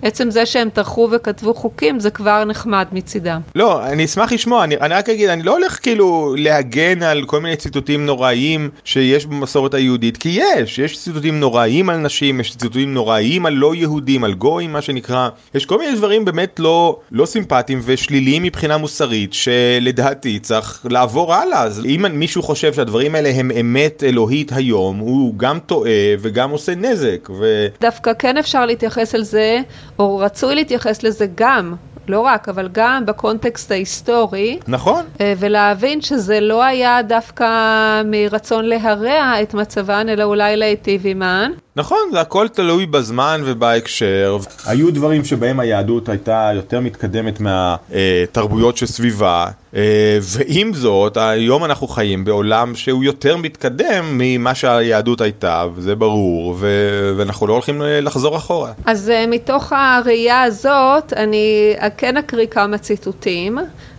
עצם 0.03 0.31
זה 0.31 0.47
שהם 0.47 0.69
טרחו 0.71 1.09
וכתבו 1.13 1.55
חוקים 1.55 2.01
זה 2.01 2.11
כבר 2.11 2.45
נחמד 2.45 2.87
מצידם. 2.93 3.41
לא, 3.55 3.87
אני 3.87 4.05
אשמח 4.05 4.33
לשמוע, 4.33 4.65
אני, 4.65 4.77
אני 4.77 4.95
רק 4.95 5.09
אגיד, 5.09 5.29
אני 5.29 5.43
לא 5.43 5.53
הולך 5.53 5.79
כאילו 5.83 6.35
להגן 6.39 7.03
על 7.03 7.25
כל 7.25 7.41
מיני 7.41 7.57
ציטוטים 7.57 8.07
נוראיים 8.07 8.71
שיש 8.85 9.27
במסורת 9.27 9.75
היהודית, 9.75 10.17
כי 10.17 10.29
יש, 10.29 10.79
יש 10.79 10.99
ציטוטים 10.99 11.41
נוראיים 11.41 11.91
על 11.91 11.97
נשים, 11.97 12.41
יש 12.41 12.51
ציטוטים 12.51 12.95
נוראיים 12.95 13.47
על 13.47 13.53
לא 13.53 13.75
יהודים, 13.75 14.25
על 14.25 14.35
גויים 14.35 14.73
מה 14.73 14.83
שנקרא, 14.83 15.29
יש 15.55 15.67
כל 15.67 15.79
מיני 15.79 15.97
דברים 15.97 16.25
באמת 16.25 16.61
לא, 16.61 16.99
לא 17.13 17.27
סימפטיים 17.27 17.81
ושליליים 17.85 18.43
מבחינה 18.43 18.77
מוסרית, 18.77 19.33
שלדעתי 19.33 20.39
צריך 20.39 20.87
לעבור 20.91 21.35
הלאה, 21.35 21.63
אז 21.63 21.83
אם 21.85 22.05
מישהו 22.13 22.43
חושב 22.43 22.73
שהדברים 22.73 23.15
האלה 23.15 23.31
הם 23.35 23.51
אמת 23.61 24.05
אלוהית 24.07 24.53
היום, 24.53 24.99
הוא 24.99 25.35
גם 25.37 25.59
טועה 25.59 25.91
וגם 26.21 26.51
עושה 26.51 26.75
נזק. 26.75 27.29
ו... 27.39 27.67
דווקא 27.81 28.13
כן 28.19 28.37
אפשר 28.37 28.67
להתייחס 28.67 29.15
על 29.15 29.23
זה. 29.23 29.61
או 29.99 30.19
רצוי 30.19 30.55
להתייחס 30.55 31.03
לזה 31.03 31.27
גם, 31.35 31.75
לא 32.09 32.21
רק, 32.21 32.49
אבל 32.49 32.69
גם 32.73 33.07
בקונטקסט 33.07 33.71
ההיסטורי. 33.71 34.59
נכון. 34.69 35.05
אה, 35.21 35.33
ולהבין 35.39 36.01
שזה 36.01 36.41
לא 36.41 36.65
היה 36.65 37.03
דווקא 37.03 37.47
מרצון 38.05 38.65
להרע 38.65 39.43
את 39.43 39.55
מצבן, 39.55 40.09
אלא 40.09 40.25
אולי 40.25 40.57
להיטיב 40.57 41.05
עימן. 41.05 41.53
נכון, 41.79 41.99
זה 42.13 42.21
הכל 42.21 42.49
תלוי 42.49 42.87
בזמן 42.87 43.41
ובהקשר. 43.45 44.37
היו 44.67 44.91
דברים 44.95 45.25
שבהם 45.25 45.61
היהדות 45.61 46.09
הייתה 46.09 46.51
יותר 46.55 46.81
מתקדמת 46.81 47.41
מהתרבויות 47.41 48.77
שסביבה, 48.77 49.47
אה, 49.77 50.19
ועם 50.23 50.75
זאת, 50.75 51.17
היום 51.17 51.65
אנחנו 51.65 51.89
חיים 51.89 52.25
בעולם 52.25 52.75
שהוא 52.75 53.05
יותר 53.05 53.37
מתקדם 53.37 54.05
ממה 54.11 54.55
שהיהדות 54.55 55.21
הייתה, 55.21 55.67
וזה 55.75 55.95
ברור, 55.95 56.57
ואנחנו 57.17 57.47
לא 57.47 57.53
הולכים 57.53 57.83
לחזור 57.85 58.37
אחורה. 58.37 58.73
אז 58.85 59.11
אה, 59.11 59.25
מתוך 59.27 59.73
הראייה 59.73 60.43
הזאת, 60.43 61.13
אני 61.17 61.75
כן 61.97 62.17
אקריא 62.17 62.47
כמה 62.47 62.79
ציטוטים. 62.79 63.59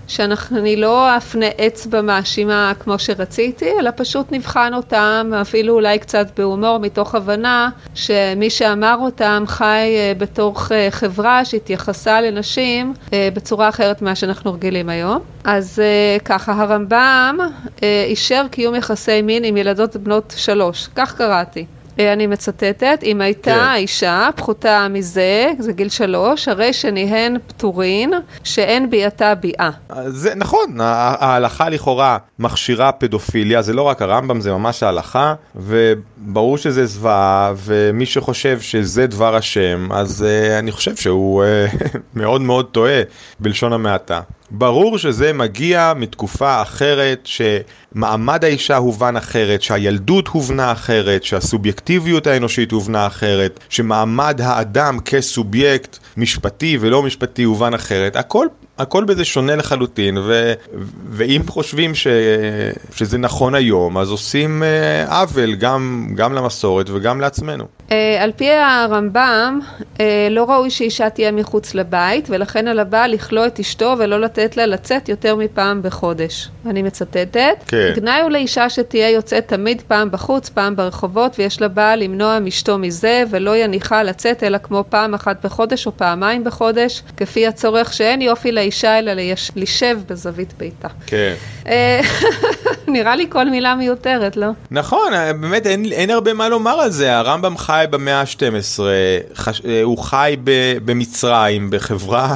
שאני 0.09 0.75
לא 0.75 1.17
אפנה 1.17 1.45
אצבע 1.67 2.01
מאשימה 2.01 2.71
כמו 2.79 2.99
שרציתי, 2.99 3.71
אלא 3.79 3.91
פשוט 3.95 4.31
נבחן 4.31 4.73
אותם, 4.73 5.31
אפילו 5.41 5.73
אולי 5.73 5.99
קצת 5.99 6.27
בהומור, 6.37 6.77
מתוך 6.77 7.15
הבנה 7.15 7.69
שמי 7.95 8.49
שאמר 8.49 8.95
אותם 8.99 9.43
חי 9.47 9.95
אה, 9.97 10.13
בתוך 10.17 10.71
אה, 10.71 10.87
חברה 10.91 11.45
שהתייחסה 11.45 12.21
לנשים 12.21 12.93
אה, 13.13 13.29
בצורה 13.33 13.69
אחרת 13.69 14.01
ממה 14.01 14.15
שאנחנו 14.15 14.53
רגילים 14.53 14.89
היום. 14.89 15.19
אז 15.43 15.81
ככה, 16.25 16.53
הרמב"ם 16.53 17.37
אישר 17.81 18.45
קיום 18.51 18.75
יחסי 18.75 19.21
מין 19.21 19.43
עם 19.43 19.57
ילדות 19.57 19.95
בנות 19.95 20.33
שלוש, 20.37 20.87
כך 20.95 21.15
קראתי. 21.15 21.65
אה, 21.99 22.13
אני 22.13 22.27
מצטטת, 22.27 22.99
אם 23.03 23.21
הייתה 23.21 23.51
כן. 23.51 23.73
אישה 23.75 24.29
פחותה 24.35 24.87
מזה, 24.89 25.51
זה 25.59 25.73
גיל 25.73 25.89
שלוש, 25.89 26.47
הרי 26.47 26.73
שניהן 26.73 27.37
פטורין, 27.47 28.13
שאין 28.43 28.89
ביאתה 28.89 29.35
ביאה. 29.35 29.69
זה 30.07 30.35
נכון, 30.35 30.77
ההלכה 30.79 31.69
לכאורה 31.69 32.17
מכשירה 32.39 32.91
פדופיליה, 32.91 33.61
זה 33.61 33.73
לא 33.73 33.81
רק 33.81 34.01
הרמב"ם, 34.01 34.41
זה 34.41 34.51
ממש 34.51 34.83
ההלכה, 34.83 35.33
וברור 35.55 36.57
שזה 36.57 36.85
זוועה, 36.85 37.53
ומי 37.55 38.05
שחושב 38.05 38.59
שזה 38.61 39.07
דבר 39.07 39.35
השם, 39.35 39.91
אז 39.91 40.25
uh, 40.25 40.59
אני 40.59 40.71
חושב 40.71 40.95
שהוא 40.95 41.43
uh, 41.43 41.97
מאוד 42.19 42.41
מאוד 42.41 42.65
טועה, 42.65 43.01
בלשון 43.39 43.73
המעטה. 43.73 44.21
ברור 44.51 44.97
שזה 44.97 45.33
מגיע 45.33 45.93
מתקופה 45.95 46.61
אחרת, 46.61 47.27
שמעמד 47.27 48.43
האישה 48.43 48.77
הובן 48.77 49.15
אחרת, 49.15 49.61
שהילדות 49.61 50.27
הובנה 50.27 50.71
אחרת, 50.71 51.23
שהסובייקטיביות 51.23 52.27
האנושית 52.27 52.71
הובנה 52.71 53.07
אחרת, 53.07 53.59
שמעמד 53.69 54.41
האדם 54.43 54.99
כסובייקט 54.99 55.97
משפטי 56.17 56.77
ולא 56.81 57.03
משפטי 57.03 57.43
הובן 57.43 57.73
אחרת. 57.73 58.15
הכל 58.15 58.47
הכל 58.79 59.03
בזה 59.03 59.25
שונה 59.25 59.55
לחלוטין, 59.55 60.17
ו, 60.17 60.53
ואם 61.09 61.41
חושבים 61.47 61.95
ש, 61.95 62.07
שזה 62.95 63.17
נכון 63.17 63.55
היום, 63.55 63.97
אז 63.97 64.11
עושים 64.11 64.63
אה, 64.63 65.19
עוול 65.19 65.55
גם, 65.55 66.07
גם 66.15 66.33
למסורת 66.33 66.89
וגם 66.89 67.21
לעצמנו. 67.21 67.65
אה, 67.91 68.23
על 68.23 68.31
פי 68.31 68.49
הרמב"ם, 68.51 69.59
אה, 69.99 70.27
לא 70.31 70.43
ראוי 70.43 70.69
שאישה 70.69 71.09
תהיה 71.09 71.31
מחוץ 71.31 71.75
לבית, 71.75 72.27
ולכן 72.29 72.67
על 72.67 72.79
הבעל 72.79 73.11
לכלוא 73.11 73.45
את 73.45 73.59
אשתו 73.59 73.95
ולא 73.99 74.21
לתת 74.21 74.57
לה 74.57 74.65
לצאת 74.65 75.09
יותר 75.09 75.35
מפעם 75.35 75.81
בחודש. 75.81 76.49
אני 76.65 76.81
מצטטת. 76.81 77.63
כן. 77.67 77.93
גנאי 77.95 78.21
הוא 78.21 78.31
לאישה 78.31 78.69
שתהיה 78.69 79.09
יוצאת 79.09 79.47
תמיד 79.47 79.81
פעם 79.87 80.11
בחוץ, 80.11 80.49
פעם 80.49 80.75
ברחובות, 80.75 81.39
ויש 81.39 81.61
לה 81.61 81.67
בעל 81.67 81.99
למנוע 81.99 82.39
מאשתו 82.39 82.77
מזה, 82.77 83.23
ולא 83.29 83.55
יניחה 83.57 84.03
לצאת 84.03 84.43
אלא 84.43 84.57
כמו 84.57 84.83
פעם 84.89 85.13
אחת 85.13 85.45
בחודש 85.45 85.87
או 85.87 85.97
פעמיים 85.97 86.43
בחודש, 86.43 87.03
כפי 87.17 87.47
הצורך 87.47 87.93
שאין 87.93 88.21
יופי 88.21 88.51
לאישה 88.51 88.68
אלא 88.83 89.11
לישב 89.55 89.97
בזווית 90.07 90.53
ביתה. 90.57 90.87
כן. 91.07 91.33
אה, 91.67 92.01
נראה 92.87 93.15
לי 93.15 93.25
כל 93.29 93.49
מילה 93.49 93.75
מיותרת, 93.75 94.37
לא? 94.37 94.47
נכון, 94.71 95.11
באמת 95.41 95.67
אין, 95.67 95.85
אין 95.85 96.09
הרבה 96.09 96.33
מה 96.33 96.49
לומר 96.49 96.79
על 96.79 96.89
זה. 96.89 97.17
הרמב"ם 97.17 97.57
חי 97.57 97.85
במאה 97.89 98.21
ה-12, 98.21 98.79
חש... 99.35 99.61
הוא 99.83 99.97
חי 99.97 100.35
במצרים, 100.85 101.69
בחברה 101.69 102.35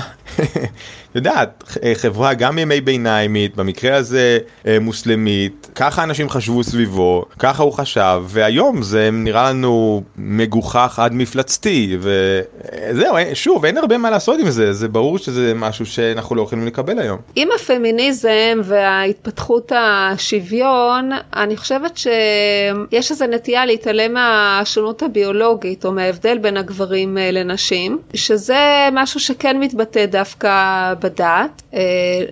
יודעת, 1.16 1.64
חברה 1.94 2.34
גם 2.34 2.58
ימי 2.58 2.82
ביניימית, 2.82 3.56
במקרה 3.56 3.96
הזה 3.96 4.38
אה, 4.68 4.80
מוסלמית, 4.80 5.70
ככה 5.76 6.04
אנשים 6.04 6.30
חשבו 6.30 6.64
סביבו, 6.64 7.26
ככה 7.40 7.64
הוא 7.64 7.74
חשב, 7.74 8.24
והיום 8.28 8.82
זה 8.82 9.10
נראה 9.12 9.50
לנו 9.50 10.04
מגוחך 10.18 11.00
עד 11.00 11.14
מפלצתי, 11.14 11.98
וזהו, 12.00 13.16
שוב, 13.34 13.66
אין 13.66 13.78
הרבה 13.78 13.98
מה 13.98 14.10
לעשות 14.10 14.40
עם 14.40 14.50
זה, 14.50 14.74
זה 14.74 14.88
ברור 14.88 15.18
שזה 15.18 15.54
משהו 15.56 15.86
שאנחנו 15.86 16.36
לא 16.36 16.42
יכולים 16.42 16.68
לקבל 16.68 17.00
היום. 17.00 17.18
עם 17.36 17.50
הפמיניזם 17.56 18.60
וההתפתחות 18.64 19.72
השוויון, 19.76 21.10
אני 21.36 21.58
חושבת 21.58 21.98
שיש 21.98 23.12
איזו 23.12 23.26
נטייה 23.26 23.66
להתעלם 23.66 24.14
מהשונות 24.14 25.04
הביולוגית, 25.04 25.86
או 25.86 25.92
מההבדל 25.92 26.38
בין 26.38 26.58
הגברים 26.58 27.18
אה, 27.18 27.32
לנשים, 27.32 28.00
שזה 28.14 28.90
משהו 28.92 29.20
שכן 29.20 29.60
מתבטא 29.60 30.06
דווקא 30.06 30.94
בדת, 31.04 31.62
אה, 31.74 31.80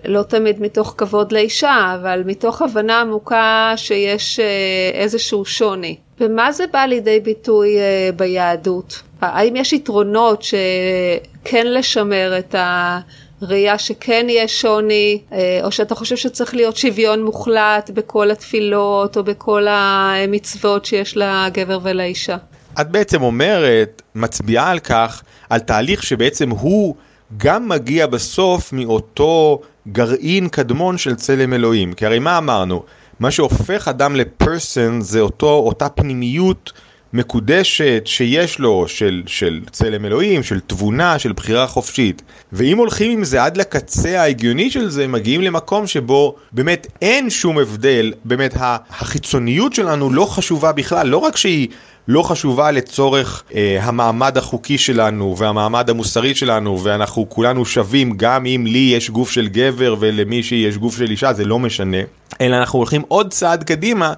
לא 0.05 0.24
תמיד 0.24 0.61
מתוך 0.61 0.93
כבוד 0.97 1.32
לאישה, 1.32 1.95
אבל 2.01 2.24
מתוך 2.26 2.61
הבנה 2.61 3.01
עמוקה 3.01 3.74
שיש 3.76 4.39
אה, 4.39 4.45
איזשהו 4.93 5.45
שוני. 5.45 5.95
ומה 6.19 6.51
זה 6.51 6.63
בא 6.74 6.80
לידי 6.80 7.19
ביטוי 7.19 7.78
אה, 7.78 8.09
ביהדות? 8.15 9.01
האם 9.22 9.55
יש 9.55 9.74
יתרונות 9.74 10.43
שכן 10.43 11.67
לשמר 11.67 12.39
את 12.39 12.55
ה... 12.55 12.99
ראייה 13.43 13.78
שכן 13.78 14.26
יש 14.30 14.61
שוני, 14.61 15.22
או 15.63 15.72
שאתה 15.72 15.95
חושב 15.95 16.15
שצריך 16.15 16.55
להיות 16.55 16.78
שוויון 16.78 17.24
מוחלט 17.24 17.89
בכל 17.93 18.32
התפילות 18.32 19.17
או 19.17 19.24
בכל 19.24 19.65
המצוות 19.69 20.86
שיש 20.86 21.17
לגבר 21.17 21.80
ולאישה. 21.84 22.38
את 22.82 22.91
בעצם 22.91 23.22
אומרת, 23.22 24.01
מצביעה 24.15 24.72
על 24.72 24.80
כך, 24.80 25.24
על 25.49 25.59
תהליך 25.59 26.03
שבעצם 26.03 26.49
הוא 26.49 26.95
גם 27.38 27.69
מגיע 27.69 28.07
בסוף 28.07 28.73
מאותו 28.73 29.61
גרעין 29.88 30.49
קדמון 30.49 30.97
של 30.97 31.15
צלם 31.15 31.53
אלוהים. 31.53 31.93
כי 31.93 32.05
הרי 32.05 32.19
מה 32.19 32.38
אמרנו? 32.38 32.84
מה 33.19 33.32
שהופך 33.32 33.88
אדם 33.88 34.15
לפרסון 34.15 35.01
זה 35.01 35.19
אותו, 35.19 35.49
אותה 35.49 35.89
פנימיות 35.89 36.71
מקודשת 37.14 38.03
שיש 38.05 38.59
לו 38.59 38.88
של, 38.88 39.24
של 39.26 39.59
צלם 39.72 40.05
אלוהים, 40.05 40.43
של 40.43 40.59
תבונה, 40.59 41.20
של 41.20 41.32
בחירה 41.32 41.68
חופשית. 41.68 42.22
ואם 42.53 42.78
הולכים 42.78 43.12
עם 43.12 43.24
זה 43.24 43.43
עד 43.43 43.57
לקצה 43.57 44.22
ההגיוני 44.22 44.72
של 44.72 44.89
זה, 44.89 45.07
מגיעים 45.07 45.41
למקום 45.41 45.88
שבו 45.88 46.36
באמת 46.51 46.88
אין 47.01 47.30
שום 47.30 47.59
הבדל, 47.59 48.14
באמת 48.26 48.53
החיצוניות 48.57 49.74
שלנו 49.74 50.14
לא 50.14 50.26
חשובה 50.26 50.72
בכלל, 50.72 51.07
לא 51.07 51.18
רק 51.18 51.38
שהיא 51.38 51.68
לא 52.07 52.24
חשובה 52.24 52.72
לצורך 52.72 53.43
אה, 53.55 53.80
המעמד 53.82 54.38
החוקי 54.38 54.78
שלנו 54.78 55.36
והמעמד 55.38 55.89
המוסרי 55.89 56.36
שלנו 56.36 56.84
ואנחנו 56.84 57.30
כולנו 57.30 57.66
שווים 57.66 58.14
גם 58.18 58.45
אם 58.45 58.66
לי 58.68 58.91
יש 58.95 59.09
גוף 59.09 59.32
של 59.32 59.47
גבר 59.47 59.95
ולמישהי 59.99 60.57
יש 60.57 60.78
גוף 60.78 60.97
של 60.97 61.12
אישה 61.12 61.34
זה 61.34 61.45
לא 61.45 61.59
משנה 61.59 61.97
אלא 62.41 62.55
אנחנו 62.55 62.80
הולכים 62.80 63.01
עוד 63.07 63.34
צעד 63.34 63.64
קדימה 63.64 64.14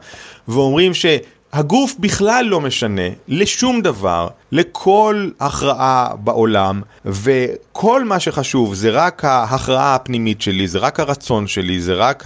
ואומרים 0.48 0.94
שהגוף 1.54 1.96
בכלל 2.00 2.46
לא 2.50 2.62
משנה 2.62 3.02
לשום 3.28 3.82
דבר 3.82 4.28
לכל 4.54 5.30
הכרעה 5.40 6.10
בעולם, 6.24 6.82
וכל 7.06 8.04
מה 8.04 8.20
שחשוב 8.20 8.74
זה 8.74 8.90
רק 8.90 9.26
ההכרעה 9.26 9.96
הפנימית 9.96 10.42
שלי, 10.42 10.68
זה 10.68 10.80
רק 10.80 11.00
הרצון 11.00 11.48
שלי, 11.48 11.82
זה 11.82 11.94
רק 11.94 12.24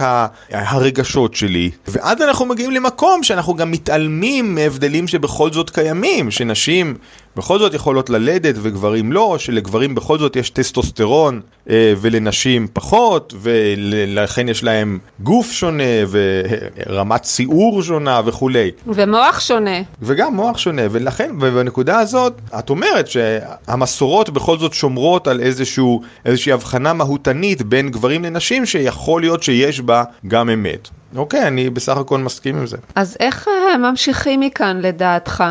הרגשות 0.50 1.34
שלי, 1.34 1.70
ואז 1.88 2.22
אנחנו 2.22 2.46
מגיעים 2.46 2.70
למקום 2.70 3.22
שאנחנו 3.22 3.54
גם 3.54 3.70
מתעלמים 3.70 4.54
מהבדלים 4.54 5.08
שבכל 5.08 5.52
זאת 5.52 5.70
קיימים, 5.70 6.30
שנשים 6.30 6.94
בכל 7.38 7.58
זאת 7.58 7.74
יכולות 7.74 8.10
ללדת 8.10 8.54
וגברים 8.62 9.12
לא, 9.12 9.36
שלגברים 9.38 9.94
בכל 9.94 10.18
זאת 10.18 10.36
יש 10.36 10.50
טסטוסטרון 10.50 11.40
אה, 11.70 11.92
ולנשים 12.00 12.66
פחות, 12.72 13.34
ולכן 13.40 14.48
יש 14.48 14.64
להם 14.64 14.98
גוף 15.20 15.52
שונה 15.52 15.84
ורמת 16.10 17.22
ציעור 17.22 17.82
שונה 17.82 18.20
וכולי. 18.24 18.70
ומוח 18.86 19.40
שונה. 19.40 19.80
וגם 20.02 20.34
מוח 20.34 20.58
שונה, 20.58 20.82
ולכן, 20.90 21.30
ובנקודה 21.40 21.98
הזאת, 21.98 22.17
את 22.58 22.70
אומרת 22.70 23.08
שהמסורות 23.08 24.30
בכל 24.30 24.58
זאת 24.58 24.72
שומרות 24.72 25.26
על 25.26 25.40
איזשהו, 25.40 26.02
איזושהי 26.24 26.52
הבחנה 26.52 26.92
מהותנית 26.92 27.62
בין 27.62 27.90
גברים 27.90 28.24
לנשים, 28.24 28.66
שיכול 28.66 29.20
להיות 29.20 29.42
שיש 29.42 29.80
בה 29.80 30.04
גם 30.26 30.50
אמת. 30.50 30.88
אוקיי, 31.16 31.46
אני 31.46 31.70
בסך 31.70 31.96
הכל 31.96 32.18
מסכים 32.18 32.56
עם 32.56 32.66
זה. 32.66 32.76
אז 32.94 33.16
איך 33.20 33.48
אה, 33.48 33.78
ממשיכים 33.78 34.40
מכאן 34.40 34.80
לדעתך? 34.80 35.44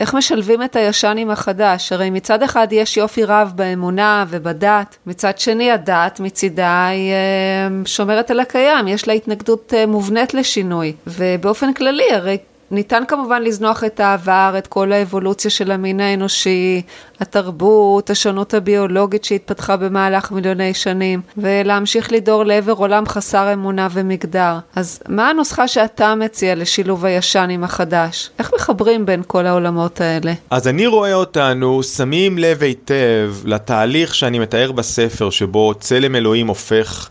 איך 0.00 0.14
משלבים 0.14 0.62
את 0.62 0.76
הישן 0.76 1.14
עם 1.18 1.30
החדש? 1.30 1.92
הרי 1.92 2.10
מצד 2.10 2.42
אחד 2.42 2.66
יש 2.70 2.96
יופי 2.96 3.24
רב 3.24 3.52
באמונה 3.54 4.24
ובדת, 4.28 4.96
מצד 5.06 5.38
שני 5.38 5.70
הדת 5.70 6.20
מצידה 6.20 6.86
היא 6.86 7.12
אה, 7.12 7.68
שומרת 7.86 8.30
על 8.30 8.40
הקיים, 8.40 8.88
יש 8.88 9.08
לה 9.08 9.14
התנגדות 9.14 9.74
אה, 9.76 9.86
מובנית 9.86 10.34
לשינוי, 10.34 10.92
ובאופן 11.06 11.72
כללי 11.72 12.12
הרי 12.12 12.38
ניתן 12.70 13.02
כמובן 13.08 13.42
לזנוח 13.42 13.84
את 13.84 14.00
העבר, 14.00 14.54
את 14.58 14.66
כל 14.66 14.92
האבולוציה 14.92 15.50
של 15.50 15.70
המין 15.70 16.00
האנושי, 16.00 16.82
התרבות, 17.20 18.10
השונות 18.10 18.54
הביולוגית 18.54 19.24
שהתפתחה 19.24 19.76
במהלך 19.76 20.32
מיליוני 20.32 20.74
שנים, 20.74 21.20
ולהמשיך 21.36 22.12
לדור 22.12 22.44
לעבר 22.44 22.72
עולם 22.72 23.06
חסר 23.06 23.52
אמונה 23.52 23.88
ומגדר. 23.92 24.58
אז 24.76 25.00
מה 25.08 25.30
הנוסחה 25.30 25.68
שאתה 25.68 26.14
מציע 26.14 26.54
לשילוב 26.54 27.04
הישן 27.04 27.48
עם 27.50 27.64
החדש? 27.64 28.30
איך 28.38 28.50
מחברים 28.54 29.06
בין 29.06 29.22
כל 29.26 29.46
העולמות 29.46 30.00
האלה? 30.00 30.32
אז 30.50 30.68
אני 30.68 30.86
רואה 30.86 31.14
אותנו 31.14 31.82
שמים 31.82 32.38
לב 32.38 32.62
היטב 32.62 33.34
לתהליך 33.44 34.14
שאני 34.14 34.38
מתאר 34.38 34.72
בספר, 34.72 35.30
שבו 35.30 35.74
צלם 35.80 36.16
אלוהים 36.16 36.46
הופך 36.46 37.08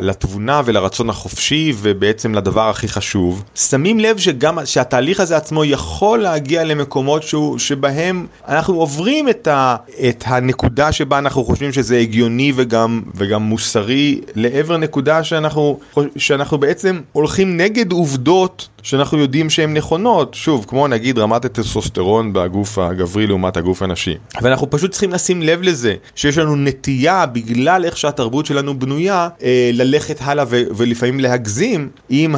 לתבונה 0.00 0.62
ולרצון 0.64 1.10
החופשי, 1.10 1.72
ובעצם 1.78 2.34
לדבר 2.34 2.68
הכי 2.68 2.88
חשוב. 2.88 3.44
שמים 3.54 4.00
לב 4.00 4.18
שגם, 4.18 4.58
שהתהליך 4.64 4.97
הזה 5.20 5.36
עצמו 5.36 5.64
יכול 5.64 6.18
להגיע 6.18 6.64
למקומות 6.64 7.22
שהוא, 7.22 7.58
שבהם 7.58 8.26
אנחנו 8.48 8.74
עוברים 8.74 9.28
את 9.28 9.46
ה, 9.48 9.76
את 10.08 10.24
הנקודה 10.26 10.92
שבה 10.92 11.18
אנחנו 11.18 11.44
חושבים 11.44 11.72
שזה 11.72 11.98
הגיוני 11.98 12.52
וגם, 12.56 13.02
וגם 13.14 13.42
מוסרי 13.42 14.20
לעבר 14.34 14.76
נקודה 14.76 15.24
שאנחנו, 15.24 15.78
שאנחנו 16.16 16.58
בעצם 16.58 17.00
הולכים 17.12 17.56
נגד 17.56 17.92
עובדות 17.92 18.68
שאנחנו 18.82 19.18
יודעים 19.18 19.50
שהן 19.50 19.76
נכונות, 19.76 20.34
שוב, 20.34 20.64
כמו 20.68 20.88
נגיד 20.88 21.18
רמת 21.18 21.44
הטסוסטרון 21.44 22.32
בגוף 22.32 22.78
הגברי 22.78 23.26
לעומת 23.26 23.56
הגוף 23.56 23.82
הנשי. 23.82 24.14
ואנחנו 24.42 24.70
פשוט 24.70 24.90
צריכים 24.90 25.10
לשים 25.12 25.42
לב 25.42 25.62
לזה, 25.62 25.94
שיש 26.14 26.38
לנו 26.38 26.56
נטייה, 26.56 27.26
בגלל 27.26 27.84
איך 27.84 27.96
שהתרבות 27.96 28.46
שלנו 28.46 28.78
בנויה, 28.78 29.28
אה, 29.42 29.70
ללכת 29.72 30.16
הלאה 30.20 30.44
ולפעמים 30.48 31.20
להגזים 31.20 31.88
עם 32.08 32.34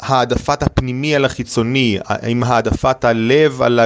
העדפת 0.00 0.62
הפנימי 0.62 1.14
על 1.14 1.24
החיצוני, 1.24 1.89
עם 2.26 2.44
העדפת 2.44 3.04
הלב 3.04 3.62
על 3.62 3.80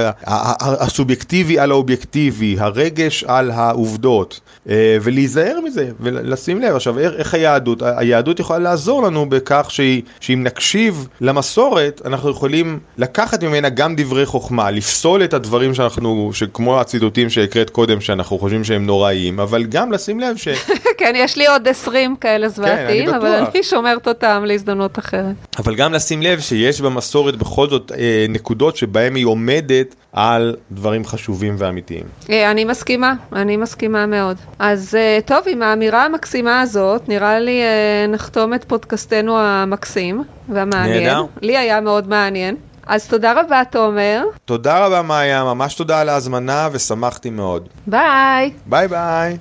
הסובייקטיבי 0.61 1.59
על 1.59 1.71
האובייקטיבי, 1.71 2.55
הרגש 2.59 3.23
על 3.23 3.51
העובדות, 3.51 4.39
ולהיזהר 5.01 5.59
מזה, 5.63 5.89
ולשים 5.99 6.61
לב. 6.61 6.75
עכשיו, 6.75 6.99
איך 6.99 7.33
היהדות, 7.33 7.81
היהדות 7.81 8.39
יכולה 8.39 8.59
לעזור 8.59 9.03
לנו 9.03 9.29
בכך 9.29 9.65
שהיא, 9.69 10.01
שאם 10.19 10.43
נקשיב 10.43 11.07
למסורת, 11.21 12.01
אנחנו 12.05 12.29
יכולים 12.29 12.79
לקחת 12.97 13.43
ממנה 13.43 13.69
גם 13.69 13.95
דברי 13.95 14.25
חוכמה, 14.25 14.71
לפסול 14.71 15.23
את 15.23 15.33
הדברים 15.33 15.73
שאנחנו, 15.73 16.31
שכמו 16.33 16.79
הציטוטים 16.81 17.29
שהקראת 17.29 17.69
קודם, 17.69 18.01
שאנחנו 18.01 18.39
חושבים 18.39 18.63
שהם 18.63 18.85
נוראיים, 18.85 19.39
אבל 19.39 19.63
גם 19.63 19.91
לשים 19.91 20.19
לב 20.19 20.37
ש... 20.37 20.47
כן, 20.99 21.13
יש 21.15 21.37
לי 21.37 21.47
עוד 21.47 21.67
20 21.67 22.15
כאלה 22.21 22.49
זוועתיים, 22.49 23.09
כן, 23.09 23.13
אבל 23.13 23.27
אני 23.27 23.63
שומרת 23.63 24.07
אותם 24.07 24.43
להזדמנות 24.45 24.99
אחרת. 24.99 25.35
אבל 25.57 25.75
גם 25.75 25.93
לשים 25.93 26.21
לב 26.21 26.39
שיש 26.39 26.81
במסורת 26.81 27.35
בכל 27.35 27.69
זאת 27.69 27.91
אה, 27.97 28.25
נקודות 28.29 28.77
שבהן 28.77 29.15
היא 29.15 29.25
עומדת 29.25 29.95
על 30.15 30.55
דברים 30.71 31.05
חשובים 31.05 31.55
ואמיתיים. 31.57 32.05
אה, 32.29 32.51
אני 32.51 32.65
מסכימה, 32.65 33.13
אני 33.33 33.57
מסכימה 33.57 34.05
מאוד. 34.05 34.37
אז 34.59 34.95
אה, 34.95 35.19
טוב, 35.25 35.43
עם 35.47 35.61
האמירה 35.61 36.05
המקסימה 36.05 36.61
הזאת, 36.61 37.09
נראה 37.09 37.39
לי 37.39 37.61
אה, 37.61 38.07
נחתום 38.07 38.53
את 38.53 38.63
פודקאסטנו 38.63 39.39
המקסים 39.39 40.23
והמעניין. 40.49 41.03
נהדר. 41.03 41.25
לי 41.41 41.57
היה 41.57 41.81
מאוד 41.81 42.09
מעניין. 42.09 42.55
אז 42.87 43.07
תודה 43.07 43.41
רבה, 43.41 43.61
תומר. 43.71 44.23
תודה 44.45 44.85
רבה, 44.85 45.01
מאיה, 45.01 45.43
ממש 45.43 45.75
תודה 45.75 46.01
על 46.01 46.09
ההזמנה 46.09 46.69
ושמחתי 46.71 47.29
מאוד. 47.29 47.67
ביי. 47.87 48.51
ביי 48.65 48.87
ביי. 48.87 49.37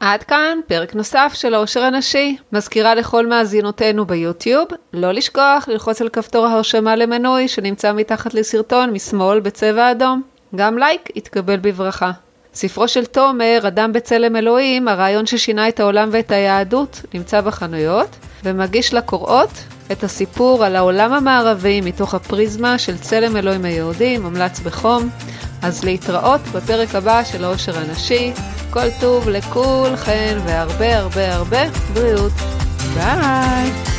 עד 0.00 0.22
כאן 0.22 0.58
פרק 0.66 0.94
נוסף 0.94 1.32
של 1.34 1.54
העושר 1.54 1.82
הנשי. 1.82 2.36
מזכירה 2.52 2.94
לכל 2.94 3.26
מאזינותינו 3.26 4.04
ביוטיוב, 4.04 4.68
לא 4.92 5.12
לשכוח 5.12 5.68
ללחוץ 5.68 6.00
על 6.00 6.08
כפתור 6.08 6.46
ההרשמה 6.46 6.96
למנוי 6.96 7.48
שנמצא 7.48 7.92
מתחת 7.92 8.34
לסרטון 8.34 8.90
משמאל 8.90 9.40
בצבע 9.40 9.90
אדום. 9.90 10.22
גם 10.56 10.78
לייק 10.78 11.16
יתקבל 11.16 11.56
בברכה. 11.56 12.10
ספרו 12.54 12.88
של 12.88 13.06
תומר, 13.06 13.60
אדם 13.68 13.92
בצלם 13.92 14.36
אלוהים, 14.36 14.88
הרעיון 14.88 15.26
ששינה 15.26 15.68
את 15.68 15.80
העולם 15.80 16.08
ואת 16.12 16.30
היהדות, 16.30 17.02
נמצא 17.14 17.40
בחנויות, 17.40 18.08
ומגיש 18.44 18.94
לקוראות 18.94 19.50
את 19.92 20.04
הסיפור 20.04 20.64
על 20.64 20.76
העולם 20.76 21.12
המערבי 21.12 21.80
מתוך 21.80 22.14
הפריזמה 22.14 22.78
של 22.78 22.98
צלם 22.98 23.36
אלוהים 23.36 23.64
היהודי, 23.64 24.18
מומלץ 24.18 24.60
בחום. 24.60 25.08
אז 25.62 25.84
להתראות 25.84 26.40
בפרק 26.54 26.94
הבא 26.94 27.24
של 27.24 27.44
העושר 27.44 27.78
הנשי. 27.78 28.32
כל 28.70 28.90
טוב 29.00 29.28
לכולכן 29.28 30.38
והרבה 30.46 30.98
הרבה 30.98 31.34
הרבה 31.34 31.64
בריאות. 31.94 32.32
ביי! 32.94 33.89